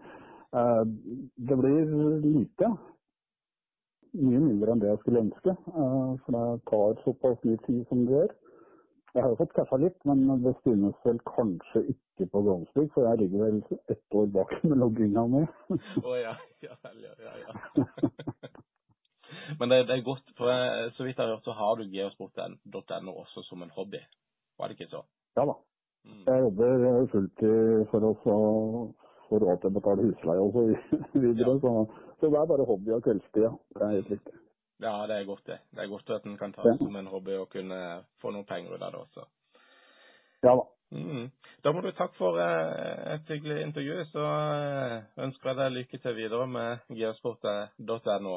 eh, 0.59 0.85
det 1.49 1.57
blir 1.61 1.93
lite. 2.25 2.71
Mye 4.17 4.41
mindre 4.41 4.73
enn 4.73 4.81
det 4.81 4.89
jeg 4.89 5.01
skulle 5.03 5.25
ønske. 5.27 5.55
For 6.25 6.37
det 6.37 6.47
tar 6.71 6.99
såpass 7.05 7.45
mye 7.45 7.61
tid 7.67 7.85
som 7.89 8.07
det 8.07 8.17
gjør. 8.17 8.33
Jeg 9.13 9.23
har 9.23 9.33
jo 9.33 9.39
fått 9.43 9.53
kaffa 9.57 9.77
litt, 9.77 9.99
men 10.09 10.25
det 10.41 10.55
synes 10.63 10.97
vel 11.05 11.19
kanskje 11.29 11.83
ikke 11.93 12.27
på 12.33 12.41
Glomsvik, 12.47 12.93
for 12.95 13.05
jeg 13.09 13.21
ligger 13.21 13.43
vel 13.45 13.59
ett 13.93 14.17
år 14.17 14.31
bak 14.33 14.55
med 14.65 14.81
logginga 14.81 15.27
mi. 15.29 15.43
oh, 16.05 16.17
ja. 16.17 16.33
Ja 16.65 16.77
ja. 16.97 17.13
ja, 17.21 17.35
ja. 17.45 17.53
Men 19.61 19.69
det, 19.69 19.83
det 19.89 19.99
er 19.99 20.07
godt, 20.07 20.33
for 20.39 20.49
jeg, 20.49 20.93
så 20.97 21.05
vidt 21.05 21.19
jeg 21.19 21.27
har 21.27 21.35
hørt, 21.35 21.45
så 21.45 21.53
har 21.59 21.77
du 21.77 21.85
geosport.no 21.93 23.13
også 23.25 23.45
som 23.49 23.63
en 23.63 23.75
hobby. 23.77 24.01
Var 24.59 24.69
det 24.69 24.81
ikke 24.81 24.91
så? 24.95 25.05
Ja 25.37 25.45
da. 25.49 25.59
Mm. 26.05 26.25
Jeg 26.27 26.43
jobber 26.47 27.07
fulltid 27.13 27.87
for 27.93 28.09
å 28.09 28.17
få 28.25 28.37
får 29.33 29.45
råd 29.47 29.61
til 29.63 29.71
å 29.71 29.77
betale 29.79 30.07
husleie 30.09 30.45
og 30.45 30.57
så 30.57 30.65
videre. 31.25 31.55
Ja. 31.55 31.59
Så, 31.65 31.75
så 32.21 32.33
det 32.33 32.41
er 32.41 32.51
bare 32.53 32.69
hobby 32.69 32.97
og 32.97 33.05
kveldstid. 33.07 33.45
ja. 33.47 33.53
Det 33.77 33.87
er 33.87 33.95
helt 33.99 34.11
riktig. 34.17 34.35
Ja, 34.83 35.07
det 35.07 35.17
er 35.17 35.25
godt, 35.25 35.47
det. 35.47 35.59
Det 35.71 35.85
er 35.85 35.91
godt 35.91 36.11
at 36.11 36.25
en 36.27 36.39
kan 36.39 36.53
ta 36.53 36.63
det 36.67 36.79
som 36.81 36.97
en 36.97 37.07
hobby 37.07 37.37
og 37.39 37.51
kunne 37.53 37.81
få 38.23 38.33
noen 38.35 38.47
penger 38.49 38.75
ut 38.75 38.83
av 38.83 38.91
det 38.91 39.03
også. 39.05 39.27
Ja 40.43 40.55
da. 40.59 40.65
Mm. 40.93 41.31
Da 41.65 41.73
må 41.73 41.81
du 41.81 41.91
takke 41.97 42.19
for 42.19 42.37
eh, 42.43 43.15
et 43.15 43.31
hyggelig 43.31 43.63
intervju. 43.63 44.01
Så 44.11 44.25
eh, 44.25 44.97
ønsker 45.25 45.51
jeg 45.51 45.59
deg 45.61 45.77
lykke 45.77 46.01
til 46.03 46.17
videre 46.19 46.49
med 46.51 46.97
geosport.no. 46.99 48.35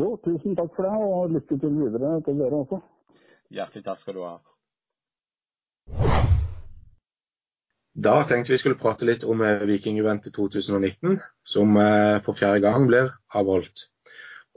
Jo, 0.00 0.08
tusen 0.24 0.56
takk 0.56 0.72
for 0.74 0.88
det, 0.88 0.94
og 0.96 1.34
lykke 1.36 1.58
til 1.60 1.76
videre 1.76 2.16
til 2.26 2.40
dere 2.40 2.62
også. 2.64 2.80
Hjertelig 3.54 3.84
takk 3.84 4.02
skal 4.02 4.16
du 4.16 4.24
ha. 4.24 4.34
Da 8.00 8.16
tenkte 8.24 8.54
vi 8.54 8.58
skulle 8.62 8.80
prate 8.80 9.06
litt 9.06 9.26
om 9.28 9.44
eh, 9.44 9.66
Vikingeventet 9.68 10.34
2019, 10.34 11.20
som 11.44 11.78
for 12.24 12.38
fjerde 12.38 12.64
gang 12.64 12.88
blir 12.88 13.12
avholdt. 13.36 13.90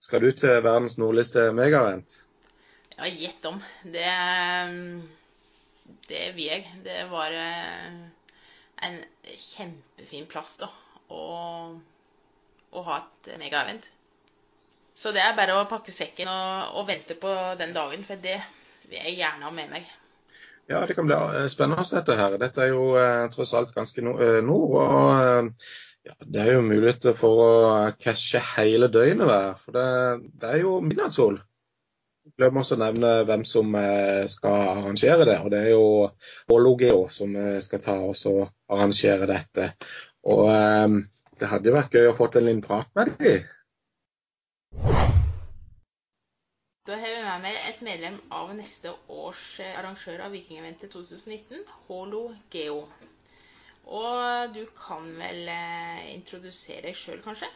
skal 0.04 0.20
du 0.28 0.36
til 0.36 0.60
verdens 0.66 0.98
nordligste 1.00 1.56
megavent? 1.56 2.33
Ja, 2.98 3.08
gjett 3.08 3.46
om. 3.46 3.62
Det, 3.84 4.10
det 6.08 6.22
vil 6.36 6.46
jeg. 6.46 6.68
Det 6.86 7.00
var 7.12 7.34
eh, 7.34 7.96
en 8.86 9.00
kjempefin 9.40 10.28
plass 10.30 10.56
da, 10.62 10.70
å, 11.10 11.24
å 12.70 12.84
ha 12.88 13.00
et 13.02 13.34
megaevent. 13.42 13.88
Så 14.96 15.12
det 15.16 15.24
er 15.24 15.34
bare 15.38 15.56
å 15.58 15.70
pakke 15.70 15.94
sekken 15.94 16.30
og, 16.30 16.76
og, 16.78 16.86
vente 16.92 17.18
på 17.18 17.32
den 17.60 17.74
dagen, 17.74 18.04
for 18.06 18.22
det 18.22 18.38
vil 18.86 19.00
jeg 19.00 19.18
gjerne 19.24 19.48
ha 19.48 19.54
med 19.56 19.72
meg. 19.74 19.88
Ja, 20.70 20.84
det 20.88 20.96
kan 20.96 21.10
bli 21.10 21.18
eh, 21.18 21.48
spennende 21.52 21.88
dette 21.90 22.20
her. 22.20 22.38
Dette 22.40 22.62
er 22.68 22.76
jo 22.76 22.92
eh, 23.00 23.24
tross 23.34 23.56
alt 23.58 23.74
ganske 23.76 24.06
nord. 24.06 24.78
og 24.78 25.50
ja, 26.04 26.14
Det 26.20 26.46
er 26.46 26.54
jo 26.54 26.68
muligheter 26.68 27.18
for 27.18 27.42
å 27.42 27.50
cashe 27.98 28.44
hele 28.54 28.92
døgnet 28.94 29.34
der. 29.34 29.58
For 29.66 29.76
det, 29.76 29.88
det 30.40 30.54
er 30.54 30.62
jo 30.62 30.78
midnattssol. 30.86 31.42
Glemmer 32.24 32.64
også 32.64 32.78
å 32.78 32.80
nevne 32.80 33.10
hvem 33.28 33.42
som 33.48 33.74
eh, 33.76 34.24
skal 34.32 34.70
arrangere 34.78 35.26
det. 35.28 35.36
og 35.44 35.50
Det 35.52 35.60
er 35.60 35.74
jo 35.74 35.88
Vologeo 36.48 37.02
som 37.12 37.34
eh, 37.36 37.58
skal 37.64 37.82
ta 37.84 37.96
oss 38.00 38.24
og 38.32 38.46
arrangere 38.72 39.28
dette. 39.28 39.74
Og 40.32 40.48
um, 40.48 41.02
Det 41.36 41.50
hadde 41.52 41.68
jo 41.68 41.76
vært 41.76 41.98
gøy 41.98 42.08
å 42.08 42.16
få 42.16 42.30
en 42.32 42.48
liten 42.48 42.64
prat 42.64 42.88
med 42.96 43.12
dem. 43.20 43.50
Da 46.88 46.96
har 47.00 47.12
vi 47.12 47.20
med 47.26 47.44
meg 47.44 47.60
et 47.68 47.84
medlem 47.84 48.16
av 48.32 48.54
neste 48.56 48.92
års 49.12 49.44
arrangør 49.66 50.24
av 50.24 50.34
Vikingeventet 50.36 50.92
2019, 50.96 51.68
Holo 51.90 52.24
Geo. 52.52 52.86
Og 53.84 54.56
du 54.56 54.64
kan 54.80 55.12
vel 55.20 55.52
introdusere 56.14 56.88
deg 56.88 57.00
sjøl, 57.00 57.20
kanskje? 57.24 57.52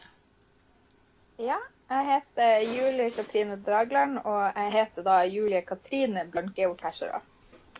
Ja, 1.40 1.60
jeg 1.88 2.04
heter 2.10 2.64
Julie 2.68 3.10
Katrine 3.10 3.56
Dragland, 3.66 4.18
og 4.24 4.52
jeg 4.56 4.72
heter 4.72 5.04
da 5.06 5.20
Julie 5.24 5.62
Katrine 5.64 6.26
blant 6.32 6.54
geocachere. 6.56 7.20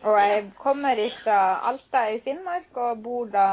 Og 0.01 0.15
jeg 0.17 0.51
kommer 0.57 0.95
fra 1.23 1.37
Alta 1.69 2.05
i 2.13 2.21
Finnmark 2.23 2.77
og 2.79 3.03
bor 3.03 3.29
da 3.29 3.45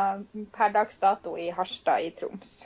per 0.54 0.72
dags 0.72 0.98
dato 1.02 1.34
i 1.36 1.50
Harstad 1.50 2.06
i 2.06 2.12
Troms. 2.14 2.60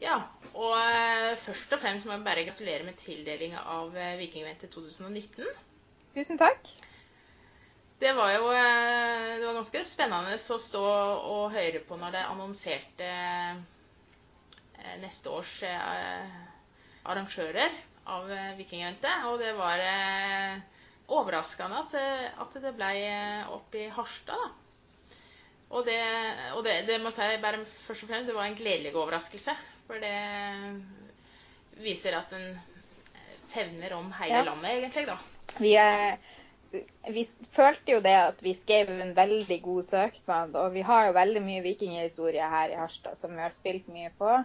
Ja, 0.00 0.16
og 0.54 0.74
uh, 0.74 1.36
først 1.44 1.72
og 1.74 1.80
fremst 1.82 2.06
må 2.06 2.16
jeg 2.16 2.24
bare 2.24 2.44
gratulere 2.46 2.86
med 2.86 2.98
tildelinga 3.02 3.60
av 3.60 3.94
uh, 3.94 4.18
Vikingventet 4.18 4.70
2019. 4.72 5.44
Tusen 6.14 6.38
takk. 6.40 6.70
Det 8.00 8.14
var 8.16 8.32
jo 8.36 8.46
uh, 8.48 9.38
det 9.38 9.44
var 9.44 9.58
ganske 9.58 9.84
spennende 9.84 10.38
å 10.38 10.60
stå 10.62 10.84
og 11.34 11.50
høre 11.54 11.82
på 11.86 11.98
når 12.00 12.14
det 12.16 12.28
annonserte 12.30 13.10
neste 15.02 15.30
års 15.34 15.58
arrangører 17.08 17.74
av 18.08 18.30
Vikingjente. 18.58 19.10
Og 19.30 19.40
det 19.42 19.52
var 19.58 19.82
eh, 19.84 20.60
overraskende 21.08 21.82
at, 21.84 21.98
eh, 21.98 22.40
at 22.40 22.56
det 22.62 22.74
ble 22.76 22.94
opp 23.56 23.76
i 23.78 23.88
Harstad, 23.92 24.46
da. 24.46 24.48
Og 25.68 25.84
det, 25.84 26.00
og 26.56 26.62
det, 26.64 26.78
det 26.88 26.96
må 27.02 27.10
jeg 27.12 27.36
si 27.36 27.42
bare 27.42 27.60
først 27.84 28.06
og 28.06 28.08
fremst, 28.08 28.28
det 28.30 28.36
var 28.36 28.48
en 28.48 28.56
gledelig 28.56 28.94
overraskelse. 28.96 29.52
For 29.88 30.00
det 30.00 30.14
viser 31.84 32.16
at 32.16 32.32
en 32.36 32.56
fevner 33.52 33.92
om 33.96 34.08
hele 34.16 34.40
ja. 34.40 34.46
landet, 34.48 34.70
egentlig, 34.78 35.04
da. 35.08 35.18
Vi, 35.58 35.74
vi, 37.12 37.24
følte 37.52 37.94
jo 37.94 38.00
det 38.04 38.14
at 38.20 38.40
vi 38.44 38.54
skrev 38.56 38.92
en 38.92 39.14
veldig 39.16 39.60
god 39.64 39.88
søknad, 39.88 40.56
og 40.56 40.72
vi 40.76 40.84
har 40.88 41.08
jo 41.08 41.16
veldig 41.16 41.44
mye 41.44 41.64
vikinghistorie 41.64 42.48
her 42.52 42.72
i 42.72 42.80
Harstad 42.80 43.20
som 43.20 43.36
vi 43.36 43.44
har 43.44 43.56
spilt 43.56 43.88
mye 43.92 44.12
på. 44.18 44.38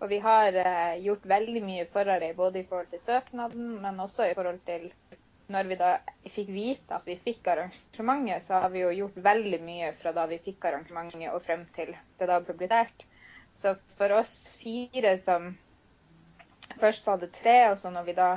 Og 0.00 0.08
vi 0.08 0.18
har 0.24 0.56
eh, 0.56 1.00
gjort 1.04 1.26
veldig 1.28 1.62
mye 1.64 1.86
forarbeid 1.88 2.36
både 2.38 2.62
i 2.62 2.66
forhold 2.68 2.88
til 2.92 3.02
søknaden, 3.04 3.74
men 3.82 4.00
også 4.00 4.30
i 4.30 4.36
forhold 4.36 4.62
til 4.68 4.88
når 5.50 5.66
vi 5.66 5.76
da 5.80 5.90
fikk 6.30 6.50
vite 6.54 6.94
at 6.94 7.08
vi 7.08 7.16
fikk 7.18 7.48
arrangementet, 7.50 8.44
så 8.44 8.60
har 8.62 8.70
vi 8.72 8.84
jo 8.84 8.92
gjort 8.94 9.16
veldig 9.24 9.58
mye 9.66 9.90
fra 9.98 10.12
da 10.16 10.26
vi 10.30 10.38
fikk 10.44 10.68
arrangementet 10.70 11.34
og 11.34 11.42
frem 11.42 11.64
til 11.76 11.90
det 12.20 12.28
da 12.30 12.38
publisert. 12.46 13.04
Så 13.58 13.74
for 13.98 14.14
oss 14.20 14.34
fire 14.60 15.16
som 15.24 15.50
først 16.80 17.06
var 17.06 17.18
det 17.20 17.32
tre, 17.34 17.56
og 17.72 17.78
så 17.82 17.90
når 17.90 18.06
vi 18.06 18.16
da 18.20 18.30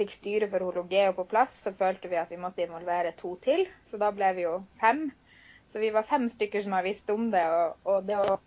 fikk 0.00 0.12
styret 0.12 0.50
for 0.52 0.64
Hologeo 0.64 1.12
på 1.16 1.26
plass, 1.28 1.60
så 1.66 1.74
følte 1.76 2.08
vi 2.12 2.18
at 2.20 2.32
vi 2.32 2.40
måtte 2.40 2.64
involvere 2.64 3.14
to 3.20 3.36
til. 3.44 3.66
Så 3.88 4.00
da 4.00 4.10
ble 4.16 4.32
vi 4.36 4.44
jo 4.48 4.58
fem. 4.80 5.06
Så 5.68 5.80
vi 5.82 5.92
var 5.94 6.08
fem 6.08 6.26
stykker 6.32 6.64
som 6.64 6.76
har 6.76 6.84
visst 6.86 7.10
om 7.12 7.30
det. 7.32 7.44
Og, 7.52 7.78
og 7.84 8.08
det 8.08 8.18
å 8.20 8.38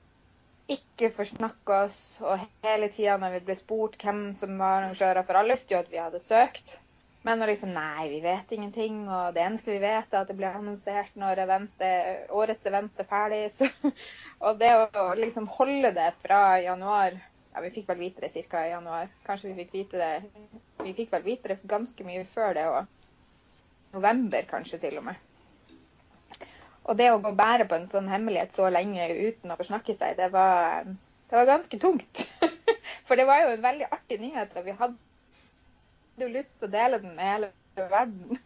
ikke 0.73 1.09
forsnakka 1.17 1.79
oss. 1.87 1.99
Og 2.25 2.43
hele 2.65 2.89
tida 2.93 3.17
når 3.21 3.37
vi 3.37 3.45
ble 3.49 3.55
spurt 3.59 3.97
hvem 4.03 4.29
som 4.37 4.55
var 4.61 4.83
arrangører, 4.83 5.25
for 5.27 5.39
alle 5.39 5.55
visste 5.57 5.75
jo 5.75 5.81
at 5.81 5.91
vi 5.91 6.01
hadde 6.01 6.21
søkt. 6.23 6.77
Men 7.27 7.41
liksom 7.43 7.73
Nei, 7.75 8.07
vi 8.09 8.19
vet 8.23 8.51
ingenting. 8.55 9.01
Og 9.11 9.33
det 9.35 9.43
eneste 9.43 9.73
vi 9.73 9.81
vet, 9.83 10.13
er 10.13 10.21
at 10.21 10.29
det 10.31 10.37
blir 10.39 10.55
annonsert 10.55 11.17
når 11.19 11.41
eventet, 11.45 12.29
årets 12.31 12.69
event 12.69 13.01
er 13.03 13.09
ferdig. 13.09 13.41
Så, 13.55 13.67
og 14.45 14.61
det 14.61 14.71
å 15.03 15.09
liksom 15.19 15.49
holde 15.59 15.93
det 15.97 16.13
fra 16.23 16.43
januar 16.63 17.19
Ja, 17.49 17.63
vi 17.65 17.71
fikk 17.73 17.87
vel 17.89 17.97
vite 17.97 18.21
det 18.21 18.29
ca. 18.47 18.61
i 18.67 18.71
januar. 18.75 19.09
Kanskje 19.25 19.49
vi 19.49 19.63
fikk 19.63 19.73
vite 19.73 19.97
det 19.97 20.85
Vi 20.85 20.93
fikk 20.95 21.11
vel 21.15 21.25
vite 21.25 21.49
det 21.51 21.59
ganske 21.67 22.05
mye 22.07 22.23
før 22.29 22.53
det 22.55 22.67
òg. 22.69 22.95
November 23.97 24.45
kanskje 24.51 24.77
til 24.83 24.99
og 25.01 25.07
med. 25.09 25.28
Og 26.89 26.97
det 26.97 27.11
å 27.13 27.21
gå 27.21 27.31
bære 27.37 27.67
på 27.69 27.77
en 27.77 27.87
sånn 27.89 28.09
hemmelighet 28.09 28.55
så 28.57 28.69
lenge 28.73 29.05
uten 29.13 29.53
å 29.53 29.57
forsnakke 29.59 29.93
seg, 29.93 30.15
det 30.17 30.31
var, 30.33 30.89
det 31.29 31.37
var 31.37 31.49
ganske 31.51 31.79
tungt. 31.81 32.23
For 33.07 33.19
det 33.19 33.27
var 33.29 33.43
jo 33.43 33.53
en 33.53 33.65
veldig 33.65 33.89
artig 33.93 34.17
nyhet, 34.23 34.55
og 34.57 34.65
vi 34.65 34.77
hadde 34.79 36.23
jo 36.25 36.31
lyst 36.33 36.55
til 36.57 36.69
å 36.69 36.73
dele 36.73 37.01
den 37.03 37.13
med 37.17 37.29
hele 37.29 37.51
verden. 37.93 38.41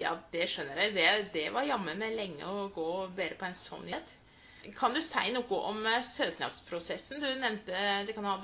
Ja, 0.00 0.16
det 0.32 0.48
skjønner 0.50 0.80
jeg. 0.80 0.94
Det, 0.96 1.06
det 1.36 1.46
var 1.54 1.68
jammen 1.68 2.00
meg 2.00 2.16
lenge 2.16 2.48
å 2.48 2.66
gå 2.74 2.88
og 3.04 3.12
bære 3.18 3.36
på 3.38 3.50
en 3.50 3.58
sånn 3.58 3.84
nyhet. 3.86 4.16
Kan 4.78 4.96
du 4.96 5.02
si 5.04 5.28
noe 5.34 5.60
om 5.68 5.84
eh, 5.84 6.00
søknadsprosessen? 6.08 7.20
Du 7.20 7.28
nevnte 7.36 7.84
de 8.08 8.16
kan 8.16 8.24
ha 8.30 8.38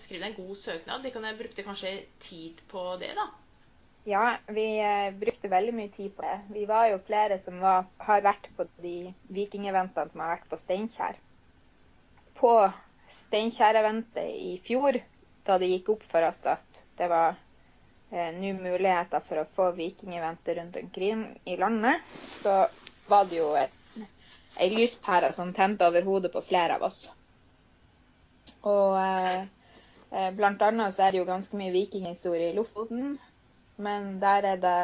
skrevet 0.00 0.30
en 0.30 0.38
god 0.38 0.56
søknad. 0.56 1.04
De 1.04 1.12
kan 1.12 1.28
ha 1.28 1.34
brukte 1.36 1.66
kanskje 1.66 1.98
tid 2.24 2.64
på 2.72 2.94
det, 3.02 3.12
da? 3.18 3.28
Ja, 4.06 4.36
vi 4.46 4.80
eh, 4.80 5.10
brukte 5.16 5.48
veldig 5.48 5.72
mye 5.74 5.88
tid 5.88 6.16
på 6.16 6.22
det. 6.22 6.40
Vi 6.52 6.66
var 6.68 6.90
jo 6.90 6.98
flere 7.06 7.38
som 7.40 7.56
var, 7.60 7.86
har 8.04 8.24
vært 8.26 8.50
på 8.56 8.66
de 8.84 9.14
vikingeventene 9.32 10.12
som 10.12 10.20
har 10.20 10.34
vært 10.34 10.50
på 10.50 10.58
Steinkjer. 10.60 11.16
På 12.36 12.52
Steinkjer-eventet 13.22 14.28
i 14.28 14.58
fjor, 14.60 15.00
da 15.48 15.56
det 15.60 15.72
gikk 15.72 15.88
opp 15.96 16.04
for 16.10 16.28
oss 16.28 16.44
at 16.52 16.82
det 17.00 17.08
var 17.08 17.38
eh, 18.12 18.28
nå 18.36 18.52
muligheter 18.58 19.24
for 19.24 19.40
å 19.40 19.48
få 19.48 19.70
vikingeventer 19.78 20.60
rundt 20.60 20.76
omkring 20.84 21.26
i 21.48 21.56
landet, 21.56 22.04
så 22.42 22.66
var 23.08 23.24
det 23.32 23.40
jo 23.40 23.50
ei 23.56 24.72
lyspære 24.76 25.32
som 25.32 25.56
tente 25.56 25.88
over 25.88 26.04
hodet 26.04 26.32
på 26.32 26.44
flere 26.44 26.76
av 26.76 26.90
oss. 26.92 27.06
Og 28.68 28.98
eh, 29.00 29.46
eh 30.12 30.32
blant 30.36 30.60
annet 30.62 30.92
så 30.92 31.06
er 31.06 31.12
det 31.12 31.24
jo 31.24 31.30
ganske 31.32 31.56
mye 31.56 31.72
vikinghistorie 31.72 32.52
i 32.52 32.56
Lofoten. 32.60 33.16
Men 33.76 34.18
der 34.20 34.46
er 34.54 34.60
det 34.62 34.78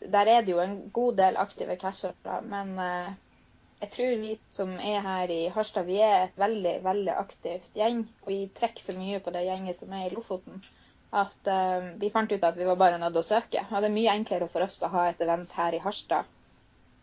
der 0.00 0.28
er 0.28 0.42
det 0.44 0.52
jo 0.52 0.60
en 0.60 0.90
god 0.92 1.16
del 1.16 1.36
aktive 1.40 1.76
cashere. 1.80 2.40
Men 2.42 2.78
eh, 2.78 3.12
jeg 3.80 3.90
tror 3.90 4.16
vi 4.20 4.38
som 4.50 4.74
er 4.76 5.00
her 5.00 5.32
i 5.32 5.48
Harstad, 5.48 5.84
vi 5.88 5.98
er 6.00 6.24
et 6.24 6.38
veldig 6.38 6.78
veldig 6.84 7.14
aktivt 7.16 7.70
gjeng. 7.74 8.04
Og 8.24 8.32
vi 8.32 8.40
trekker 8.54 8.82
så 8.82 8.96
mye 8.96 9.20
på 9.20 9.32
det 9.34 9.46
gjenget 9.48 9.80
som 9.80 9.92
er 9.92 10.08
i 10.08 10.14
Lofoten. 10.14 10.64
at 11.16 11.48
eh, 11.48 11.92
vi 12.00 12.10
fant 12.10 12.32
ut 12.32 12.44
at 12.44 12.56
vi 12.56 12.64
var 12.64 12.76
bare 12.76 12.98
nødt 12.98 13.14
til 13.14 13.22
å 13.22 13.30
søke. 13.30 13.66
Og 13.70 13.80
det 13.80 13.88
er 13.88 13.98
mye 13.98 14.16
enklere 14.18 14.48
for 14.52 14.66
oss 14.66 14.82
å 14.82 14.92
ha 14.92 15.08
et 15.08 15.20
event 15.20 15.52
her 15.52 15.74
i 15.74 15.80
Harstad 15.80 16.24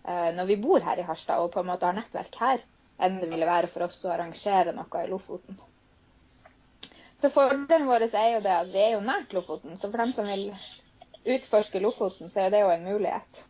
eh, 0.06 0.30
når 0.36 0.46
vi 0.46 0.62
bor 0.62 0.84
her 0.84 1.00
i 1.00 1.08
Harstad 1.08 1.42
og 1.42 1.52
på 1.54 1.64
en 1.64 1.70
måte 1.72 1.88
har 1.88 1.98
nettverk 1.98 2.36
her, 2.40 2.64
enn 3.00 3.20
det 3.22 3.30
ville 3.32 3.50
være 3.50 3.72
for 3.72 3.88
oss 3.88 4.04
å 4.06 4.12
arrangere 4.14 4.76
noe 4.76 5.04
i 5.04 5.10
Lofoten. 5.10 5.58
Så 7.22 7.32
fordelen 7.32 7.88
vår 7.88 8.10
er 8.12 8.30
jo 8.36 8.44
det 8.44 8.54
at 8.54 8.72
vi 8.74 8.82
er 8.84 8.96
jo 8.98 9.04
nært 9.06 9.34
Lofoten, 9.34 9.78
så 9.80 9.88
for 9.88 10.04
dem 10.04 10.12
som 10.14 10.28
vil 10.28 10.50
utforske 11.26 11.80
Lofoten, 11.80 12.30
så 12.30 12.40
er 12.46 12.50
det 12.54 12.60
jo 12.64 12.70
en 12.74 12.84
mulighet. 12.88 13.44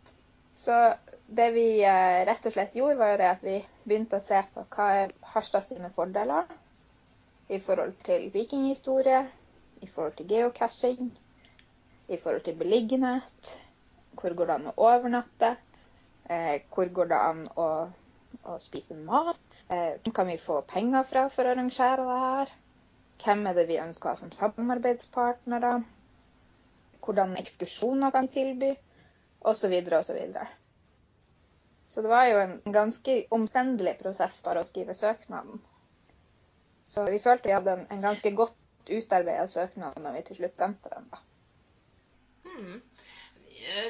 Så 0.56 0.76
det 1.28 1.48
vi 1.56 1.66
eh, 1.84 2.20
rett 2.28 2.46
og 2.46 2.54
slett 2.54 2.76
gjorde, 2.78 2.98
var 3.00 3.14
jo 3.14 3.20
det 3.22 3.30
at 3.32 3.44
vi 3.46 3.56
begynte 3.88 4.20
å 4.20 4.24
se 4.24 4.42
på 4.54 4.66
hva 4.76 4.90
er 5.04 5.14
Harstad 5.34 5.66
sine 5.66 5.90
fordeler 5.96 6.50
i 7.50 7.60
forhold 7.60 7.96
til 8.06 8.28
vikinghistorie, 8.34 9.24
i 9.82 9.88
forhold 9.90 10.14
til 10.20 10.30
geocaching, 10.30 11.10
i 12.08 12.18
forhold 12.18 12.44
til 12.46 12.56
beliggenhet, 12.60 13.54
hvor 14.22 14.36
går 14.38 14.50
det 14.52 14.56
an 14.60 14.70
å 14.72 14.76
overnatte, 14.92 15.50
eh, 16.30 16.62
hvor 16.76 16.92
går 17.00 17.10
det 17.12 17.20
an 17.32 17.42
å, 17.60 17.68
å 18.54 18.60
spise 18.64 18.96
mat, 19.10 19.40
eh, 19.70 19.98
hvem 20.04 20.16
kan 20.20 20.30
vi 20.30 20.38
få 20.46 20.62
penger 20.70 21.08
fra 21.10 21.26
for 21.34 21.50
å 21.50 21.56
arrangere 21.56 22.06
det 22.08 22.20
her, 22.28 22.54
hvem 23.26 23.46
er 23.50 23.58
det 23.58 23.68
vi 23.72 23.82
ønsker 23.82 24.12
å 24.12 24.14
ha 24.14 24.22
som 24.22 24.32
samarbeidspartnere, 24.38 25.74
hvordan 27.04 27.36
ekskursjoner 27.39 28.12
kan 28.12 28.28
tilby, 28.32 28.74
osv. 29.39 29.74
osv. 30.00 30.20
Så, 30.34 30.46
så 31.88 32.02
det 32.02 32.10
var 32.10 32.26
jo 32.30 32.39
en 32.39 32.58
ganske 32.74 33.18
omstendelig 33.36 33.98
prosess 34.02 34.42
bare 34.46 34.63
å 34.63 34.68
skrive 34.68 34.96
søknaden. 34.98 35.62
Så 36.86 37.06
vi 37.10 37.20
følte 37.20 37.50
vi 37.50 37.56
hadde 37.56 37.78
en, 37.78 37.86
en 37.92 38.04
ganske 38.04 38.32
godt 38.36 38.58
utarbeida 38.89 39.48
søknad 39.48 40.00
når 40.04 40.18
vi 40.18 40.26
til 40.28 40.42
slutt 40.42 40.60
sendte 40.60 40.92
den. 40.92 41.08
da. 41.12 41.22
Hmm. 42.48 42.82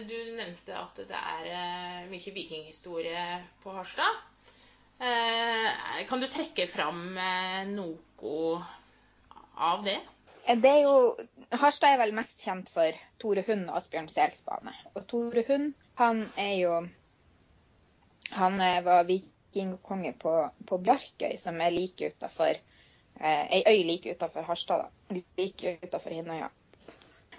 Du 0.08 0.16
nevnte 0.38 0.76
at 0.78 1.00
det 1.10 1.18
er 1.18 1.48
uh, 1.50 2.12
mye 2.12 2.34
vikinghistorie 2.36 3.24
på 3.64 3.74
Harstad. 3.74 4.22
Uh, 5.02 6.04
kan 6.08 6.22
du 6.22 6.28
trekke 6.30 6.68
fram 6.70 7.18
noe 7.74 8.44
av 9.58 9.84
det? 9.88 9.98
Det 10.44 10.70
er 10.70 10.82
jo, 10.84 10.96
Harstad 11.56 11.94
er 11.94 12.02
vel 12.02 12.16
mest 12.16 12.42
kjent 12.44 12.68
for 12.72 12.98
Tore 13.22 13.46
Hund 13.48 13.70
og 13.70 13.78
Asbjørn 13.80 14.10
Selsbane. 14.12 14.74
Og 14.94 15.06
Tore 15.08 15.46
Hund 15.48 15.72
han 16.00 16.26
er 16.38 16.54
jo 16.58 16.74
Han 18.34 18.58
var 18.58 19.04
vikingkonge 19.06 20.14
på, 20.20 20.34
på 20.68 20.78
Bjarkøy, 20.82 21.36
som 21.38 21.62
er 21.62 21.76
like 21.76 22.10
utafor 22.10 22.58
Eh, 23.20 23.52
ei 23.52 23.64
øy 23.68 23.84
like 23.88 24.12
utenfor 24.12 24.42
Harstad, 24.42 24.78
da. 24.78 25.16
Like 25.38 25.78
utenfor 25.84 26.10
Hinnøya. 26.10 26.50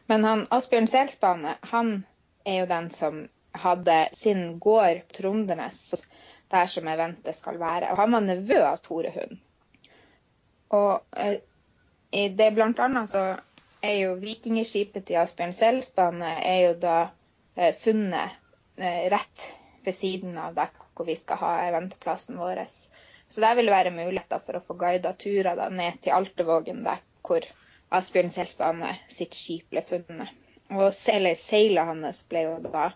Men 0.07 0.25
han, 0.25 0.47
Asbjørn 0.51 0.87
Selsbane 0.87 1.57
han 1.63 2.07
er 2.47 2.61
jo 2.61 2.67
den 2.67 2.91
som 2.91 3.29
hadde 3.53 4.09
sin 4.13 4.59
gård 4.59 5.01
på 5.09 5.17
Trondenes, 5.19 5.95
der 6.51 6.67
som 6.67 6.89
jeg 6.89 6.99
venter 6.99 7.33
skal 7.33 7.59
være. 7.59 7.91
Og 7.91 7.97
han 7.97 8.13
var 8.13 8.21
nevø 8.21 8.61
av 8.63 8.79
Tore 8.85 9.11
Hund. 9.15 9.39
Og 10.71 11.03
eh, 11.17 11.41
det 12.15 12.51
blant 12.55 12.79
annet 12.79 13.11
så 13.11 13.25
er 13.85 13.97
jo 13.99 14.15
vikingskipet 14.21 15.07
til 15.09 15.19
Asbjørn 15.21 15.55
Selsbane 15.57 16.31
er 16.47 16.61
jo 16.69 16.75
da 16.85 16.97
eh, 17.57 17.75
funnet 17.77 18.37
eh, 18.79 19.09
rett 19.13 19.49
ved 19.85 19.97
siden 19.97 20.39
av 20.41 20.55
der 20.57 20.71
hvor 20.95 21.09
vi 21.09 21.17
skal 21.19 21.41
ha 21.43 21.53
eventplassen 21.67 22.39
vår. 22.41 22.63
Så 22.69 23.43
der 23.43 23.59
vil 23.59 23.69
det 23.69 23.75
være 23.75 23.95
muligheter 23.97 24.41
for 24.45 24.57
å 24.57 24.63
få 24.65 24.77
guida 24.81 25.13
turer 25.19 25.59
da, 25.59 25.69
ned 25.69 26.01
til 26.05 26.15
Altevågen, 26.17 26.85
der 26.87 27.03
hvor 27.27 27.45
Asbjørn 27.99 28.33
Selsbane 28.35 28.95
sitt 29.13 29.37
skip 29.37 29.69
ble 29.75 29.83
funnet. 29.89 30.31
Og 30.73 30.95
eller 31.13 31.37
seilet 31.39 31.91
hans 31.91 32.23
ble 32.31 32.47
jo 32.47 32.55
da 32.65 32.89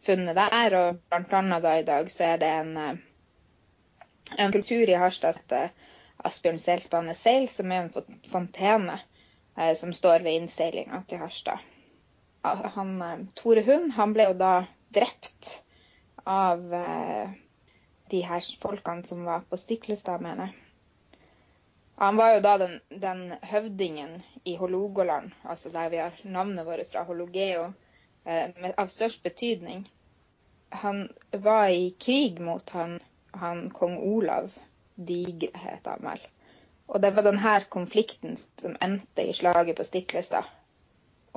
funnet 0.00 0.36
der, 0.38 0.76
og 0.78 1.00
blant 1.10 1.32
annet 1.40 1.64
da 1.64 1.78
i 1.80 1.86
dag 1.88 2.12
så 2.12 2.28
er 2.34 2.42
det 2.44 2.52
en, 2.60 2.76
eh, 2.76 4.36
en 4.38 4.52
kultur 4.54 4.84
i 4.88 5.00
Harstad 5.00 5.40
Asbjørn 6.24 6.60
Selspane 6.60 7.14
seil, 7.16 7.48
som 7.48 7.72
er 7.72 7.84
en 7.86 8.16
fontene 8.28 8.98
eh, 9.56 9.74
som 9.78 9.92
står 9.96 10.24
ved 10.26 10.40
innseilinga 10.40 11.02
til 11.08 11.22
Harstad. 11.22 11.62
Han, 12.76 12.96
eh, 13.02 13.26
Tore 13.36 13.64
Hund 13.66 13.92
han 13.96 14.14
ble 14.16 14.30
jo 14.30 14.36
da 14.40 14.54
drept 14.94 15.62
av 16.28 16.74
eh, 16.74 17.30
de 18.10 18.24
her 18.26 18.48
folkene 18.60 19.06
som 19.06 19.24
var 19.24 19.46
på 19.48 19.58
Stiklestad, 19.60 20.20
mener 20.20 20.50
jeg. 20.50 20.56
Han 22.00 22.16
var 22.16 22.34
jo 22.34 22.40
da 22.40 22.56
den, 22.62 22.78
den 22.88 23.22
høvdingen 23.44 24.22
i 24.48 24.54
Hålogaland, 24.56 25.34
altså 25.44 25.68
der 25.68 25.90
vi 25.92 25.98
har 26.00 26.16
navnet 26.24 26.66
vårt 26.66 26.88
fra, 26.88 27.04
Hologeo, 27.04 27.66
eh, 28.24 28.72
av 28.76 28.88
størst 28.88 29.22
betydning. 29.22 29.84
Han 30.70 31.08
var 31.30 31.68
i 31.68 31.90
krig 32.00 32.40
mot 32.40 32.70
han, 32.70 33.00
han 33.36 33.68
kong 33.70 33.98
Olav 33.98 34.50
Digre, 35.08 35.50
het 35.54 35.88
han 35.88 36.04
vel. 36.04 36.22
Og 36.90 37.02
det 37.02 37.12
var 37.16 37.26
denne 37.26 37.56
konflikten 37.70 38.36
som 38.58 38.76
endte 38.82 39.24
i 39.28 39.34
slaget 39.36 39.78
på 39.78 39.86
Stiklestad. 39.86 40.48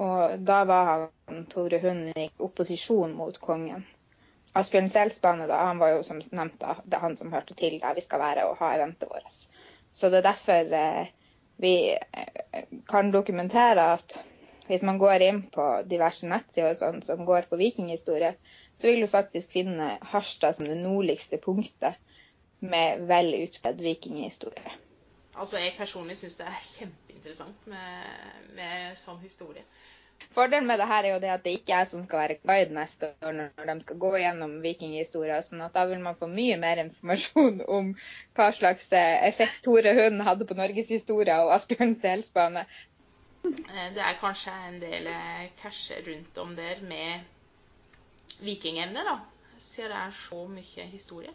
Og 0.02 0.40
da 0.42 0.64
var 0.66 0.88
han 1.30 1.44
Tore 1.52 1.80
Hund 1.84 2.16
i 2.18 2.30
opposisjon 2.42 3.14
mot 3.18 3.38
kongen. 3.42 3.86
Asbjørn 4.58 4.90
Selsbane 4.90 5.48
da, 5.50 5.60
han 5.68 5.80
var 5.82 5.96
jo 5.96 6.02
som 6.06 6.20
nevnt 6.22 6.60
da, 6.62 6.76
det 6.86 6.98
er 6.98 7.06
han 7.06 7.18
som 7.18 7.32
hørte 7.34 7.56
til 7.58 7.80
der 7.82 7.96
vi 7.98 8.04
skal 8.06 8.22
være 8.22 8.46
og 8.50 8.60
ha 8.62 8.74
eventet 8.76 9.10
vårt. 9.10 9.38
Så 9.94 10.10
det 10.10 10.22
er 10.22 10.28
derfor 10.28 10.76
eh, 10.78 11.10
vi 11.62 11.74
eh, 11.94 12.66
kan 12.90 13.12
dokumentere 13.14 13.88
at 13.96 14.20
hvis 14.68 14.86
man 14.86 14.98
går 15.02 15.26
inn 15.26 15.42
på 15.54 15.66
diverse 15.90 16.30
nettsider 16.30 16.78
sånn, 16.80 17.02
som 17.06 17.26
går 17.28 17.50
på 17.50 17.60
vikinghistorie, 17.60 18.34
så 18.76 18.88
vil 18.88 19.04
du 19.04 19.10
faktisk 19.12 19.54
finne 19.58 19.98
Harstad 20.14 20.58
som 20.58 20.70
det 20.70 20.78
nordligste 20.80 21.38
punktet 21.42 22.00
med 22.64 23.04
vel 23.10 23.34
utbredt 23.44 23.82
vikinghistorie. 23.84 24.78
Altså, 25.36 25.58
Jeg 25.58 25.74
personlig 25.78 26.18
syns 26.18 26.38
det 26.40 26.46
er 26.48 26.70
kjempeinteressant 26.78 27.68
med, 27.68 28.14
med 28.58 28.98
sånn 29.02 29.20
historie. 29.24 29.66
Fordelen 30.32 30.68
med 30.68 30.80
det 30.80 30.88
her 30.88 31.04
er 31.04 31.14
jo 31.14 31.20
det 31.22 31.32
at 31.34 31.44
det 31.46 31.54
ikke 31.58 31.74
er 31.74 31.84
jeg 31.84 31.90
som 31.92 32.04
skal 32.06 32.20
være 32.22 32.38
guide 32.46 32.76
neste 32.76 33.10
år 33.26 33.34
når 33.38 33.68
de 33.70 33.76
skal 33.86 33.98
gå 34.04 34.12
gjennom 34.22 34.54
vikinghistorier. 34.64 35.42
sånn 35.46 35.62
at 35.66 35.74
da 35.76 35.84
vil 35.90 36.00
man 36.06 36.18
få 36.18 36.30
mye 36.32 36.58
mer 36.62 36.82
informasjon 36.86 37.62
om 37.78 37.92
hva 38.38 38.50
slags 38.56 38.92
eh, 38.94 39.28
effekt 39.28 39.64
Tore 39.66 39.94
Hund 40.00 40.24
hadde 40.28 40.48
på 40.50 40.58
norgeshistoria 40.58 41.42
og 41.44 41.54
Asbjørn 41.58 41.96
Selsbane. 42.00 42.66
Eh, 43.44 43.88
det 43.98 44.02
er 44.06 44.20
kanskje 44.22 44.56
en 44.70 44.80
del 44.82 45.10
eh, 45.12 45.70
rundt 46.08 46.38
om 46.46 46.56
der 46.56 46.82
med 46.82 48.40
vikingevne, 48.40 49.04
da? 49.10 49.18
Siden 49.60 49.92
det 49.92 49.98
er 49.98 50.16
så 50.30 50.46
mye 50.48 50.86
historie. 50.92 51.34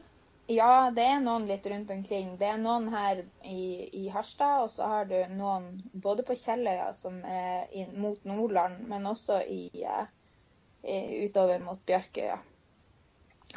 Ja, 0.50 0.90
det 0.96 1.04
er 1.04 1.18
noen 1.20 1.44
litt 1.44 1.66
rundt 1.68 1.90
omkring. 1.92 2.30
Det 2.40 2.46
er 2.48 2.60
noen 2.60 2.86
her 2.88 3.18
i, 3.44 3.84
i 4.00 4.06
Harstad, 4.08 4.62
og 4.62 4.70
så 4.72 4.86
har 4.88 5.10
du 5.10 5.18
noen 5.36 5.66
både 5.92 6.24
på 6.24 6.38
Kjelløya, 6.40 6.86
som 6.96 7.18
er 7.28 7.68
inn, 7.76 7.92
mot 8.00 8.24
Nordland, 8.24 8.80
men 8.88 9.04
også 9.10 9.42
i, 9.44 9.66
i, 9.76 11.02
utover 11.26 11.60
mot 11.60 11.84
Bjørkøya. 11.84 12.38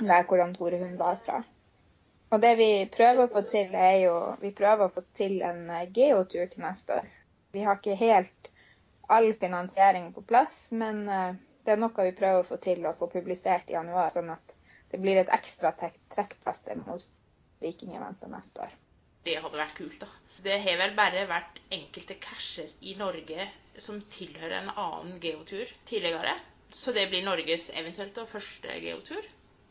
Der 0.01 0.27
hvor 0.27 0.43
Tore 0.57 0.81
Hund 0.83 0.99
var 0.99 1.15
fra. 1.23 1.39
Og 2.31 2.43
det 2.43 2.51
vi 2.59 2.69
prøver 2.91 3.23
å 3.23 3.31
få 3.31 3.45
til, 3.47 3.71
er 3.75 3.97
jo 4.05 4.15
Vi 4.43 4.51
prøver 4.55 4.85
å 4.85 4.91
få 4.91 5.07
til 5.15 5.41
en 5.47 5.65
uh, 5.71 5.87
geotur 5.95 6.51
til 6.51 6.67
neste 6.67 6.99
år. 6.99 7.09
Vi 7.55 7.63
har 7.63 7.79
ikke 7.79 7.99
helt 7.99 8.51
all 9.07 9.31
finansiering 9.35 10.11
på 10.15 10.27
plass, 10.27 10.63
men 10.75 11.05
uh, 11.07 11.31
det 11.63 11.77
er 11.77 11.79
noe 11.79 12.07
vi 12.07 12.19
prøver 12.19 12.43
å 12.43 12.47
få 12.51 12.59
til 12.63 12.83
å 12.87 12.97
få 12.99 13.07
publisert 13.15 13.71
i 13.71 13.79
januar. 13.79 14.11
sånn 14.11 14.35
at 14.35 14.55
det 14.91 14.99
blir 15.01 15.21
et 15.21 15.33
ekstra 15.33 15.71
trekkplaster 15.77 16.79
mot 16.85 17.03
Vikingeventet 17.61 18.31
neste 18.31 18.63
år. 18.65 18.71
Det 19.25 19.37
hadde 19.37 19.59
vært 19.59 19.75
kult, 19.77 19.99
da. 20.01 20.07
Det 20.41 20.55
har 20.63 20.79
vel 20.79 20.95
bare 20.97 21.27
vært 21.29 21.59
enkelte 21.71 22.17
casher 22.23 22.71
i 22.81 22.95
Norge 22.97 23.45
som 23.77 23.99
tilhører 24.15 24.57
en 24.57 24.71
annen 24.73 25.19
geotur 25.21 25.69
tidligere. 25.85 26.33
Så 26.73 26.93
det 26.95 27.09
blir 27.11 27.23
Norges 27.25 27.69
eventuelt 27.75 28.15
da, 28.15 28.25
første 28.25 28.79
geotur? 28.81 29.27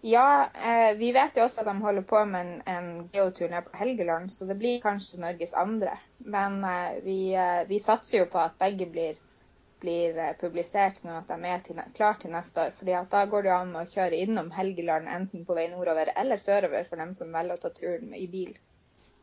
Ja, 0.07 0.49
eh, 0.55 0.95
vi 0.97 1.11
vet 1.13 1.37
jo 1.37 1.45
også 1.45 1.61
at 1.61 1.69
de 1.69 1.75
holder 1.83 2.05
på 2.09 2.23
med 2.25 2.41
en, 2.41 2.63
en 2.73 3.11
geotur 3.13 3.51
nede 3.51 3.67
på 3.67 3.77
Helgeland, 3.77 4.31
så 4.33 4.47
det 4.49 4.57
blir 4.61 4.81
kanskje 4.81 5.21
Norges 5.21 5.53
andre. 5.53 5.99
Men 6.19 6.63
eh, 6.65 7.03
vi, 7.05 7.19
eh, 7.35 7.67
vi 7.69 7.81
satser 7.83 8.23
jo 8.23 8.31
på 8.33 8.41
at 8.41 8.57
begge 8.61 8.87
blir 8.89 9.19
blir 9.83 10.19
eh, 10.19 10.33
publisert 10.41 10.99
sånn 11.01 11.15
at 11.17 11.31
de 11.31 11.37
er 11.53 11.63
til, 11.67 11.81
klar 11.97 12.19
til 12.23 12.35
neste 12.35 12.67
år. 12.67 12.75
fordi 12.79 12.97
Da 13.15 13.23
går 13.33 13.47
det 13.47 13.53
an 13.55 13.77
å 13.77 13.85
kjøre 13.93 14.19
innom 14.25 14.51
Helgeland 14.57 15.09
enten 15.09 15.47
på 15.49 15.57
vei 15.59 15.69
nordover 15.73 16.13
eller 16.17 16.43
sørover 16.43 16.89
for 16.89 17.03
dem 17.03 17.15
som 17.19 17.33
velger 17.37 17.57
å 17.57 17.63
ta 17.65 17.73
turen 17.77 18.15
i 18.17 18.27
bil. 18.35 18.53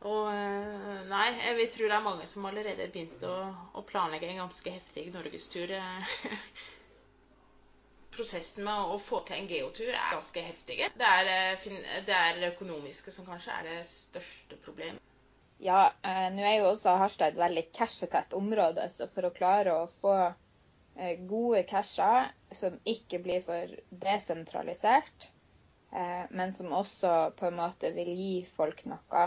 Og 0.06 0.30
eh, 0.30 0.98
nei, 1.10 1.28
vi 1.58 1.68
tror 1.74 1.90
det 1.90 1.98
er 1.98 2.06
mange 2.06 2.26
som 2.30 2.46
allerede 2.46 2.84
har 2.86 2.92
begynt 2.94 3.24
å, 3.26 3.36
å 3.74 3.86
planlegge 3.86 4.30
en 4.30 4.44
ganske 4.44 4.74
heftig 4.78 5.08
norgestur. 5.14 5.74
Prosessen 8.18 8.64
med 8.66 8.94
å 8.94 8.98
få 9.02 9.20
til 9.26 9.36
en 9.38 9.50
geotur 9.50 9.90
er 9.92 10.14
ganske 10.14 10.42
heftig. 10.42 10.80
Det 10.98 11.10
er, 11.18 11.34
eh, 11.34 12.00
det 12.06 12.16
er 12.16 12.48
økonomiske 12.52 13.14
som 13.14 13.26
kanskje 13.26 13.54
er 13.58 13.68
det 13.72 13.78
største 13.90 14.58
problemet. 14.64 15.02
Ja, 15.58 15.92
eh, 16.06 16.28
nå 16.30 16.42
er 16.46 16.60
jo 16.60 16.68
også 16.70 16.92
Harstad 17.00 17.32
et 17.32 17.38
veldig 17.40 17.64
cashetett 17.74 18.34
område, 18.38 18.84
så 18.94 19.08
for 19.10 19.26
å 19.26 19.34
klare 19.34 19.72
å 19.74 19.88
få 19.90 20.12
eh, 20.14 20.36
gode 21.30 21.62
casher 21.62 22.30
som 22.50 22.78
ikke 22.84 23.20
blir 23.22 23.42
for 23.44 23.74
desentralisert, 24.02 25.28
eh, 25.92 26.24
men 26.30 26.52
som 26.52 26.72
også 26.74 27.12
på 27.38 27.46
en 27.46 27.58
måte 27.60 27.92
vil 27.94 28.10
gi 28.18 28.32
folk 28.50 28.84
noe 28.90 29.24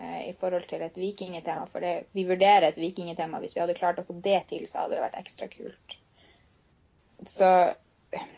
eh, 0.00 0.28
i 0.28 0.34
forhold 0.36 0.68
til 0.68 0.84
et 0.84 0.98
vikingetema. 1.00 1.64
For 1.70 1.84
det, 1.84 2.10
vi 2.12 2.26
vurderer 2.28 2.68
et 2.68 2.80
vikingetema. 2.80 3.40
Hvis 3.40 3.56
vi 3.56 3.64
hadde 3.64 3.78
klart 3.78 4.02
å 4.02 4.06
få 4.06 4.18
det 4.20 4.42
til, 4.52 4.66
så 4.68 4.84
hadde 4.84 4.98
det 4.98 5.06
vært 5.06 5.20
ekstra 5.22 5.48
kult. 5.52 5.98
Så 7.24 7.52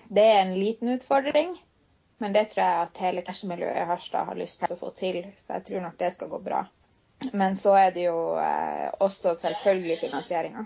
det 0.09 0.25
er 0.25 0.43
en 0.45 0.55
liten 0.59 0.95
utfordring. 0.95 1.57
Men 2.19 2.33
det 2.35 2.49
tror 2.51 2.65
jeg 2.65 2.87
at 2.87 3.03
hele 3.03 3.23
cashmiljøet 3.23 3.77
i 3.79 3.87
Harstad 3.87 4.27
har 4.27 4.39
lyst 4.39 4.59
til 4.63 4.73
å 4.75 4.79
få 4.79 4.89
til, 4.99 5.21
så 5.39 5.55
jeg 5.55 5.69
tror 5.69 5.85
nok 5.85 6.01
det 6.01 6.09
skal 6.17 6.31
gå 6.33 6.41
bra. 6.43 6.65
Men 7.31 7.55
så 7.59 7.77
er 7.79 7.93
det 7.95 8.09
jo 8.09 8.19
eh, 8.43 8.89
også 9.03 9.37
selvfølgelig 9.39 10.01
finansieringa. 10.01 10.65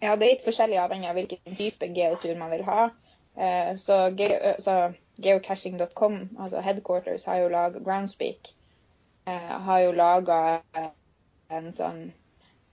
Ja, 0.00 0.16
det 0.16 0.26
er 0.26 0.32
litt 0.34 0.44
forskjellig 0.44 0.78
avhengig 0.82 1.08
av 1.08 1.16
hvilken 1.18 1.56
type 1.58 1.88
geotur 1.96 2.36
man 2.38 2.52
vil 2.52 2.64
ha. 2.66 2.90
Eh, 3.36 3.72
så, 3.80 3.98
så 4.62 4.76
geocaching.com, 5.24 6.18
altså 6.38 6.62
headquarters, 6.64 7.24
har 7.24 7.40
jo 7.42 7.50
laga 7.52 7.80
Groundspeak. 7.80 8.52
Eh, 9.26 9.52
har 9.68 9.82
jo 9.84 9.96
laga 9.96 10.38
en 11.48 11.72
sånn 11.74 12.02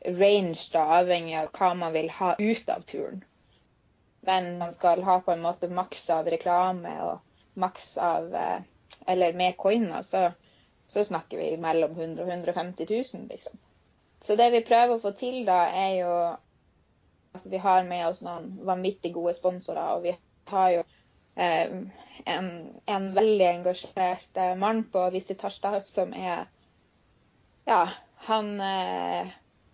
range 0.04 0.68
da, 0.74 0.84
avhengig 1.00 1.38
av 1.40 1.52
hva 1.56 1.74
man 1.80 1.96
vil 1.96 2.12
ha 2.20 2.34
ut 2.40 2.70
av 2.70 2.84
turen. 2.90 3.24
Men 4.28 4.58
man 4.60 4.72
skal 4.76 5.04
ha 5.04 5.20
på 5.24 5.34
en 5.34 5.44
måte 5.44 5.72
maks 5.72 6.10
av 6.16 6.28
reklame 6.32 6.94
og 7.08 7.60
maks 7.60 7.98
av 7.98 8.32
Eller 9.10 9.34
med 9.34 9.58
coiner, 9.58 10.02
så 10.02 10.30
så 10.94 11.04
snakker 11.06 11.38
vi 11.38 11.58
mellom 11.58 11.92
100 11.92 12.24
og 12.24 12.30
150 12.30 12.86
000, 12.90 13.28
liksom. 13.30 13.58
Så 14.22 14.36
det 14.36 14.52
vi 14.54 14.64
prøver 14.64 14.96
å 14.96 15.02
få 15.02 15.12
til 15.18 15.40
da, 15.48 15.64
er 15.74 15.94
jo 15.98 16.12
Altså, 17.34 17.50
vi 17.50 17.58
har 17.58 17.84
med 17.84 18.08
oss 18.08 18.22
noen 18.26 18.52
vanvittig 18.66 19.14
gode 19.16 19.34
sponsorer, 19.34 19.96
og 19.96 20.04
vi 20.06 20.16
har 20.52 20.72
jo 20.76 20.82
eh, 21.36 21.78
en, 22.36 22.50
en, 22.86 23.08
veldig 23.16 23.48
engasjert 23.50 24.38
eh, 24.38 24.56
mann 24.60 24.84
på 24.94 25.08
Visit 25.16 25.42
Harstad 25.42 25.90
som 25.90 26.14
er 26.14 26.46
Ja, 27.66 27.88
han 28.28 28.60
eh, 28.62 29.32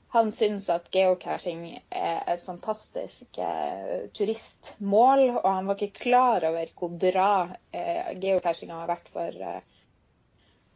han 0.10 0.32
syns 0.34 0.70
at 0.74 0.88
geocaching 0.90 1.66
er 1.94 2.24
et 2.34 2.42
fantastisk 2.42 3.38
eh, 3.38 4.08
turistmål, 4.18 5.28
og 5.38 5.50
han 5.52 5.68
var 5.70 5.78
ikke 5.78 6.06
klar 6.08 6.48
over 6.50 6.72
hvor 6.80 6.96
bra 7.04 7.34
eh, 7.70 8.16
geocachinga 8.18 8.80
har 8.80 8.90
vært 8.90 9.12
for 9.14 9.44
eh, 9.52 9.60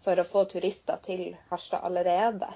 for 0.04 0.20
å 0.20 0.28
få 0.28 0.44
turister 0.52 1.00
til 1.04 1.24
Harstad 1.50 1.86
allerede. 1.88 2.50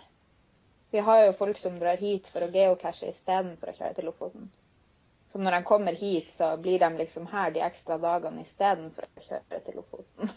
Vi 0.92 1.00
har 1.00 1.26
jo 1.26 1.34
folk 1.36 1.58
som 1.60 1.80
drar 1.80 2.00
hit 2.00 2.30
for 2.32 2.46
å 2.46 2.52
geocache 2.54 3.10
istedenfor 3.12 3.74
å 3.74 3.76
kjøre 3.76 3.98
til 3.98 4.08
Lofoten. 4.08 4.48
Så 5.28 5.40
når 5.42 5.58
de 5.58 5.64
kommer 5.68 5.98
hit, 6.00 6.30
så 6.32 6.54
blir 6.64 6.80
de 6.80 6.90
liksom 7.02 7.28
her 7.28 7.52
de 7.52 7.64
ekstra 7.66 7.98
dagene 8.00 8.46
istedenfor 8.46 9.10
å 9.10 9.26
kjøre 9.26 9.60
til 9.66 9.76
Lofoten. 9.82 10.32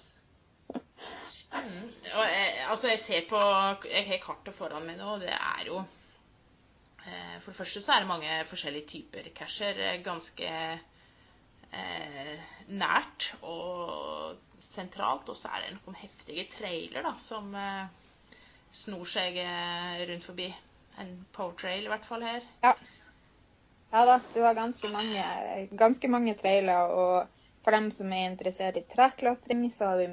mm. 1.54 1.86
jeg, 2.02 2.50
altså 2.70 2.90
jeg 2.90 3.00
ser 3.02 3.24
på 3.30 3.38
Jeg 3.90 4.04
har 4.06 4.20
kartet 4.22 4.54
foran 4.54 4.86
meg 4.86 4.98
nå, 4.98 5.14
og 5.14 5.22
det 5.22 5.32
er 5.34 5.64
jo 5.66 5.80
eh, 5.82 7.36
For 7.40 7.52
det 7.52 7.58
første 7.60 7.82
så 7.82 7.94
er 7.94 8.02
det 8.02 8.10
mange 8.10 8.42
forskjellige 8.50 8.90
typer 8.96 9.30
casher. 9.38 9.78
Ganske 10.02 10.50
eh, 11.70 12.34
nært 12.74 13.30
og 13.46 14.38
sentralt. 14.58 15.30
Og 15.30 15.38
så 15.38 15.54
er 15.54 15.68
det 15.68 15.76
noen 15.78 16.02
heftige 16.02 16.48
trailer 16.58 17.06
da, 17.06 17.14
som 17.22 17.54
eh, 17.54 17.99
snor 18.72 19.08
seg 19.08 19.36
eh, 19.42 20.02
rundt 20.10 20.26
forbi. 20.26 20.48
En 21.00 21.12
powertrail 21.32 21.86
i 21.86 21.90
hvert 21.90 22.06
fall 22.06 22.24
her. 22.26 22.46
Ja. 22.64 22.74
ja 23.92 24.04
da, 24.08 24.18
du 24.34 24.40
har 24.44 24.58
ganske 24.58 24.90
mange, 24.92 25.24
ganske 25.80 26.10
mange 26.12 26.34
trailer. 26.38 26.92
Og 26.92 27.64
for 27.64 27.76
dem 27.76 27.90
som 27.94 28.12
er 28.12 28.30
interessert 28.30 28.76
i 28.76 28.86
treklatring, 28.94 29.66
så 29.72 29.92
har 29.92 30.02
vi 30.02 30.08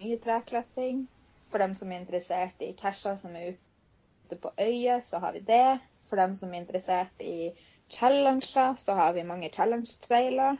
mye 0.00 0.20
treklatring. 0.22 1.06
For 1.50 1.62
dem 1.62 1.74
som 1.74 1.90
er 1.92 2.02
interessert 2.02 2.62
i 2.62 2.72
casher 2.78 3.16
som 3.18 3.34
er 3.36 3.54
ute 3.54 4.38
på 4.38 4.52
øyet, 4.60 5.06
så 5.06 5.18
har 5.18 5.34
vi 5.34 5.44
det. 5.46 5.80
For 6.06 6.20
dem 6.20 6.34
som 6.38 6.52
er 6.54 6.62
interessert 6.62 7.22
i 7.22 7.50
challenger, 7.90 8.76
så 8.76 8.94
har 8.94 9.12
vi 9.12 9.26
mange 9.26 9.50
challenge-trailer. 9.50 10.56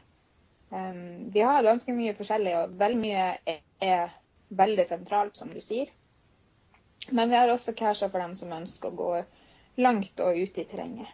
Um, 0.70 1.33
vi 1.35 1.40
har 1.40 1.62
ganske 1.62 1.92
mye 1.92 2.14
forskjellig, 2.14 2.56
og 2.59 2.74
veldig 2.78 2.98
mye 3.00 3.22
er, 3.46 3.62
er, 3.83 4.12
veldig 4.50 4.87
sentralt, 4.87 5.37
som 5.38 5.50
du 5.54 5.61
sier. 5.62 5.90
Men 7.08 7.30
vi 7.30 7.36
har 7.36 7.48
også 7.48 7.72
casher 7.72 8.08
for 8.12 8.20
dem 8.22 8.34
som 8.36 8.52
ønsker 8.52 8.90
å 8.90 8.98
gå 8.98 9.10
langt 9.80 10.20
og 10.20 10.36
ut 10.36 10.58
i 10.60 10.66
terrenget. 10.68 11.08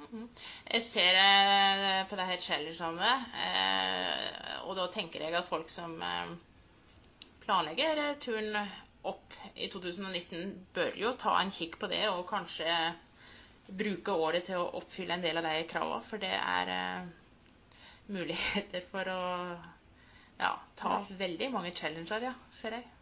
Mm-hmm. 0.00 0.24
Jeg 0.72 0.82
ser 0.86 1.18
eh, 1.20 2.00
på 2.08 2.16
det 2.18 2.26
her 2.30 2.40
challengene, 2.42 3.12
eh, 3.44 4.56
og 4.64 4.76
da 4.78 4.88
tenker 4.94 5.24
jeg 5.24 5.36
at 5.36 5.48
folk 5.48 5.70
som 5.72 5.94
eh, 6.02 6.32
planlegger 7.44 8.02
turen 8.24 8.56
opp 9.04 9.36
i 9.54 9.68
2019, 9.72 10.54
bør 10.76 10.96
jo 11.00 11.12
ta 11.20 11.36
en 11.42 11.52
kikk 11.52 11.76
på 11.82 11.90
det 11.92 12.06
og 12.08 12.24
kanskje 12.30 12.72
bruke 13.68 14.12
året 14.16 14.48
til 14.48 14.60
å 14.60 14.70
oppfylle 14.80 15.18
en 15.18 15.24
del 15.24 15.40
av 15.40 15.46
de 15.48 15.64
kravene. 15.68 16.00
For 16.08 16.20
det 16.22 16.32
er 16.32 16.72
muligheter 18.12 18.84
for 18.90 19.08
å 19.12 19.22
ja, 20.40 20.54
ta 20.80 20.98
veldig 21.20 21.50
mange 21.52 21.72
challenger, 21.76 22.30
ja, 22.30 22.34
ser 22.52 22.78
jeg. 22.80 22.93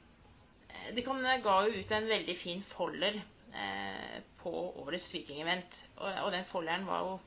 Eh, 0.83 0.95
de 0.95 1.05
eh, 1.07 1.43
ga 1.45 1.57
jo 1.67 1.79
ut 1.79 1.91
en 1.93 2.09
veldig 2.09 2.37
fin 2.39 2.63
folder 2.63 3.19
eh, 3.55 4.19
på 4.43 4.53
årets 4.85 5.15
Viking-event. 5.15 5.79
Og, 5.97 6.11
og, 6.25 6.33
den 6.33 6.45
folderen 6.45 6.87
var 6.87 7.07
jo 7.07 7.19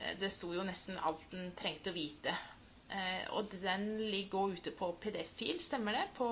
eh, 0.00 0.18
Det 0.20 0.32
sto 0.32 0.52
jo 0.54 0.66
nesten 0.66 0.98
alt 0.98 1.24
den 1.32 1.52
trengte 1.58 1.92
å 1.92 1.96
vite. 1.96 2.36
Eh, 2.88 3.24
og 3.36 3.54
den 3.62 3.88
ligger 4.10 4.54
ute 4.54 4.74
på 4.76 4.92
PDF-fil, 5.00 5.58
stemmer 5.60 5.98
det? 5.98 6.06
På 6.18 6.28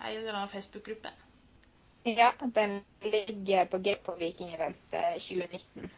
ei 0.00 0.16
eller 0.16 0.34
annen 0.34 0.52
Facebook-gruppe? 0.52 1.12
Ja, 2.06 2.30
den 2.54 2.80
ligger 3.02 3.64
på 3.66 3.78
G 3.82 3.96
på 4.02 4.14
Viking-event 4.20 4.92
2019. 4.92 5.90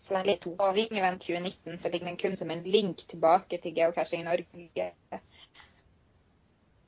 Så 0.00 0.14
den 0.14 0.26
ligger 0.26 0.56
på 0.56 0.72
Vikingevent 0.72 1.22
2019 1.22 1.78
så 1.80 1.88
ligger 1.88 2.06
den 2.06 2.16
kun 2.16 2.36
som 2.36 2.50
en 2.50 2.62
link 2.62 3.08
tilbake 3.08 3.58
til 3.58 3.74
Geocaching 3.74 4.24
Norge. 4.24 4.90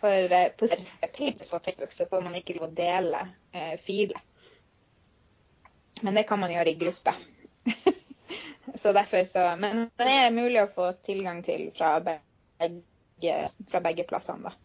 For 0.02 0.32
eh, 0.32 0.48
på 0.58 0.68
pages 1.00 1.50
på 1.50 1.58
Facebook 1.58 1.92
så 1.92 2.06
får 2.10 2.24
man 2.26 2.34
ikke 2.34 2.56
lov 2.58 2.72
å 2.72 2.74
dele 2.74 3.20
eh, 3.54 3.76
filer. 3.84 4.18
Men 6.02 6.18
det 6.18 6.24
kan 6.26 6.40
man 6.42 6.50
gjøre 6.50 6.72
i 6.72 6.80
gruppe. 6.80 7.14
så 8.82 8.92
derfor 8.92 9.24
så, 9.30 9.44
Men 9.62 9.86
det 9.96 10.08
er 10.10 10.34
mulig 10.34 10.58
å 10.64 10.72
få 10.74 10.88
tilgang 11.06 11.44
til 11.46 11.68
fra 11.76 12.00
begge, 12.02 13.36
fra 13.70 13.82
begge 13.84 14.08
plassene, 14.10 14.50
da. 14.50 14.58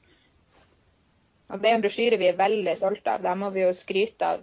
Og 1.53 1.61
det 1.61 1.69
er 1.69 1.77
en 1.77 1.85
brosjyre 1.85 2.17
vi 2.19 2.31
er 2.31 2.39
veldig 2.39 2.73
stolte 2.79 3.13
av. 3.13 3.21
Der 3.23 3.37
må 3.39 3.51
vi 3.53 3.61
jo 3.61 3.69
skryte 3.77 4.33
av 4.33 4.41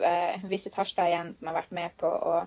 eh, 0.00 0.48
Visit 0.50 0.80
Harstad 0.80 1.12
igjen, 1.12 1.34
som 1.38 1.52
har 1.52 1.60
vært 1.60 1.76
med 1.76 1.94
på 2.00 2.08
å 2.08 2.40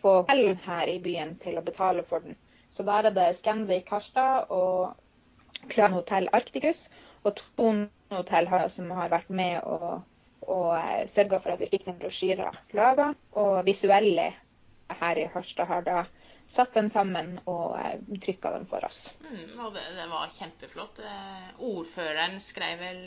få 0.00 0.16
hotell 0.22 0.56
her 0.64 0.90
i 0.90 0.98
byen 1.04 1.36
til 1.44 1.60
å 1.60 1.66
betale 1.68 2.02
for 2.08 2.24
den. 2.24 2.40
Så 2.72 2.88
der 2.88 3.10
er 3.10 3.14
det 3.14 3.28
Scandic 3.38 3.92
Harstad 3.92 4.50
og 4.50 4.96
Klan 5.68 5.92
Hotell 5.92 6.28
Arcticus 6.32 6.86
og 7.22 7.36
Tone 7.56 7.88
Hotell 8.12 8.48
som 8.70 8.90
har 8.96 9.12
vært 9.12 9.30
med 9.30 9.60
og, 9.68 10.02
og 10.48 10.72
eh, 10.76 11.04
sørga 11.10 11.40
for 11.42 11.54
at 11.54 11.62
vi 11.62 11.70
fikk 11.70 11.86
den 11.88 12.00
brosjyra 12.00 12.50
laga. 12.76 13.12
Og 13.38 13.62
visuelle 13.66 14.32
her 14.92 15.20
i 15.20 15.28
Harstad 15.32 15.70
har 15.70 15.86
da 15.86 16.02
satt 16.52 16.74
den 16.76 16.90
sammen 16.92 17.38
og 17.48 17.78
eh, 17.80 17.96
trykka 18.20 18.52
den 18.56 18.68
for 18.68 18.84
oss. 18.84 19.06
Mm, 19.22 19.56
det, 19.74 19.86
det, 19.96 20.08
var 20.10 20.34
kjempeflott. 20.36 21.02
Eh, 21.06 21.48
ordføreren 21.72 22.38
skrev 22.42 22.82
vel 22.82 23.02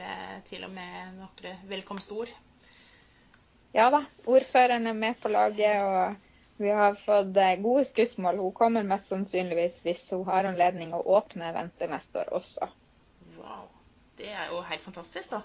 til 0.50 0.66
og 0.66 0.74
med 0.74 1.20
noen 1.20 1.66
velkomstord. 1.70 2.32
Ja 3.76 3.90
da. 3.92 4.06
Ordføreren 4.26 4.88
er 4.88 4.96
med 4.96 5.20
på 5.20 5.30
laget. 5.30 5.84
og 5.84 6.25
vi 6.58 6.72
har 6.72 6.96
fått 7.02 7.38
eh, 7.38 7.56
gode 7.64 7.86
skussmål. 7.90 8.40
Hun 8.42 8.56
kommer 8.56 8.88
mest 8.88 9.12
sannsynligvis 9.12 9.82
hvis 9.86 10.06
hun 10.12 10.26
har 10.30 10.48
anledning 10.48 10.94
å 10.96 11.04
åpne 11.18 11.50
eventet 11.52 11.92
neste 11.92 12.24
år 12.24 12.34
også. 12.40 12.70
Wow. 13.36 13.68
Det 14.16 14.32
er 14.32 14.48
jo 14.54 14.62
helt 14.64 14.84
fantastisk, 14.86 15.36
da. 15.36 15.44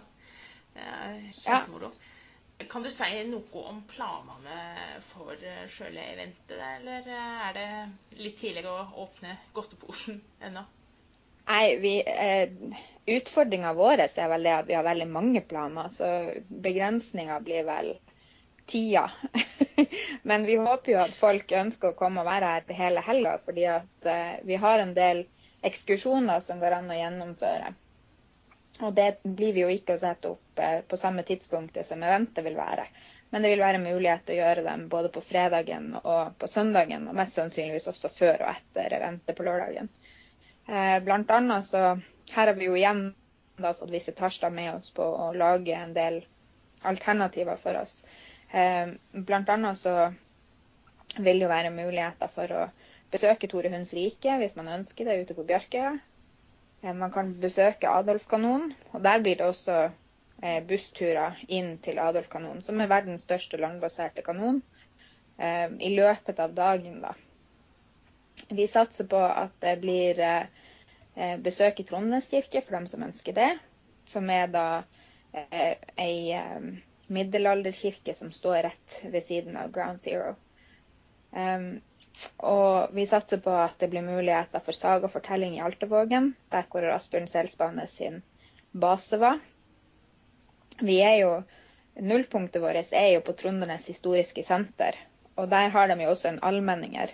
Kjempemoro. 1.42 1.90
Ja. 1.90 2.11
Kan 2.68 2.82
du 2.82 2.90
si 2.92 3.08
noe 3.30 3.62
om 3.70 3.80
planene 3.88 4.56
for 5.11 5.32
eh, 5.32 5.64
sjøle 5.72 6.02
eventet, 6.12 6.58
eller 6.61 7.06
eh, 7.08 7.46
er 7.46 7.56
det 7.56 8.20
litt 8.20 8.36
tidlig 8.40 8.66
å 8.68 8.76
åpne 9.04 9.36
godteposen 9.56 10.20
ennå? 10.44 10.66
Nei, 11.48 11.64
vi, 11.82 11.94
eh, 12.04 12.52
Utfordringa 13.11 13.72
vår 13.74 14.04
er 14.04 14.28
vel 14.30 14.44
det 14.46 14.52
at 14.54 14.68
vi 14.68 14.76
har 14.76 14.84
veldig 14.86 15.08
mange 15.11 15.40
planer. 15.40 15.88
Så 15.90 16.06
begrensninga 16.48 17.40
blir 17.42 17.64
vel 17.66 17.94
tida. 18.70 19.08
Men 20.22 20.46
vi 20.46 20.57
håper 20.61 20.92
jo 20.92 21.03
at 21.03 21.14
folk 21.18 21.53
ønsker 21.53 21.92
å 21.92 21.98
komme 21.98 22.22
og 22.22 22.28
være 22.28 22.55
her 22.57 22.80
hele 22.80 23.05
helga, 23.05 23.36
fordi 23.44 23.66
at 23.70 24.09
uh, 24.09 24.40
vi 24.46 24.59
har 24.62 24.82
en 24.82 24.94
del 24.96 25.24
ekskursjoner 25.66 26.40
som 26.44 26.61
går 26.61 26.78
an 26.78 26.90
å 26.90 26.98
gjennomføre. 26.98 27.72
Og 28.80 28.94
det 28.96 29.11
blir 29.24 29.53
vi 29.53 29.64
jo 29.64 29.72
ikke 29.72 29.96
å 29.96 30.01
sette 30.01 30.30
opp 30.32 30.61
eh, 30.62 30.78
på 30.88 30.96
samme 30.96 31.20
tidspunktet 31.28 31.84
som 31.84 32.01
eventet 32.01 32.44
vil 32.46 32.57
være. 32.57 32.86
Men 33.30 33.44
det 33.44 33.51
vil 33.53 33.62
være 33.62 33.82
mulighet 33.82 34.24
til 34.26 34.38
å 34.38 34.40
gjøre 34.40 34.64
dem 34.66 34.86
både 34.90 35.11
på 35.12 35.22
fredagen 35.22 35.92
og 36.01 36.32
på 36.40 36.48
søndagen, 36.48 37.05
og 37.07 37.18
mest 37.18 37.36
sannsynligvis 37.36 37.90
også 37.92 38.11
før 38.14 38.46
og 38.46 38.55
etter 38.55 38.96
eventet 38.96 39.36
på 39.36 39.44
lørdagen. 39.46 39.90
Eh, 40.66 40.96
blant 41.05 41.30
annet 41.36 41.66
så 41.66 41.84
Her 42.30 42.46
har 42.46 42.55
vi 42.55 42.68
jo 42.68 42.76
igjen 42.78 43.09
da 43.59 43.72
fått 43.74 43.90
Visit 43.90 44.20
Harstad 44.22 44.55
med 44.55 44.74
oss 44.74 44.92
på 44.94 45.03
å 45.03 45.32
lage 45.34 45.74
en 45.74 45.94
del 45.96 46.20
alternativer 46.86 47.59
for 47.59 47.76
oss. 47.80 48.05
Eh, 48.53 48.88
blant 49.12 49.48
annet 49.48 49.78
så 49.78 50.12
vil 51.16 51.38
det 51.38 51.44
jo 51.44 51.51
være 51.51 51.70
muligheter 51.70 52.30
for 52.30 52.51
å 52.55 52.64
besøke 53.11 53.48
Tore 53.51 53.70
Hunds 53.70 53.92
rike 53.94 54.38
hvis 54.40 54.57
man 54.59 54.70
ønsker 54.78 55.07
det, 55.07 55.18
ute 55.22 55.36
på 55.38 55.46
Bjørkøya. 55.46 55.92
Eh, 56.82 56.94
man 56.94 57.14
kan 57.14 57.32
besøke 57.42 57.90
Adolfkanonen, 57.90 58.72
og 58.92 59.05
der 59.07 59.22
blir 59.22 59.38
det 59.38 59.46
også 59.46 59.78
eh, 60.42 60.59
bussturer 60.66 61.38
inn 61.46 61.76
til 61.84 62.03
Adolfkanonen, 62.03 62.62
som 62.66 62.80
er 62.82 62.90
verdens 62.90 63.26
største 63.28 63.61
landbaserte 63.61 64.26
kanon, 64.26 64.62
i 65.40 65.88
løpet 65.94 66.36
av 66.44 66.51
dagen. 66.53 66.98
da. 67.01 67.14
Vi 68.53 68.66
satser 68.68 69.07
på 69.09 69.16
at 69.24 69.55
det 69.64 69.70
blir 69.80 70.18
besøk 71.40 71.80
i 71.80 71.86
Trondheimskirke 71.88 72.61
for 72.61 72.76
dem 72.76 72.84
som 72.90 73.07
ønsker 73.07 73.32
det, 73.38 73.48
som 74.05 74.28
er 74.28 74.53
da 74.53 74.66
ei 75.96 76.36
middelalderkirke 77.11 78.14
som 78.14 78.32
står 78.32 78.62
rett 78.68 79.00
ved 79.02 79.24
siden 79.24 79.56
av 79.56 79.70
Ground 79.74 80.00
Zero. 80.00 80.34
Um, 81.30 81.80
og 82.36 82.94
vi 82.94 83.06
satser 83.06 83.40
på 83.42 83.52
at 83.54 83.78
det 83.82 83.88
blir 83.92 84.04
muligheter 84.06 84.62
for 84.62 84.76
sagafortelling 84.76 85.56
i 85.56 85.62
Altevågen, 85.64 86.34
der 86.52 86.66
hvor 86.70 86.86
Asbjørn 86.94 87.28
Selsbane 87.30 87.86
sin 87.90 88.20
base 88.72 89.18
var. 89.18 89.40
Vi 90.80 91.00
er 91.04 91.16
jo, 91.22 91.32
Nullpunktet 92.00 92.62
vårt 92.62 92.94
er 92.96 93.08
jo 93.14 93.24
på 93.26 93.34
Trondenes 93.38 93.88
historiske 93.90 94.44
senter, 94.46 94.96
og 95.36 95.50
der 95.50 95.68
har 95.74 95.90
de 95.90 95.98
jo 96.02 96.14
også 96.14 96.30
en 96.30 96.42
allmenninger. 96.46 97.12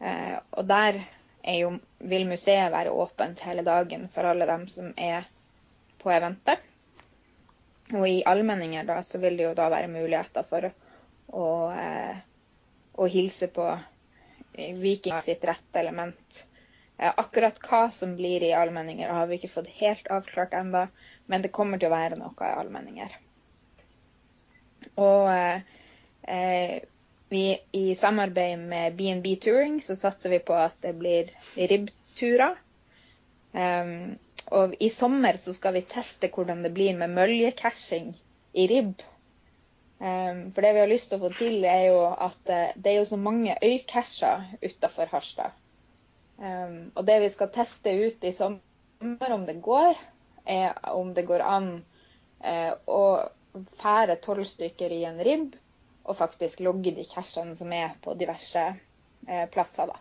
Uh, 0.00 0.38
og 0.52 0.68
der 0.68 1.02
jo, 1.46 1.76
vil 1.98 2.28
museet 2.28 2.72
være 2.72 2.94
åpent 2.94 3.42
hele 3.46 3.66
dagen 3.66 4.08
for 4.12 4.28
alle 4.28 4.46
dem 4.46 4.66
som 4.68 4.94
er 4.96 5.26
på 6.02 6.10
eventet. 6.14 6.62
Og 7.94 8.08
i 8.08 8.22
allmenninger 8.26 8.86
da, 8.88 9.02
så 9.06 9.20
vil 9.22 9.36
det 9.38 9.46
jo 9.46 9.54
da 9.54 9.68
være 9.70 9.90
muligheter 9.92 10.46
for 10.46 10.66
å, 10.66 11.48
eh, 11.70 12.16
å 12.98 13.06
hilse 13.10 13.46
på 13.54 13.68
vikinger 14.56 15.20
sitt 15.20 15.44
rette 15.44 15.80
element. 15.80 16.46
Eh, 16.98 17.12
akkurat 17.16 17.58
hva 17.60 17.90
som 17.92 18.16
blir 18.16 18.42
i 18.42 18.54
allmenninger, 18.56 19.08
har 19.08 19.26
vi 19.26 19.38
ikke 19.38 19.52
fått 19.52 19.70
helt 19.78 20.06
avklart 20.10 20.54
enda, 20.56 20.88
men 21.26 21.44
det 21.44 21.52
kommer 21.52 21.78
til 21.78 21.90
å 21.90 21.96
være 21.96 22.18
noe 22.18 22.34
i 22.48 22.58
allmenninger. 22.58 23.16
Og 24.96 25.30
eh, 25.30 26.78
vi, 27.28 27.44
i 27.72 27.94
samarbeid 27.94 28.58
med 28.58 28.96
BNB 28.96 29.34
Touring 29.42 29.80
så 29.82 29.96
satser 29.98 30.32
vi 30.32 30.38
på 30.38 30.56
at 30.56 30.78
det 30.82 30.94
blir 30.98 31.32
ribbturer. 31.56 32.56
Um, 33.56 34.16
og 34.54 34.74
i 34.80 34.90
sommer 34.90 35.36
så 35.40 35.54
skal 35.54 35.74
vi 35.74 35.84
teste 35.88 36.30
hvordan 36.32 36.62
det 36.62 36.72
blir 36.74 36.96
med 36.98 37.14
møljecashing 37.16 38.12
i 38.54 38.66
ribb. 38.70 39.02
Um, 39.98 40.52
for 40.52 40.62
det 40.62 40.72
vi 40.76 40.82
har 40.82 40.90
lyst 40.90 41.10
til 41.10 41.18
å 41.18 41.24
få 41.24 41.30
til, 41.38 41.64
er 41.64 41.86
jo 41.88 42.02
at 42.12 42.50
uh, 42.52 42.74
det 42.76 42.92
er 42.92 42.98
jo 43.00 43.08
så 43.08 43.18
mange 43.18 43.56
øycasher 43.64 44.44
utafor 44.62 45.10
Harstad. 45.10 45.56
Um, 46.36 46.92
og 46.94 47.06
det 47.08 47.16
vi 47.24 47.30
skal 47.32 47.50
teste 47.54 47.94
ut 47.96 48.24
i 48.28 48.34
sommer, 48.36 49.32
om 49.32 49.46
det 49.48 49.56
går, 49.64 49.96
er 50.46 50.76
om 50.92 51.14
det 51.16 51.26
går 51.26 51.42
an 51.42 51.70
uh, 52.44 52.72
å 52.86 53.02
fære 53.80 54.18
tolv 54.22 54.44
stykker 54.46 54.92
i 54.92 55.02
en 55.08 55.22
ribb 55.24 55.56
og 56.06 56.18
faktisk 56.18 56.60
logge 56.62 56.92
de 56.94 57.06
cashene 57.08 57.56
som 57.56 57.72
er 57.72 57.96
på 58.04 58.14
diverse 58.20 58.68
uh, 58.76 59.46
plasser. 59.50 59.90
da. 59.90 59.96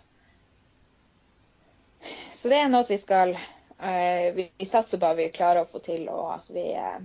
Så 2.35 2.51
det 2.51 2.59
er 2.61 2.69
noe 2.69 2.85
vi 2.85 2.99
skal 2.99 3.33
Eh, 3.39 3.54
vi, 3.79 4.51
vi 4.57 4.65
satser 4.65 4.97
på 4.97 5.05
at 5.05 5.17
vi 5.17 5.29
klarer 5.33 5.63
å 5.63 5.69
få 5.69 5.81
til, 5.83 6.07
og 6.09 6.29
at 6.37 6.47
vi, 6.53 6.67
eh, 6.73 7.01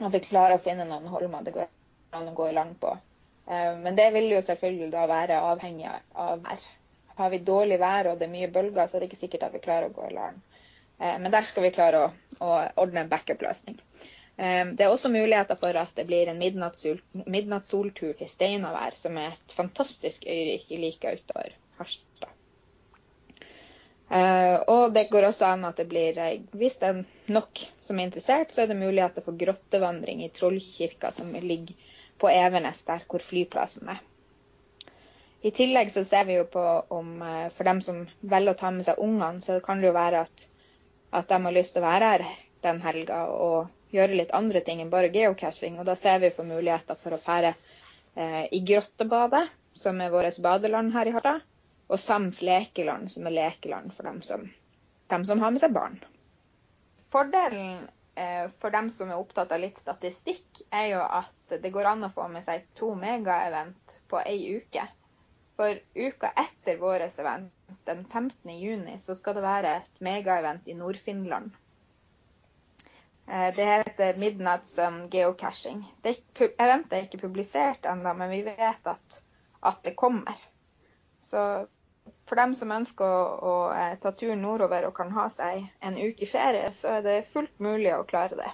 at 0.00 0.14
vi 0.14 0.22
klarer 0.24 0.56
å 0.56 0.62
finne 0.62 0.86
noen 0.88 1.10
holmer 1.12 1.44
det 1.44 1.54
går 1.56 1.68
an 2.14 2.30
å 2.30 2.36
gå 2.36 2.48
i 2.48 2.56
land 2.56 2.78
på. 2.80 2.94
Eh, 3.50 3.74
men 3.82 3.98
det 3.98 4.08
vil 4.14 4.30
jo 4.32 4.40
selvfølgelig 4.44 4.90
da 4.94 5.04
være 5.10 5.42
avhengig 5.52 5.90
av 5.90 6.42
vær. 6.46 6.66
Har 7.18 7.30
vi 7.30 7.44
dårlig 7.46 7.78
vær 7.82 8.10
og 8.10 8.18
det 8.18 8.28
er 8.28 8.34
mye 8.34 8.50
bølger, 8.50 8.88
så 8.88 8.96
er 8.96 9.04
det 9.04 9.12
ikke 9.12 9.22
sikkert 9.22 9.46
at 9.48 9.54
vi 9.54 9.62
klarer 9.66 9.90
å 9.90 9.94
gå 9.94 10.08
i 10.10 10.16
land. 10.16 10.42
Men 10.98 11.32
der 11.34 11.42
skal 11.42 11.64
vi 11.64 11.72
klare 11.74 12.00
å, 12.04 12.10
å 12.38 12.50
ordne 12.78 13.02
en 13.02 13.08
backup-løsning. 13.10 13.76
Det 14.38 14.84
er 14.84 14.90
også 14.90 15.10
muligheter 15.10 15.58
for 15.58 15.74
at 15.78 15.90
det 15.98 16.04
blir 16.06 16.30
en 16.30 16.38
midnattssoltur 16.38 18.12
til 18.18 18.30
Steinavær, 18.30 18.94
som 18.98 19.18
er 19.18 19.34
et 19.34 19.54
fantastisk 19.58 20.26
øyrike 20.30 20.78
like 20.78 21.14
utover 21.18 21.54
Harstad. 21.78 22.13
Uh, 24.04 24.60
og 24.68 24.92
det 24.92 25.08
går 25.10 25.30
også 25.30 25.48
an 25.48 25.64
at 25.64 25.78
det 25.80 25.86
blir, 25.88 26.18
eh, 26.20 26.42
hvis 26.52 26.76
det 26.82 26.90
er 26.90 27.30
nok 27.32 27.60
som 27.82 27.98
er 27.98 28.04
interessert, 28.04 28.52
så 28.52 28.62
er 28.62 28.68
det 28.68 28.76
muligheter 28.76 29.24
for 29.24 29.36
grottevandring 29.40 30.20
i 30.22 30.28
Trollkirka, 30.28 31.10
som 31.12 31.32
ligger 31.32 31.72
på 32.20 32.28
Evenes, 32.28 32.82
der 32.84 33.06
hvor 33.08 33.24
flyplassen 33.24 33.88
er. 33.94 34.02
I 35.44 35.52
tillegg 35.56 35.90
så 35.92 36.04
ser 36.04 36.28
vi 36.28 36.36
jo 36.36 36.44
på 36.52 36.64
om 36.94 37.16
uh, 37.24 37.48
for 37.52 37.64
dem 37.68 37.80
som 37.84 38.02
velger 38.20 38.52
å 38.52 38.60
ta 38.60 38.72
med 38.76 38.86
seg 38.86 39.00
ungene, 39.00 39.40
så 39.44 39.56
kan 39.64 39.80
det 39.80 39.88
jo 39.88 39.96
være 39.96 40.26
at, 40.28 40.46
at 41.10 41.32
de 41.32 41.40
har 41.48 41.56
lyst 41.56 41.74
til 41.74 41.82
å 41.82 41.88
være 41.88 42.12
her 42.12 42.26
den 42.64 42.84
helga 42.84 43.24
og 43.32 43.72
gjøre 43.92 44.20
litt 44.20 44.36
andre 44.36 44.60
ting 44.64 44.84
enn 44.84 44.92
bare 44.92 45.12
geocaching. 45.16 45.80
Og 45.80 45.88
da 45.88 45.96
ser 45.96 46.20
vi 46.20 46.32
for 46.32 46.48
muligheter 46.48 46.96
for 47.00 47.16
å 47.16 47.20
fære 47.20 47.52
eh, 47.52 48.44
i 48.52 48.60
Grottebadet, 48.68 49.46
som 49.76 50.00
er 50.00 50.12
vårt 50.12 50.40
badeland 50.44 50.92
her 50.96 51.08
i 51.08 51.16
Harstad 51.16 51.42
og 51.94 52.00
Sams 52.02 52.42
lekeland, 52.42 53.12
som 53.12 53.26
er 53.28 53.36
lekeland 53.36 53.92
for 53.94 54.08
dem 54.08 54.20
som, 54.26 54.48
dem 55.12 55.24
som 55.28 55.42
har 55.42 55.54
med 55.54 55.62
seg 55.62 55.74
barn. 55.76 56.00
Fordelen 57.14 57.84
eh, 58.18 58.50
for 58.58 58.74
dem 58.74 58.90
som 58.90 59.12
er 59.12 59.20
opptatt 59.20 59.52
av 59.54 59.62
litt 59.62 59.78
statistikk, 59.78 60.64
er 60.74 60.88
jo 60.96 61.04
at 61.06 61.56
det 61.62 61.70
går 61.74 61.92
an 61.92 62.06
å 62.08 62.12
få 62.14 62.26
med 62.32 62.42
seg 62.46 62.66
to 62.78 62.94
megaevent 62.98 63.98
på 64.10 64.22
ei 64.24 64.56
uke. 64.56 64.86
For 65.54 65.78
uka 65.94 66.32
etter 66.34 66.80
vår 66.80 67.06
event, 67.06 67.52
den 67.86 68.02
15. 68.10 68.50
juni, 68.58 68.96
så 68.98 69.14
skal 69.14 69.36
det 69.38 69.44
være 69.44 69.76
et 69.78 70.02
megaevent 70.02 70.66
i 70.66 70.74
Nord-Finland. 70.74 71.54
Eh, 73.28 73.54
det 73.54 73.68
heter 73.70 74.18
Midnight 74.18 74.66
Sun 74.66 75.04
Geocaching. 75.12 75.84
Det 76.02 76.16
eventet 76.58 76.98
er 76.98 77.06
ikke 77.06 77.22
publisert 77.28 77.86
ennå, 77.86 78.16
men 78.18 78.34
vi 78.34 78.42
vet 78.50 78.90
at, 78.96 79.22
at 79.62 79.78
det 79.86 79.94
kommer. 79.94 80.42
Så 81.22 81.44
for 82.28 82.40
dem 82.40 82.54
som 82.56 82.72
ønsker 82.72 83.04
å, 83.04 83.24
å, 83.36 83.54
eh, 83.76 83.96
ta 84.00 84.12
turen 84.16 84.42
nordover 84.42 84.86
og 84.88 84.94
kan 84.96 85.12
ha 85.16 85.26
seg 85.32 85.66
en 85.84 85.98
uke 86.00 86.28
ferie, 86.28 86.70
så 86.72 86.98
er 86.98 87.04
det 87.04 87.16
fullt 87.32 87.58
mulig 87.62 87.92
å 87.94 88.06
klare 88.08 88.38
det. 88.38 88.52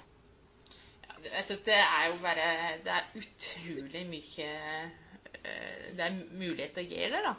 Ja, 1.05 1.43
det 1.47 1.77
er 1.77 2.07
jo 2.09 2.17
bare 2.23 2.45
Det 2.81 2.93
er 2.97 3.09
utrolig 3.19 4.01
mye 4.09 4.47
eh, 4.49 5.91
Det 5.93 6.05
er 6.07 6.15
muligheter 6.33 6.81
å 6.81 6.87
gjøre 6.87 7.11
det, 7.13 7.21
da. 7.27 7.35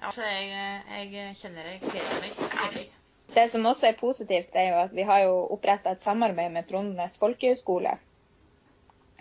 Altså, 0.00 0.24
jeg, 0.24 1.12
jeg 1.12 1.36
kjenner 1.36 1.66
jeg 1.74 1.82
gleder 1.84 2.22
meg. 2.24 2.94
Det 3.34 3.46
som 3.52 3.66
også 3.68 3.90
er 3.90 3.98
positivt, 4.00 4.54
er 4.58 4.70
jo 4.72 4.78
at 4.80 4.94
vi 4.96 5.04
har 5.06 5.26
jo 5.26 5.34
oppretta 5.54 5.92
et 5.94 6.02
samarbeid 6.02 6.50
med 6.54 6.66
Trondenes 6.66 7.18
folkehøgskole. 7.20 7.92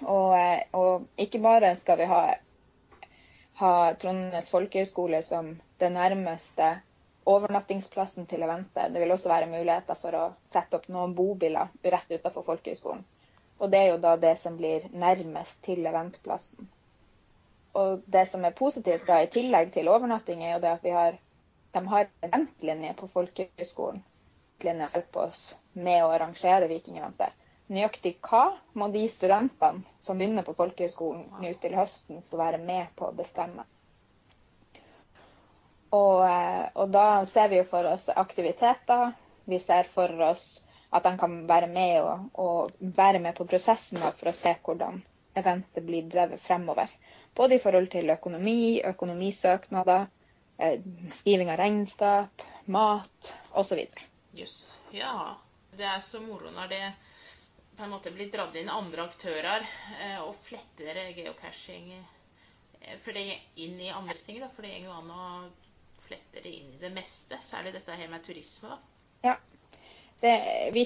Og, 0.02 0.30
eh, 0.40 0.62
og, 0.74 1.06
ikke 1.20 1.42
bare 1.44 1.76
skal 1.78 2.00
vi 2.00 2.08
ha, 2.10 2.22
ha 3.60 3.74
Trondenes 4.02 4.50
folkehøgskole 4.50 5.22
som 5.26 5.52
den 5.82 5.96
nærmeste 5.98 6.70
overnattingsplassen 7.30 8.26
til 8.30 8.44
eventet. 8.46 8.94
Det 8.94 9.02
vil 9.02 9.12
også 9.14 9.30
være 9.30 9.50
muligheter 9.52 9.98
for 10.00 10.18
å 10.18 10.26
sette 10.50 10.80
opp 10.80 10.88
noen 10.94 11.14
bobiler 11.18 11.70
rett 11.94 12.12
utenfor 12.16 12.46
folkehøgskolen. 12.48 13.06
Og 13.60 13.72
det 13.72 13.80
er 13.80 13.90
jo 13.92 14.02
da 14.04 14.16
det 14.18 14.36
som 14.40 14.56
blir 14.58 14.88
nærmest 14.92 15.62
til 15.66 15.86
eventplassen. 15.86 16.70
Og 17.80 18.06
det 18.08 18.26
som 18.32 18.46
er 18.48 18.56
positivt 18.58 19.06
da, 19.08 19.20
i 19.22 19.32
tillegg 19.32 19.74
til 19.76 19.92
overnatting, 19.92 20.44
er 20.44 20.56
jo 20.56 20.62
det 20.64 20.72
at 20.78 20.86
vi 20.88 20.94
har, 20.96 21.20
de 21.76 21.84
har 21.92 22.08
eventlinje 22.26 22.96
på 23.02 23.10
folkehøgskolen. 23.14 24.02
Linje 24.64 24.88
hjelper 24.94 25.28
oss 25.28 25.44
med 25.74 26.02
å 26.04 26.10
arrangere 26.16 26.68
Vikingeventet. 26.72 27.36
Nøyaktig 27.70 28.16
hva 28.26 28.42
må 28.82 28.88
de 28.96 29.04
studentene 29.14 29.84
som 30.02 30.18
begynner 30.18 30.48
på 30.48 30.56
folkehøgskolen 30.58 31.28
nå 31.44 31.52
til 31.62 31.76
høsten, 31.78 32.24
få 32.26 32.40
være 32.42 32.58
med 32.64 32.90
på 32.98 33.12
å 33.12 33.16
bestemme. 33.20 33.68
Og, 35.90 36.22
eh, 36.30 36.66
og, 36.76 36.90
da 36.94 37.26
ser 37.26 37.50
vi 37.50 37.60
jo 37.62 37.66
for 37.68 37.88
oss 37.90 38.10
aktiviteter. 38.10 39.14
Vi 39.50 39.60
ser 39.60 39.88
for 39.90 40.14
oss 40.22 40.62
at 40.94 41.06
de 41.06 41.16
kan 41.18 41.42
være 41.50 41.70
med 41.70 42.02
og, 42.02 42.28
og 42.34 42.72
være 42.80 43.22
med 43.22 43.38
på 43.38 43.48
prosessen 43.50 44.02
for 44.02 44.30
å 44.30 44.36
se 44.36 44.56
hvordan 44.66 45.02
eventet 45.38 45.86
blir 45.86 46.06
drevet 46.10 46.42
fremover. 46.42 46.90
Både 47.38 47.56
i 47.58 47.62
forhold 47.62 47.90
til 47.94 48.10
økonomi, 48.10 48.82
økonomisøknader, 48.86 50.08
eh, 50.58 50.80
skriving 51.14 51.50
av 51.54 51.60
regnskap, 51.62 52.46
mat 52.66 53.34
osv. 53.58 53.86
Yes. 54.38 54.78
Ja. 54.94 55.38
det 55.78 55.86
er 55.86 56.02
så 56.04 56.20
moro 56.22 56.50
når 56.52 56.68
det 56.70 56.84
på 57.78 57.86
en 57.86 57.94
måte 57.94 58.12
blir 58.12 58.30
dratt 58.34 58.56
inn 58.60 58.70
andre 58.70 59.06
aktører 59.08 59.66
eh, 59.66 60.20
og 60.22 60.36
fletter 60.46 60.98
geocaching 61.16 61.94
for 63.04 63.14
det 63.14 63.40
inn 63.56 63.80
i 63.80 63.90
andre 63.90 64.18
ting. 64.26 64.40
da, 64.42 64.50
For 64.54 64.66
det 64.66 64.82
går 64.84 64.98
an 65.00 65.12
å 65.14 65.26
flette 66.10 66.44
det 66.44 66.52
inn 66.58 66.74
i 66.74 66.82
det 66.82 66.92
meste, 66.96 67.40
særlig 67.46 67.74
dette 67.78 67.96
her 67.96 68.12
med 68.12 68.26
turisme. 68.26 68.74
da. 68.74 68.80
Ja. 69.30 69.36
Det, 70.20 70.34
vi, 70.76 70.86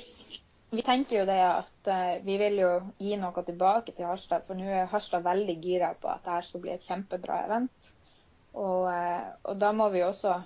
vi 0.74 0.86
tenker 0.86 1.20
jo 1.20 1.26
det 1.30 1.40
at 1.42 1.90
uh, 1.90 2.26
vi 2.26 2.38
vil 2.42 2.60
jo 2.62 2.72
gi 3.02 3.18
noe 3.22 3.46
tilbake 3.46 3.96
til 3.96 4.10
Harstad. 4.10 4.46
For 4.48 4.60
nå 4.60 4.70
er 4.70 4.90
Harstad 4.92 5.26
veldig 5.26 5.58
gira 5.64 5.94
på 5.98 6.12
at 6.12 6.26
dette 6.26 6.50
skal 6.50 6.64
bli 6.64 6.74
et 6.76 6.86
kjempebra 6.86 7.44
event. 7.48 7.92
Og, 8.54 8.90
uh, 8.90 9.34
og 9.50 9.58
da 9.62 9.74
må 9.74 9.90
vi 9.94 10.06
også 10.06 10.40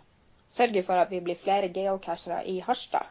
sørge 0.47 0.83
for 0.87 0.99
at 1.01 1.11
vi 1.11 1.19
blir 1.23 1.39
flere 1.39 1.71
geocachere 1.73 2.45
i 2.47 2.59
Harstad. 2.63 3.07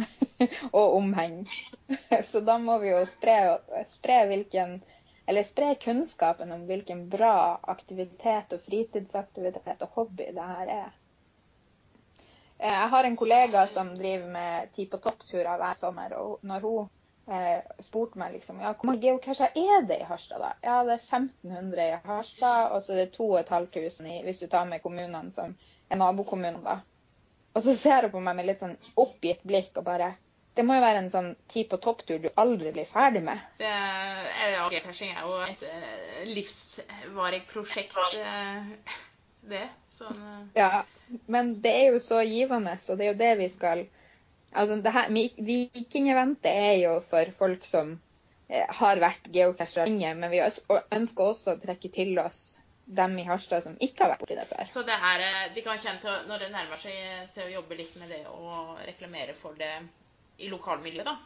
og 0.78 0.96
omheng. 0.96 1.44
Så 2.30 2.40
da 2.40 2.56
må 2.58 2.78
vi 2.82 2.92
jo 2.92 3.02
spre, 3.08 3.58
spre, 3.88 4.22
hvilken, 4.30 4.78
spre 5.44 5.74
kunnskapen 5.74 6.52
om 6.52 6.64
hvilken 6.66 7.08
bra 7.10 7.60
aktivitet 7.62 8.52
og 8.52 8.60
fritidsaktivitet 8.60 9.82
og 9.82 9.98
hobby 9.98 10.32
det 10.34 10.48
her 10.48 10.72
er. 10.78 10.90
Jeg 12.62 12.88
har 12.94 13.04
en 13.04 13.16
kollega 13.16 13.66
som 13.66 13.94
driver 13.98 14.28
med 14.30 14.72
Ti 14.72 14.86
på 14.86 14.98
topp-turer 15.02 15.58
hver 15.58 15.74
sommer. 15.74 16.12
og 16.14 16.38
når 16.42 16.60
hun 16.60 16.88
eh, 17.26 17.62
spurte 17.80 18.18
meg 18.18 18.36
liksom, 18.36 18.60
ja, 18.60 18.72
hvor 18.72 18.86
mange 18.86 19.02
geocacher 19.02 19.50
er 19.54 19.86
det 19.86 19.98
i 20.00 20.06
Harstad. 20.06 20.38
da? 20.38 20.52
Ja, 20.62 20.84
det 20.84 20.92
er 20.92 21.06
1500 21.16 21.88
i 21.88 21.98
Harstad, 22.04 22.70
og 22.70 22.82
så 22.82 22.92
er 22.92 22.96
det 22.96 23.12
2500 23.16 24.22
hvis 24.22 24.38
du 24.38 24.46
tar 24.46 24.64
med 24.64 24.82
kommunene 24.82 25.32
som 25.32 25.56
er 25.90 25.96
nabokommuner. 25.96 26.62
da. 26.62 26.78
Og 27.54 27.62
så 27.62 27.74
ser 27.76 28.02
hun 28.02 28.10
på 28.14 28.20
meg 28.20 28.36
med 28.36 28.46
litt 28.46 28.62
sånn 28.62 28.78
oppgitt 28.96 29.42
blikk 29.42 29.76
og 29.76 29.84
bare 29.84 30.14
Det 30.54 30.64
må 30.68 30.76
jo 30.76 30.84
være 30.84 31.00
en 31.00 31.10
sånn 31.12 31.30
tid 31.48 31.70
på 31.70 31.78
topp-tur 31.80 32.18
du 32.20 32.28
aldri 32.40 32.74
blir 32.74 32.88
ferdig 32.88 33.22
med. 33.24 33.40
Det 33.60 33.70
er, 33.70 34.50
ja, 34.52 34.66
Geocaching 34.72 35.14
er 35.14 35.24
jo 35.24 35.38
et 35.46 35.64
eh, 35.64 36.18
livsvarig 36.28 37.40
prosjekt, 37.48 37.96
eh, 38.18 38.98
det. 39.48 39.64
Sånn. 39.96 40.20
Ja, 40.56 40.84
men 41.32 41.54
det 41.64 41.72
er 41.78 41.94
jo 41.94 42.02
så 42.04 42.20
givende, 42.26 42.76
og 42.76 43.00
det 43.00 43.06
er 43.06 43.12
jo 43.12 43.20
det 43.24 43.34
vi 43.42 43.50
skal 43.52 43.86
Altså, 44.52 44.74
det 44.84 44.90
her, 44.92 45.06
Vikingeventet 45.08 46.50
er 46.52 46.74
jo 46.76 46.98
for 47.00 47.30
folk 47.32 47.62
som 47.64 47.94
har 48.52 49.00
vært 49.00 49.30
geocachere 49.32 49.86
lenge, 49.88 50.10
men 50.20 50.28
vi 50.28 50.42
ønsker 50.42 51.24
også 51.24 51.54
å 51.54 51.60
trekke 51.62 51.88
til 51.94 52.18
oss 52.20 52.42
dem 52.84 53.18
i 53.18 53.24
Harstad 53.24 53.64
som 53.64 53.78
ikke 53.80 54.04
har 54.04 54.12
vært 54.12 54.24
borti 54.24 54.36
det 54.36 54.46
før. 54.50 54.66
Så 54.68 54.82
det 54.84 54.96
er, 54.98 55.24
eh, 55.24 55.54
de 55.54 55.64
kan 55.64 55.78
kjenne 55.80 56.02
til, 56.02 56.16
når 56.28 56.44
det 56.44 56.50
nærmer 56.52 56.80
seg 56.82 57.32
til 57.34 57.46
å 57.46 57.52
jobbe 57.54 57.78
litt 57.78 57.96
med 57.96 58.10
det 58.12 58.22
og 58.28 58.76
reklamere 58.84 59.36
for 59.38 59.56
det 59.56 59.72
i 60.36 60.48
lokalmiljøet, 60.50 61.06
da? 61.06 61.16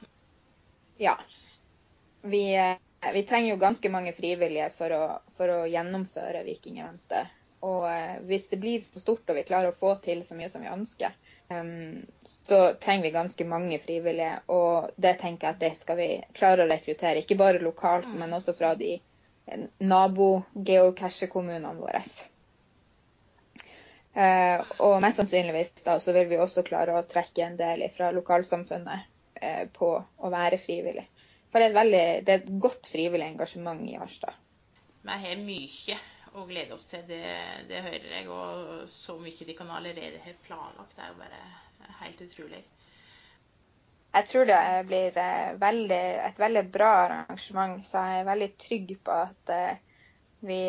Ja. 0.99 1.17
Vi, 2.23 2.57
eh, 2.57 3.13
vi 3.13 3.23
trenger 3.23 3.51
jo 3.51 3.57
ganske 3.61 3.91
mange 3.93 4.13
frivillige 4.13 4.71
for 4.75 4.93
å, 4.93 5.03
for 5.31 5.53
å 5.53 5.59
gjennomføre 5.71 6.45
Vikingeventet. 6.47 7.35
Og 7.67 7.87
eh, 7.91 8.19
hvis 8.29 8.49
det 8.53 8.61
blir 8.63 8.81
så 8.85 9.01
stort 9.01 9.31
og 9.31 9.39
vi 9.39 9.47
klarer 9.47 9.73
å 9.73 9.77
få 9.77 9.95
til 10.05 10.25
så 10.27 10.37
mye 10.39 10.51
som 10.53 10.65
vi 10.65 10.73
ønsker, 10.73 11.15
um, 11.49 12.03
så 12.23 12.61
trenger 12.83 13.09
vi 13.09 13.17
ganske 13.17 13.49
mange 13.49 13.79
frivillige. 13.83 14.39
Og 14.53 14.91
det 14.97 15.17
tenker 15.23 15.49
jeg 15.49 15.57
at 15.57 15.65
det 15.65 15.75
skal 15.79 16.01
vi 16.01 16.11
klare 16.37 16.65
å 16.65 16.71
rekruttere. 16.71 17.23
Ikke 17.23 17.39
bare 17.41 17.63
lokalt, 17.63 18.09
mm. 18.11 18.19
men 18.23 18.37
også 18.37 18.57
fra 18.57 18.75
de 18.79 18.97
nabo-geocache-kommunene 19.79 21.77
våre. 21.79 22.03
Eh, 24.17 24.63
og 24.81 24.95
mest 25.05 25.21
sannsynligvis 25.21 25.75
da, 25.85 25.99
så 26.01 26.15
vil 26.17 26.31
vi 26.31 26.39
også 26.41 26.65
klare 26.65 26.95
å 26.97 27.05
trekke 27.05 27.43
en 27.45 27.59
del 27.59 27.83
fra 27.93 28.09
lokalsamfunnet 28.17 29.11
eh, 29.43 29.65
på 29.69 29.91
å 30.01 30.31
være 30.33 30.57
frivillig. 30.63 31.05
For 31.53 31.61
det 31.61 31.69
er, 31.69 31.77
veldig, 31.77 32.05
det 32.25 32.33
er, 32.33 32.41
et 32.41 32.63
godt 32.65 32.89
frivillig 32.89 33.27
engasjement 33.29 33.83
i 33.85 33.99
Harstad. 34.01 34.39
Vi 35.05 35.19
har 35.27 35.43
mye 35.43 35.99
å 36.37 36.47
glede 36.49 36.75
oss 36.77 36.89
til, 36.89 37.05
det, 37.09 37.21
det 37.69 37.83
hører 37.85 38.09
jeg. 38.15 38.31
Og 38.33 38.89
så 38.91 39.19
mye 39.21 39.49
de 39.51 39.59
kan 39.59 39.75
allerede 39.77 40.23
ha 40.25 40.35
planlagt. 40.49 40.97
Det 40.97 41.05
er 41.05 41.13
jo 41.13 41.21
bare 41.21 42.01
helt 42.01 42.25
utrolig 42.29 42.65
jeg 44.17 44.29
tror 44.31 44.47
det 44.49 44.59
blir 44.89 45.17
eh, 45.21 45.49
veldig, 45.61 46.05
et 46.25 46.39
veldig 46.41 46.61
bra 46.73 46.93
arrangement. 47.03 47.83
Så 47.85 48.01
jeg 48.01 48.23
er 48.23 48.29
veldig 48.31 48.47
trygg 48.63 48.95
på 49.05 49.13
at 49.13 49.51
vi, 50.41 50.61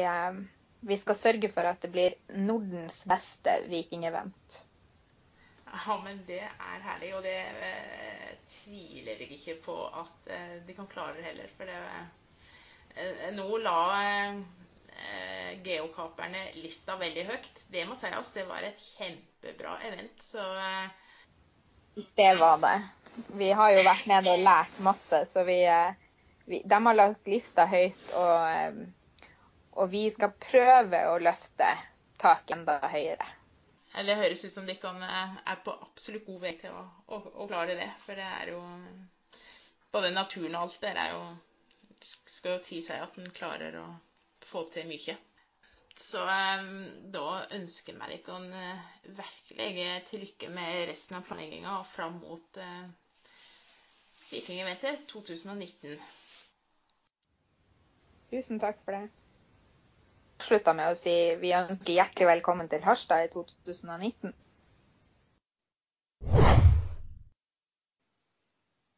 vi 0.79 0.97
skal 0.97 1.17
sørge 1.17 1.49
for 1.49 1.67
at 1.69 1.81
det 1.81 1.91
blir 1.93 2.15
Nordens 2.37 3.01
beste 3.09 3.57
vikingevent. 3.71 4.61
Ja, 5.67 5.97
men 6.03 6.21
det 6.27 6.43
er 6.45 6.83
herlig. 6.85 7.13
Og 7.17 7.25
det 7.25 7.37
eh, 7.37 8.35
tviler 8.51 9.19
jeg 9.23 9.31
ikke 9.37 9.57
på 9.65 9.77
at 9.87 10.31
eh, 10.31 10.59
de 10.67 10.77
kan 10.77 10.89
klare 10.91 11.17
det 11.17 11.25
heller. 11.27 11.49
For 11.57 11.69
det 11.69 11.79
eh, 12.97 13.25
Nå 13.35 13.47
la 13.61 13.79
eh, 14.01 15.57
geokaperne 15.65 16.47
lista 16.61 16.97
veldig 16.97 17.25
høyt. 17.31 17.65
Det 17.73 17.83
må 17.89 17.97
sies. 17.99 18.33
Det 18.37 18.47
var 18.49 18.65
et 18.65 18.85
kjempebra 18.95 19.79
event. 19.89 20.23
Så 20.23 20.45
Det 22.17 22.33
var 22.39 22.61
det 22.63 22.77
vi 23.37 23.49
har 23.51 23.71
jo 23.73 23.85
vært 23.85 24.05
nede 24.09 24.33
og 24.35 24.43
lært 24.45 24.79
masse, 24.85 25.23
så 25.31 25.43
vi, 25.47 25.61
eh, 25.65 25.93
vi 26.45 26.61
De 26.65 26.79
har 26.85 26.97
lagt 26.97 27.27
lista 27.27 27.65
høyt, 27.65 28.03
og, 28.13 28.35
eh, 28.49 28.73
og, 29.77 29.89
vi 29.91 30.07
skal 30.13 30.33
prøve 30.41 31.01
å 31.11 31.17
løfte 31.21 31.67
taket 32.21 32.55
enda 32.57 32.77
høyere. 32.89 33.27
Eller 33.97 34.15
Det 34.15 34.21
høres 34.23 34.43
ut 34.45 34.53
som 34.53 34.65
dere 34.67 34.91
eh, 35.05 35.37
er 35.53 35.61
på 35.65 35.73
absolutt 35.85 36.25
god 36.27 36.41
vei 36.43 36.53
til 36.61 36.73
å, 36.73 36.83
å, 37.13 37.19
å, 37.43 37.47
klare 37.49 37.77
det. 37.79 37.87
For 38.05 38.17
det 38.17 38.25
er 38.41 38.51
jo 38.53 38.61
Både 39.93 40.11
naturen 40.11 40.57
og 40.59 40.67
alt 40.67 40.81
der 40.83 40.97
er 40.99 41.13
jo 41.15 41.21
Skal 42.27 42.57
jo 42.57 42.63
si 42.67 42.81
seg 42.85 43.01
at 43.01 43.15
en 43.17 43.31
klarer 43.33 43.77
å 43.79 43.85
få 44.45 44.65
til 44.73 44.85
mye. 44.89 45.15
Så 45.97 46.21
um, 46.21 46.67
da 47.13 47.47
ønsker 47.57 47.95
jeg 47.97 48.19
dere 48.27 48.37
uh, 48.53 48.83
virkelig 49.17 49.95
til 50.11 50.21
lykke 50.27 50.51
med 50.53 50.83
resten 50.91 51.17
av 51.17 51.25
planlegginga 51.25 51.79
og 51.79 51.89
fram 51.89 52.19
mot 52.21 52.61
Vikingeventet 54.29 55.07
2019. 55.09 55.97
Tusen 58.29 58.59
takk 58.59 58.83
for 58.83 58.93
det. 58.93 59.26
Slutta 60.37 60.73
med 60.77 60.91
å 60.91 60.97
si 60.97 61.13
vi 61.41 61.53
ønsker 61.57 61.95
hjertelig 61.95 62.27
velkommen 62.29 62.69
til 62.69 62.83
Harstad 62.85 63.25
i 63.25 63.31
2019. 63.33 64.35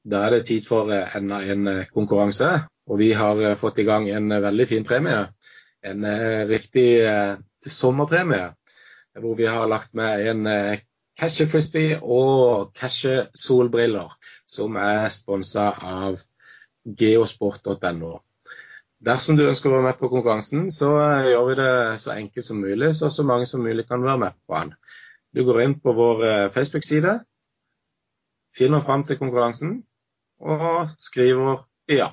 Da 0.10 0.26
er 0.26 0.36
det 0.36 0.46
tid 0.50 0.68
for 0.68 0.92
eh, 0.94 1.16
enda 1.16 1.40
en 1.54 1.68
eh, 1.68 1.88
konkurranse. 1.94 2.50
Og 2.90 3.00
vi 3.02 3.12
har 3.14 3.42
eh, 3.44 3.58
fått 3.60 3.80
i 3.80 3.88
gang 3.88 4.10
en 4.10 4.30
veldig 4.30 4.68
fin 4.68 4.86
premie. 4.88 5.28
En 5.80 6.04
riktig 6.50 7.08
sommerpremie. 7.64 8.50
Hvor 9.16 9.38
vi 9.40 9.46
har 9.48 9.68
lagt 9.72 9.94
med 9.96 10.26
en 10.28 10.42
Cashe 11.16 11.48
Frisbee 11.48 11.96
og 12.04 12.74
Cashe 12.76 13.30
solbriller, 13.32 14.12
som 14.44 14.76
er 14.76 15.08
sponsa 15.08 15.70
av 15.80 16.20
geosport.no. 16.84 18.12
Dersom 19.00 19.38
du 19.40 19.46
ønsker 19.48 19.72
å 19.72 19.78
være 19.78 19.86
med 19.86 20.00
på 20.00 20.10
konkurransen, 20.12 20.66
så 20.76 20.90
gjør 21.24 21.46
vi 21.48 21.58
det 21.62 21.74
så 22.04 22.12
enkelt 22.18 22.46
som 22.46 22.60
mulig, 22.60 22.92
så 22.98 23.08
så 23.14 23.24
mange 23.24 23.46
som 23.48 23.64
mulig 23.64 23.86
kan 23.88 24.04
være 24.04 24.20
med 24.26 24.40
på 24.48 24.58
den. 24.60 24.74
Du 25.32 25.46
går 25.48 25.62
inn 25.64 25.76
på 25.80 25.94
vår 25.96 26.24
eh, 26.28 26.48
Facebook-side, 26.52 27.14
finner 28.56 28.84
fram 28.84 29.06
til 29.08 29.20
konkurransen 29.22 29.78
og 30.40 30.92
skriver 31.00 31.64
ja. 31.88 32.10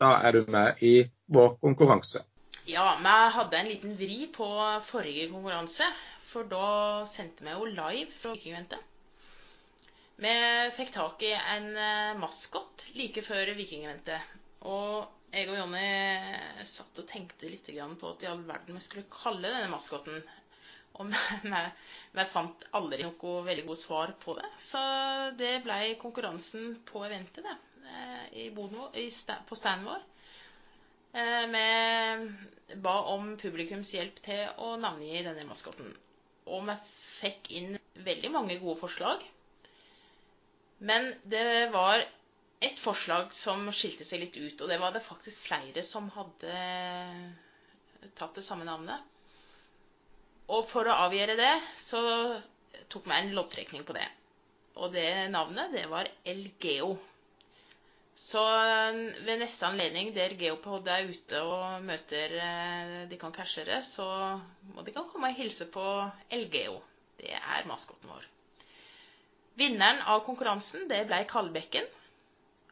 Da 0.00 0.14
er 0.24 0.36
du 0.36 0.50
med 0.52 0.80
i 0.84 0.94
vår 1.32 1.58
konkurranse. 1.60 2.22
Ja, 2.66 2.96
vi 3.00 3.16
hadde 3.36 3.58
en 3.58 3.68
liten 3.70 3.96
vri 3.98 4.26
på 4.32 4.48
forrige 4.88 5.28
konkurranse. 5.30 5.86
For 6.26 6.48
da 6.50 7.04
sendte 7.08 7.44
vi 7.46 7.52
jo 7.54 7.68
live 7.70 8.10
fra 8.18 8.32
Vikingventet. 8.34 8.80
Vi 10.20 10.32
fikk 10.76 10.90
tak 10.96 11.22
i 11.22 11.30
en 11.36 11.68
eh, 11.76 12.16
maskot 12.18 12.88
like 12.96 13.22
før 13.24 13.52
Vikingventet. 13.56 14.34
Og 14.66 15.06
jeg 15.34 15.48
og 15.50 15.56
Jonny 15.58 15.86
satt 16.70 17.00
og 17.02 17.08
tenkte 17.10 17.50
litt 17.50 17.68
på 18.00 18.10
at 18.12 18.22
i 18.24 18.28
all 18.30 18.42
verden 18.48 18.76
vi 18.78 18.82
skulle 18.84 19.08
kalle 19.12 19.50
denne 19.52 19.70
maskoten. 19.72 20.22
Og 20.96 21.10
vi, 21.10 22.24
fant 22.32 22.64
aldri 22.78 23.02
noe 23.04 23.32
veldig 23.48 23.66
godt 23.68 23.82
svar 23.82 24.14
på 24.22 24.36
det. 24.38 24.48
Så 24.64 24.80
det 25.36 25.54
ble 25.66 25.80
konkurransen 26.00 26.78
på 26.88 27.04
eventet, 27.04 27.44
det. 27.44 27.56
Eh, 27.86 28.24
I 28.46 28.48
Bono, 28.56 28.88
på 29.50 29.58
standen 29.60 29.90
vår. 29.90 30.06
Eh, 31.20 31.44
vi 31.52 32.80
ba 32.86 32.96
om 33.12 33.34
publikums 33.40 33.92
hjelp 33.94 34.22
til 34.24 34.48
å 34.56 34.74
navngi 34.80 35.20
denne 35.28 35.44
maskoten 35.50 35.92
og 36.46 36.62
vi 36.68 36.74
fikk 37.20 37.48
inn 37.58 37.76
veldig 38.06 38.30
mange 38.34 38.56
gode 38.62 38.78
forslag. 38.80 39.22
Men 40.90 41.08
det 41.32 41.46
var 41.74 42.04
et 42.64 42.78
forslag 42.80 43.32
som 43.36 43.66
skilte 43.74 44.06
seg 44.08 44.22
litt 44.22 44.36
ut, 44.38 44.60
og 44.62 44.70
det 44.70 44.78
var 44.80 44.94
det 44.94 45.04
faktisk 45.04 45.44
flere 45.48 45.82
som 45.84 46.08
hadde 46.14 46.54
tatt 48.16 48.38
det 48.38 48.44
samme 48.46 48.64
navnet. 48.68 49.02
Og 50.52 50.62
for 50.70 50.86
å 50.86 51.00
avgjøre 51.08 51.34
det, 51.38 51.52
så 51.82 52.00
tok 52.92 53.08
vi 53.10 53.16
en 53.16 53.34
loddtrekning 53.34 53.84
på 53.86 53.96
det. 53.96 54.06
Og 54.76 54.92
det 54.94 55.08
navnet, 55.32 55.72
det 55.74 55.86
var 55.90 56.08
LGO. 56.28 56.94
Så 58.16 58.40
eh, 58.40 58.98
ved 59.26 59.42
neste 59.42 59.66
anledning 59.68 60.14
der 60.16 60.32
Geopod 60.40 60.86
er 60.88 61.08
ute 61.10 61.42
og 61.44 61.82
møter 61.84 62.32
eh, 62.40 62.94
de 63.10 63.18
kan 63.20 63.34
cashere, 63.36 63.82
så 63.84 64.06
må 64.72 64.84
de 64.86 64.94
kan 64.94 65.08
komme 65.10 65.32
og 65.32 65.36
hilse 65.40 65.66
på 65.68 65.84
LGO. 66.32 66.78
Det 67.20 67.34
er 67.36 67.68
maskoten 67.68 68.08
vår. 68.12 68.24
Vinneren 69.56 70.00
av 70.12 70.22
konkurransen 70.24 70.88
det 70.88 71.02
ble 71.08 71.22
Kalbekken. 71.28 71.84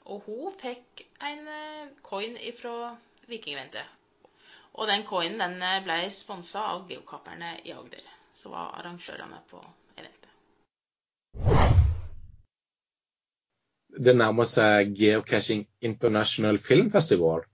Og 0.05 0.27
hun 0.27 0.57
fikk 0.61 1.07
en 1.25 1.47
eh, 1.49 1.93
coin 2.03 2.37
fra 2.61 2.95
Vikingventet. 3.29 3.87
Og 4.75 4.91
den 4.91 5.07
coinen 5.07 5.41
den 5.41 5.85
ble 5.87 6.11
sponsa 6.13 6.67
av 6.75 6.89
Geokaperne 6.91 7.57
i 7.65 7.73
Agder, 7.73 8.05
som 8.35 8.53
var 8.53 8.75
arrangørene 8.81 9.41
på 9.51 9.63
eventet. 9.97 10.25
det 13.95 14.15
nærmer 14.17 14.47
seg 14.49 14.95
Geocaching 14.99 15.65
International 15.85 16.59
Film 16.59 16.91
Festival. 16.91 17.45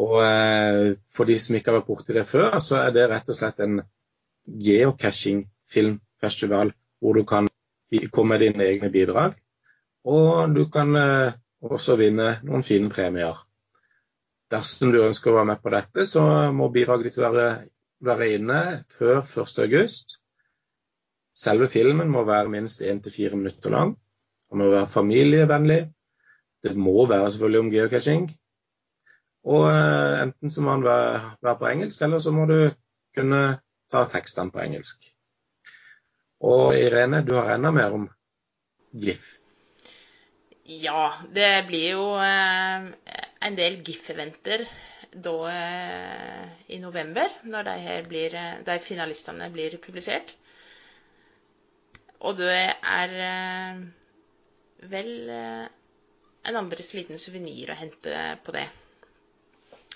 Og 0.00 0.16
eh, 0.22 0.96
for 1.10 1.28
de 1.28 1.36
som 1.42 1.56
ikke 1.56 1.70
har 1.70 1.80
vært 1.80 1.90
borti 1.90 2.16
det 2.16 2.26
før, 2.28 2.58
så 2.62 2.80
er 2.84 2.94
det 2.94 3.08
rett 3.10 3.30
og 3.30 3.36
slett 3.36 3.60
en 3.62 3.80
geocaching 4.50 5.44
filmfestival 5.70 6.72
hvor 7.00 7.18
du 7.18 7.24
kan 7.26 7.48
komme 8.14 8.34
med 8.34 8.44
dine 8.44 8.66
egne 8.66 8.90
bidrag. 8.92 9.36
Og 10.06 10.54
du 10.54 10.64
kan 10.72 10.96
eh, 11.62 11.70
også 11.70 11.96
vinne 12.00 12.32
noen 12.46 12.64
fine 12.66 12.90
premier. 12.92 13.38
Dersom 14.50 14.90
du 14.90 15.02
ønsker 15.04 15.30
å 15.30 15.38
være 15.38 15.52
med 15.52 15.62
på 15.62 15.72
dette, 15.74 16.06
så 16.10 16.24
må 16.52 16.68
bidraget 16.74 17.10
ditt 17.10 17.20
være, 17.22 17.46
være 18.02 18.32
inne 18.34 18.60
før 18.90 19.22
1.8. 19.22 20.18
Selve 21.40 21.68
filmen 21.70 22.10
må 22.10 22.24
være 22.26 22.50
minst 22.52 22.82
1-4 22.82 23.38
minutter 23.38 23.72
lang. 23.72 23.94
Den 24.50 24.58
må 24.58 24.70
være 24.72 24.90
familievennlig. 24.90 25.80
Det 26.62 26.74
må 26.76 27.06
være 27.08 27.30
selvfølgelig 27.30 27.60
om 27.60 27.70
geocaching. 27.72 28.30
Og 29.48 29.66
eh, 29.70 30.22
enten 30.26 30.50
så 30.50 30.62
må 30.64 30.74
den 30.76 30.84
være, 30.84 31.36
være, 31.42 31.58
på 31.58 31.70
engelsk, 31.70 32.02
eller 32.02 32.18
så 32.18 32.32
må 32.34 32.44
du 32.50 32.58
kunne 33.16 33.42
ta 33.90 34.04
tekstene 34.10 34.52
på 34.52 34.60
engelsk. 34.66 35.06
Og 36.40 36.74
Irene, 36.76 37.22
du 37.26 37.34
har 37.38 37.54
enda 37.54 37.70
mer 37.70 37.96
om 37.96 38.08
GIF. 38.92 39.39
Ja, 40.70 41.18
det 41.34 41.64
blir 41.66 41.96
jo 41.96 42.02
eh, 42.22 42.84
en 43.42 43.56
del 43.58 43.80
GIF-eventer 43.82 44.62
da 45.10 45.32
eh, 45.50 46.44
i 46.70 46.78
november, 46.78 47.32
når 47.42 47.66
de, 47.66 47.96
blir, 48.06 48.36
eh, 48.38 48.60
de 48.68 48.76
finalistene 48.84 49.48
blir 49.50 49.74
publisert. 49.82 50.30
Og 52.20 52.38
det 52.38 52.54
er 52.70 53.16
vel 54.92 55.10
en 55.32 56.58
andres 56.60 56.92
liten 56.94 57.18
suvenir 57.18 57.72
å 57.72 57.78
hente 57.80 58.22
på 58.44 58.54
det. 58.54 58.66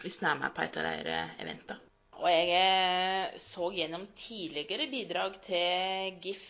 Hvis 0.01 0.19
en 0.23 0.31
er 0.33 0.41
med 0.41 0.57
på 0.57 0.65
et 0.65 0.79
av 0.81 0.89
de 0.89 1.19
eventene. 1.45 1.79
Og 2.19 2.27
jeg 2.33 3.39
så 3.45 3.69
gjennom 3.77 4.09
tidligere 4.17 4.89
bidrag 4.91 5.39
til 5.45 6.19
GIF, 6.25 6.49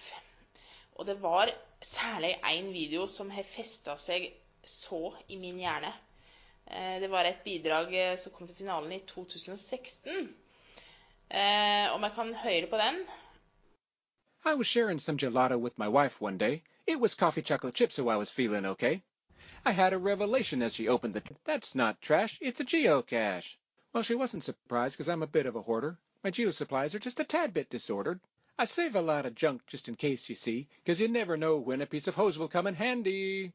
og 0.94 1.10
det 1.10 1.18
var 1.20 1.50
særlig 1.84 2.34
én 2.50 2.72
video 2.72 3.06
som 3.06 3.30
har 3.30 3.46
festa 3.56 3.96
seg 4.00 4.30
så 4.66 5.12
i 5.28 5.36
min 5.36 5.58
hjerne. 5.60 5.92
Eh, 6.66 7.00
det 7.00 7.10
var 7.10 7.24
et 7.28 7.44
bidrag 7.44 8.18
som 8.18 8.32
kom 8.32 8.48
til 8.48 8.56
finalen 8.56 8.92
i 8.92 9.02
2016. 9.06 10.34
Om 11.94 12.02
jeg 12.02 12.12
kan 12.14 12.34
høre 12.34 12.66
på 12.70 12.76
den? 12.76 13.04
I 14.46 14.54
was 14.54 14.66
sharing 14.66 14.98
some 15.00 15.16
gelato 15.16 15.56
with 15.56 15.78
my 15.78 15.88
wife 15.88 16.20
one 16.20 16.38
day. 16.38 16.62
It 16.86 17.00
was 17.00 17.14
coffee 17.14 17.42
chocolate 17.42 17.74
chip, 17.74 17.92
so 17.92 18.10
I 18.10 18.16
was 18.16 18.30
feeling 18.30 18.66
okay. 18.66 19.02
I 19.64 19.72
had 19.72 19.94
a 19.94 19.98
revelation 19.98 20.60
as 20.60 20.74
she 20.74 20.88
opened 20.88 21.14
the. 21.14 21.22
That's 21.46 21.74
not 21.74 22.02
trash, 22.02 22.38
it's 22.42 22.60
a 22.60 22.64
geocache. 22.64 23.56
Well, 23.94 24.02
she 24.02 24.14
wasn't 24.14 24.44
surprised 24.44 24.96
because 24.98 25.08
I'm 25.08 25.22
a 25.22 25.26
bit 25.26 25.46
of 25.46 25.56
a 25.56 25.62
hoarder. 25.62 25.98
My 26.22 26.30
geo 26.30 26.50
supplies 26.50 26.94
are 26.94 26.98
just 26.98 27.20
a 27.20 27.24
tad 27.24 27.54
bit 27.54 27.70
disordered. 27.70 28.20
I 28.56 28.66
save 28.66 28.94
a 28.94 29.00
lot 29.00 29.26
of 29.26 29.34
junk 29.34 29.66
just 29.66 29.88
in 29.88 29.96
case, 29.96 30.28
you 30.28 30.36
see, 30.36 30.68
because 30.76 31.00
you 31.00 31.08
never 31.08 31.36
know 31.36 31.56
when 31.56 31.82
a 31.82 31.86
piece 31.86 32.06
of 32.06 32.14
hose 32.14 32.38
will 32.38 32.46
come 32.48 32.68
in 32.68 32.74
handy. 32.74 33.52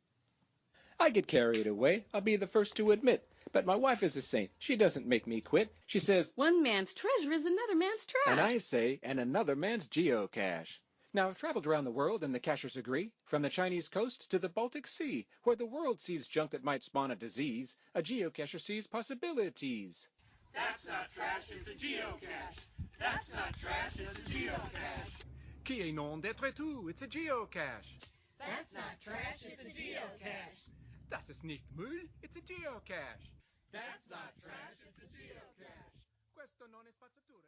I 0.99 1.09
get 1.09 1.25
carried 1.25 1.67
away, 1.67 2.05
I'll 2.13 2.19
be 2.19 2.35
the 2.35 2.47
first 2.47 2.75
to 2.75 2.91
admit. 2.91 3.25
But 3.53 3.65
my 3.65 3.75
wife 3.75 4.03
is 4.03 4.17
a 4.17 4.21
saint. 4.21 4.51
She 4.59 4.75
doesn't 4.75 5.07
make 5.07 5.25
me 5.25 5.39
quit. 5.39 5.73
She 5.87 5.99
says, 5.99 6.33
One 6.35 6.61
man's 6.63 6.93
treasure 6.93 7.31
is 7.31 7.45
another 7.45 7.75
man's 7.75 8.05
trash. 8.05 8.27
And 8.27 8.41
I 8.41 8.57
say, 8.57 8.99
and 9.01 9.21
another 9.21 9.55
man's 9.55 9.87
geocache. 9.87 10.77
Now, 11.13 11.29
I've 11.29 11.39
traveled 11.39 11.65
around 11.65 11.85
the 11.85 11.91
world, 11.91 12.23
and 12.23 12.35
the 12.35 12.39
cachers 12.39 12.75
agree, 12.75 13.11
from 13.25 13.41
the 13.41 13.49
Chinese 13.49 13.87
coast 13.87 14.29
to 14.31 14.37
the 14.37 14.49
Baltic 14.49 14.85
Sea, 14.85 15.25
where 15.43 15.55
the 15.55 15.65
world 15.65 16.01
sees 16.01 16.27
junk 16.27 16.51
that 16.51 16.63
might 16.63 16.83
spawn 16.83 17.09
a 17.09 17.15
disease, 17.15 17.77
a 17.95 18.03
geocacher 18.03 18.59
sees 18.59 18.85
possibilities. 18.85 20.09
That's 20.53 20.85
not 20.85 21.11
trash, 21.13 21.43
it's 21.49 21.69
a 21.69 21.73
geocache. 21.73 22.78
That's 22.99 23.31
not 23.33 23.53
trash, 23.61 23.95
it's 23.97 24.19
a 24.19 24.29
geocache. 24.29 25.25
Qui 25.65 25.81
est 25.81 25.91
non 25.93 26.17
d'être 26.17 26.49
tout, 26.55 26.89
it's 26.89 27.01
a 27.01 27.07
geocache. 27.07 27.95
That's 28.37 28.73
not 28.73 28.99
trash, 29.03 29.45
it's 29.45 29.65
a 29.65 29.69
geocache. 29.69 30.69
Das 31.09 31.29
ist 31.29 31.43
nicht 31.43 31.63
Müll, 31.75 32.09
it's 32.21 32.35
a 32.37 32.41
geocache. 32.41 33.25
That's 33.71 34.03
not 34.09 34.33
trash, 34.43 34.77
it's 34.87 34.99
a 34.99 35.07
geocache. 35.15 35.91
Questo 36.35 36.67
non 36.71 36.85
è 36.87 36.91
spazzatura. 36.91 37.47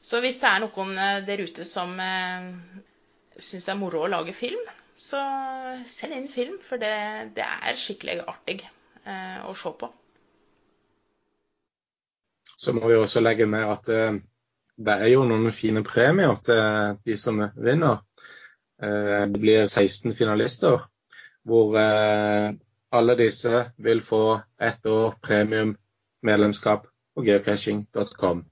Så 0.00 0.20
hvis 0.20 0.38
det 0.40 0.48
er 0.48 0.60
noen 0.62 0.92
eh, 0.98 1.22
der 1.26 1.40
ute 1.42 1.64
som 1.64 1.96
eh, 2.00 2.52
syns 3.38 3.64
det 3.66 3.72
er 3.72 3.80
moro 3.80 4.04
å 4.04 4.10
lage 4.12 4.32
film, 4.36 4.62
så 4.96 5.20
send 5.88 6.14
inn 6.16 6.28
film, 6.32 6.58
for 6.68 6.76
det, 6.80 6.92
det 7.36 7.44
er 7.44 7.80
skikkelig 7.80 8.20
artig 8.28 8.60
eh, 9.04 9.40
å 9.48 9.54
se 9.56 9.72
på. 9.80 9.90
Så 12.56 12.72
må 12.72 12.88
vi 12.88 12.96
også 12.96 13.20
legge 13.20 13.46
med 13.46 13.68
at 13.68 13.88
eh, 13.92 14.18
det 14.76 14.96
er 14.96 15.12
jo 15.12 15.24
noen 15.28 15.52
fine 15.52 15.82
premier 15.84 16.36
til 16.44 16.96
de 17.04 17.16
som 17.20 17.40
vinner. 17.56 18.02
Eh, 18.82 19.24
det 19.32 19.40
blir 19.40 19.68
16 19.68 20.14
finalister, 20.16 20.88
hvor 21.44 21.76
eh, 21.80 22.52
alle 22.96 23.16
disse 23.18 23.64
vil 23.76 24.02
få 24.04 24.40
ett 24.60 24.86
år 24.86 25.16
premium 25.22 25.76
medlemskap 26.22 26.86
på 27.14 27.24
geocaching.com 27.24 28.44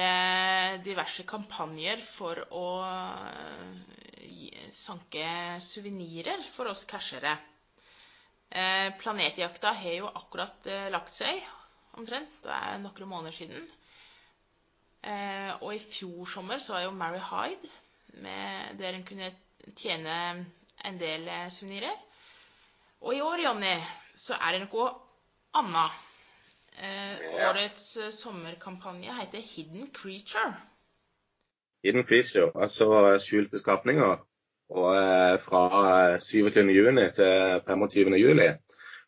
diverse 0.80 1.26
kampanjer 1.28 2.00
for 2.08 2.40
å 2.56 2.68
eh, 2.88 4.70
sanke 4.72 5.26
suvenirer 5.60 6.46
for 6.54 6.72
oss 6.72 6.86
cashere. 6.88 7.34
Planetjakta 9.02 9.74
har 9.80 9.98
jo 9.98 10.08
akkurat 10.08 10.66
lagt 10.92 11.12
seg, 11.16 11.38
omtrent. 12.00 12.32
Det 12.44 12.52
er 12.52 12.80
noen 12.84 13.08
måneder 13.08 13.36
siden. 13.36 13.68
Og 15.62 15.70
i 15.72 15.80
fjor 15.80 16.28
sommer 16.28 16.60
så 16.60 16.76
var 16.76 16.84
jo 16.84 16.92
Mary 16.92 17.22
Hyde, 17.30 17.72
med, 18.26 18.76
der 18.82 18.98
en 18.98 19.08
kunne 19.08 19.32
tjene 19.80 20.18
en 20.84 21.00
del 21.00 21.32
suvenirer. 21.56 21.96
Og 23.00 23.16
i 23.16 23.24
år, 23.24 23.46
Jonny, 23.48 23.76
så 24.20 24.36
er 24.36 24.58
det 24.58 24.66
noe 24.66 24.90
annet. 25.62 26.11
Eh, 26.82 27.18
årets 27.50 27.98
eh, 27.98 28.10
sommerkampanje 28.10 29.14
heter 29.14 29.40
Hidden 29.40 29.92
Creature. 29.94 30.54
Hidden 31.84 32.04
Creature, 32.04 32.52
altså 32.56 32.88
eh, 33.04 33.18
skjulte 33.22 33.60
skapninger. 33.62 34.16
Og 34.74 34.88
eh, 34.96 35.36
fra 35.44 35.62
eh, 36.14 36.20
27. 36.20 36.72
juni 36.74 37.04
til 37.14 37.62
25. 37.68 38.16
juli 38.18 38.48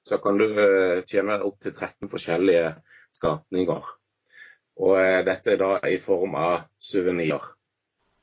så 0.05 0.19
kan 0.21 0.37
du 0.37 0.45
eh, 0.45 1.01
tjene 1.09 1.39
opp 1.41 1.57
til 1.63 1.73
13 1.73 2.11
forskjellige 2.11 2.75
skapninger. 3.17 3.89
Og 4.83 4.93
eh, 4.99 5.23
dette 5.25 5.55
er 5.55 5.61
da 5.63 5.71
i 5.89 5.97
form 6.03 6.37
av 6.37 6.67
suvenirer. 6.77 7.47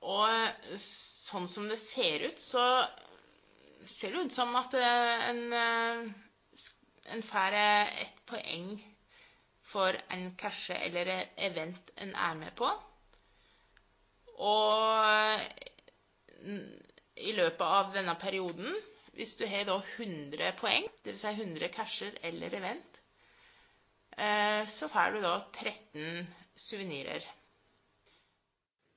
Og 0.06 0.26
eh, 0.28 0.78
sånn 0.84 1.50
som 1.50 1.66
det 1.72 1.80
ser 1.82 2.28
ut, 2.28 2.38
så 2.38 2.68
ser 3.88 4.14
det 4.14 4.28
ut 4.28 4.38
som 4.38 4.54
at 4.62 4.78
eh, 4.78 5.26
en, 5.32 5.42
eh, 5.58 6.62
en 7.16 7.26
får 7.32 7.58
eh, 7.64 8.00
ett 8.06 8.24
poeng 8.30 8.70
for 9.70 9.96
en 10.10 10.30
cashe 10.38 10.74
eller 10.74 11.10
et 11.14 11.42
event 11.50 11.92
en 12.02 12.14
er 12.14 12.38
med 12.38 12.54
på. 12.58 12.70
Og 14.40 15.40
i 17.20 17.34
løpet 17.36 17.66
av 17.66 17.92
denne 17.94 18.14
perioden, 18.20 18.74
hvis 19.14 19.36
du 19.36 19.44
har 19.50 19.66
da 19.68 19.76
100 19.98 20.54
poeng, 20.60 20.86
dvs. 21.04 21.20
Si 21.22 21.34
100 21.34 21.68
casher 21.74 22.16
eller 22.24 22.54
event, 22.56 23.00
eh, 24.16 24.64
så 24.70 24.88
får 24.88 25.16
du 25.16 25.20
da 25.24 25.34
13 25.60 26.26
suvenirer. 26.56 27.26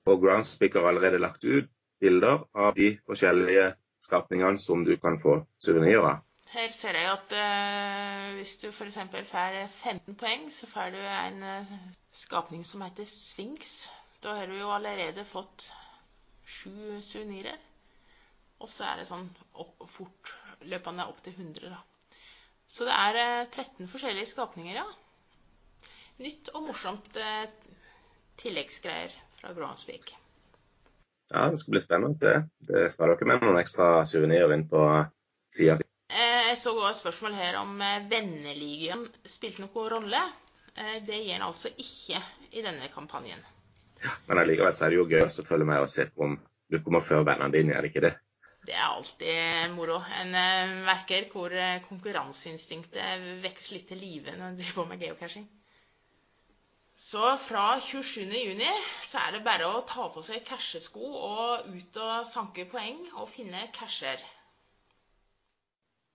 Og 0.07 0.19
Groundspeak 0.23 0.75
har 0.75 0.87
allerede 0.89 1.19
lagt 1.19 1.43
ut 1.43 1.69
bilder 2.03 2.43
av 2.53 2.73
de 2.75 2.89
forskjellige 3.07 3.73
skapningene 4.03 4.59
som 4.59 4.83
du 4.83 4.95
kan 4.99 5.19
få 5.19 5.41
suvenirer 5.63 6.07
av. 6.09 6.23
Her 6.53 6.69
ser 6.69 6.97
jeg 6.99 7.09
at 7.09 7.33
uh, 7.33 8.35
hvis 8.37 8.57
du 8.61 8.67
f.eks. 8.69 8.99
får 9.09 9.55
15 9.81 10.15
poeng, 10.15 10.49
så 10.53 10.69
får 10.69 10.91
du 10.93 10.99
en 11.01 11.43
uh, 11.43 11.71
skapning 12.13 12.65
som 12.65 12.83
heter 12.85 13.09
Sphinx. 13.09 13.87
Da 14.23 14.35
har 14.37 14.45
du 14.45 14.59
jo 14.59 14.69
allerede 14.71 15.25
fått 15.25 15.65
sju 16.45 17.01
suvenirer. 17.01 17.57
Og 18.61 18.69
så 18.69 18.85
er 18.85 19.01
det 19.01 19.09
sånn 19.09 19.25
opp, 19.59 19.81
fortløpende 19.91 21.07
opp 21.09 21.23
til 21.25 21.33
100, 21.33 21.73
da. 21.73 21.81
Så 22.69 22.85
det 22.85 22.99
er 22.99 23.19
uh, 23.41 23.49
13 23.49 23.89
forskjellige 23.89 24.29
skapninger, 24.35 24.77
ja. 24.77 24.85
Nytt 26.21 26.51
og 26.53 26.67
morsomt 26.67 27.15
eh, 27.17 27.47
tilleggsgreier 28.37 29.13
fra 29.39 29.53
Groundspeak. 29.57 30.11
Ja, 31.33 31.47
det 31.49 31.57
skal 31.59 31.73
bli 31.73 31.81
spennende. 31.81 32.19
Det, 32.21 32.35
det 32.69 32.91
skal 32.93 33.09
dere 33.09 33.29
med 33.31 33.41
noen 33.41 33.57
ekstra 33.57 34.03
suvenirer 34.05 34.53
inn 34.53 34.67
på 34.69 34.83
sida 35.53 35.79
si. 35.79 35.82
Eh, 35.82 35.82
Jeg 36.33 36.57
så 36.61 36.73
også 36.75 36.89
et 36.91 36.99
spørsmål 37.01 37.35
her 37.37 37.57
om 37.61 37.81
eh, 37.81 38.05
venneligaen 38.11 39.05
spilte 39.29 39.63
noen 39.63 39.89
rolle. 39.95 40.21
Eh, 40.75 40.99
Det 41.07 41.19
gjør 41.19 41.33
den 41.37 41.47
altså 41.47 41.71
ikke 41.77 42.21
i 42.51 42.63
denne 42.65 42.89
kampanjen. 42.93 43.41
Ja, 44.03 44.11
Men 44.27 44.41
allikevel 44.43 44.73
er 44.73 44.93
det 44.93 44.99
jo 44.99 45.07
gøy 45.09 45.23
å 45.25 45.47
følge 45.47 45.67
med 45.69 45.83
og 45.85 45.89
se 45.91 46.07
på 46.11 46.27
om 46.27 46.37
du 46.73 46.79
kommer 46.83 47.03
før 47.05 47.25
vennene 47.27 47.53
dine, 47.53 47.75
er 47.77 47.85
det 47.85 47.91
ikke 47.93 48.05
det? 48.07 48.13
Det 48.65 48.73
er 48.73 48.85
alltid 48.87 49.73
moro. 49.75 49.97
En 50.21 50.35
eh, 50.39 50.75
merker 50.87 51.27
hvor 51.33 51.51
eh, 51.51 51.81
konkurranseinstinktet 51.89 53.27
vokser 53.43 53.77
litt 53.77 53.89
til 53.91 53.99
live 54.01 54.35
når 54.37 54.47
en 54.53 54.57
driver 54.61 54.79
på 54.79 54.85
med 54.93 55.03
geocaching. 55.03 55.49
Så 57.03 57.37
fra 57.47 57.79
27. 57.81 58.29
juni 58.31 58.69
så 59.03 59.19
er 59.25 59.35
det 59.35 59.43
bare 59.45 59.67
å 59.67 59.81
ta 59.89 60.05
på 60.13 60.21
seg 60.23 60.45
cashesko 60.47 61.01
og 61.03 61.67
ut 61.73 61.97
og 61.99 62.27
sanke 62.29 62.67
poeng 62.71 63.01
og 63.17 63.27
finne 63.33 63.65
casher. 63.75 64.21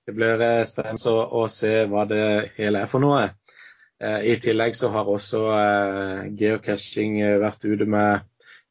Det 0.08 0.14
blir 0.16 0.40
eh, 0.40 0.64
spennende 0.64 1.10
å, 1.36 1.42
se 1.52 1.82
hva 1.84 2.06
det 2.08 2.22
hele 2.56 2.80
er 2.80 2.88
for 2.88 3.04
noe. 3.04 3.26
Eh, 4.00 4.22
I 4.32 4.36
tillegg 4.40 4.72
så 4.78 4.88
har 4.94 5.08
også 5.12 5.40
eh, 5.52 6.20
geocaching 6.32 7.18
vært 7.42 7.66
ute 7.68 7.84
med 7.84 8.22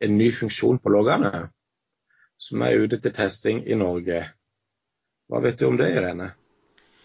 en 0.02 0.16
ny 0.18 0.32
funksjon 0.34 0.80
på 0.82 0.90
loggene, 0.96 1.44
som 2.42 2.64
er 2.66 2.82
ute 2.82 2.98
til 3.04 3.14
testing 3.14 3.60
i 3.70 3.78
Norge. 3.78 4.24
Hva 5.30 5.44
vet 5.44 5.60
du 5.62 5.68
om 5.68 5.78
det, 5.78 5.92
Irene? 6.00 6.32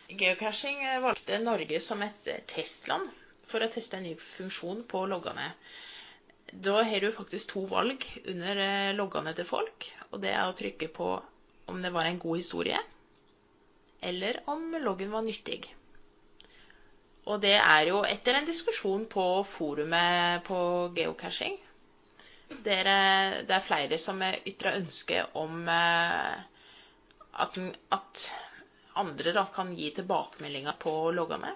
Geocaching 0.08 0.80
valgte 1.04 1.42
Norge 1.44 1.82
som 1.84 2.00
et 2.08 2.32
testland 2.54 3.12
for 3.52 3.60
å 3.60 3.68
teste 3.76 4.00
en 4.00 4.08
ny 4.08 4.14
funksjon 4.16 4.80
på 4.88 5.04
loggene. 5.12 5.50
Da 6.52 6.80
har 6.88 7.04
du 7.04 7.12
faktisk 7.12 7.52
to 7.52 7.66
valg 7.68 8.08
under 8.24 8.64
loggene 8.96 9.36
til 9.36 9.50
folk, 9.52 9.90
og 10.08 10.24
det 10.24 10.32
er 10.32 10.46
å 10.48 10.56
trykke 10.56 10.88
på 10.96 11.12
om 11.68 11.84
det 11.84 11.92
var 11.92 12.08
en 12.08 12.20
god 12.24 12.40
historie, 12.40 12.80
eller 14.02 14.42
om 14.50 14.74
loggen 14.82 15.10
var 15.14 15.22
nyttig. 15.22 15.62
Og 17.30 17.38
det 17.42 17.54
er 17.54 17.86
jo 17.86 18.00
etter 18.02 18.34
en 18.34 18.48
diskusjon 18.48 19.04
på 19.10 19.24
forumet 19.46 20.42
på 20.46 20.58
geocaching, 20.96 21.54
der 22.66 22.88
eh, 22.90 23.36
det 23.46 23.54
er 23.56 23.66
flere 23.66 23.98
som 24.02 24.18
ytrer 24.22 24.80
ønske 24.80 25.22
om 25.38 25.68
eh, 25.70 26.40
at, 27.44 27.58
at 27.94 28.24
andre 28.98 29.34
da 29.38 29.46
kan 29.54 29.70
gi 29.78 29.92
tilbakemeldinger 29.94 30.76
på 30.82 30.96
loggene. 31.14 31.54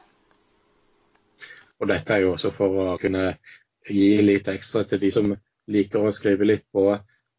Og 1.82 1.90
dette 1.90 2.14
er 2.14 2.24
jo 2.24 2.36
også 2.36 2.54
for 2.54 2.78
å 2.86 2.86
kunne 3.02 3.26
gi 3.90 4.22
litt 4.22 4.46
ekstra 4.48 4.86
til 4.88 5.02
de 5.02 5.10
som 5.12 5.34
liker 5.66 6.06
å 6.06 6.14
skrive 6.14 6.46
litt 6.46 6.64
på 6.72 6.86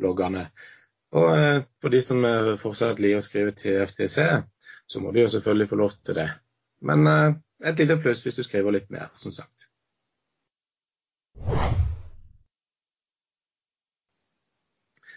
loggene. 0.03 0.49
Og 1.15 1.31
eh, 1.31 1.63
for 1.79 1.95
de 1.95 2.03
som 2.03 2.27
fortsatt 2.59 2.99
liker 2.99 3.23
å 3.23 3.25
skrive 3.25 3.55
til 3.55 3.79
FTC, 3.87 4.27
så 4.87 4.99
må 5.03 5.11
de 5.11 5.25
jo 5.25 5.31
selvfølgelig 5.31 5.69
få 5.69 5.75
lov 5.75 5.95
til 6.03 6.15
det. 6.15 6.27
Men 6.81 7.07
eh, 7.07 7.33
et 7.69 7.79
lite 7.79 7.97
pluss 8.01 8.21
hvis 8.23 8.39
du 8.39 8.43
skriver 8.45 8.75
litt 8.75 8.89
mer, 8.93 9.09
som 9.19 9.33
sagt. 9.35 9.67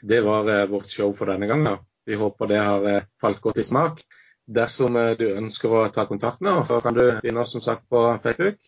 Det 0.02 0.20
var 0.26 0.48
eh, 0.48 0.66
vårt 0.70 0.90
show 0.90 1.12
for 1.16 1.30
denne 1.30 1.46
gangen. 1.50 1.78
Vi 2.08 2.18
håper 2.18 2.50
det 2.50 2.64
har 2.64 2.88
eh, 2.88 3.06
falt 3.20 3.40
godt 3.44 3.62
i 3.62 3.66
smak. 3.66 4.02
Dersom 4.50 4.96
du 5.14 5.28
ønsker 5.30 5.70
å 5.70 5.84
ta 5.94 6.08
kontakt 6.10 6.40
med 6.42 6.56
oss, 6.58 6.72
så 6.72 6.80
kan 6.82 6.96
du 6.96 7.04
finne 7.22 7.44
oss 7.44 7.52
som 7.54 7.62
sagt 7.62 7.84
på 7.86 8.00
Facebook. 8.24 8.58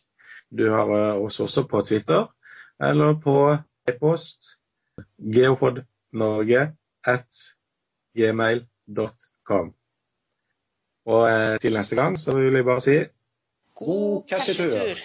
Du 0.47 0.69
har 0.71 0.93
oss 1.19 1.41
også 1.43 1.65
på 1.67 1.81
Twitter, 1.83 2.29
eller 2.79 3.17
på 3.19 3.35
e-post 3.91 4.53
geopodnorge 5.19 6.69
at 7.03 7.41
gmail.com. 8.15 9.73
Og 11.07 11.27
eh, 11.31 11.59
til 11.63 11.75
neste 11.75 11.97
gang 11.99 12.19
så 12.19 12.35
vil 12.37 12.55
jeg 12.55 12.65
bare 12.65 12.81
si 12.81 12.99
God 13.75 14.23
cashetur! 14.31 15.03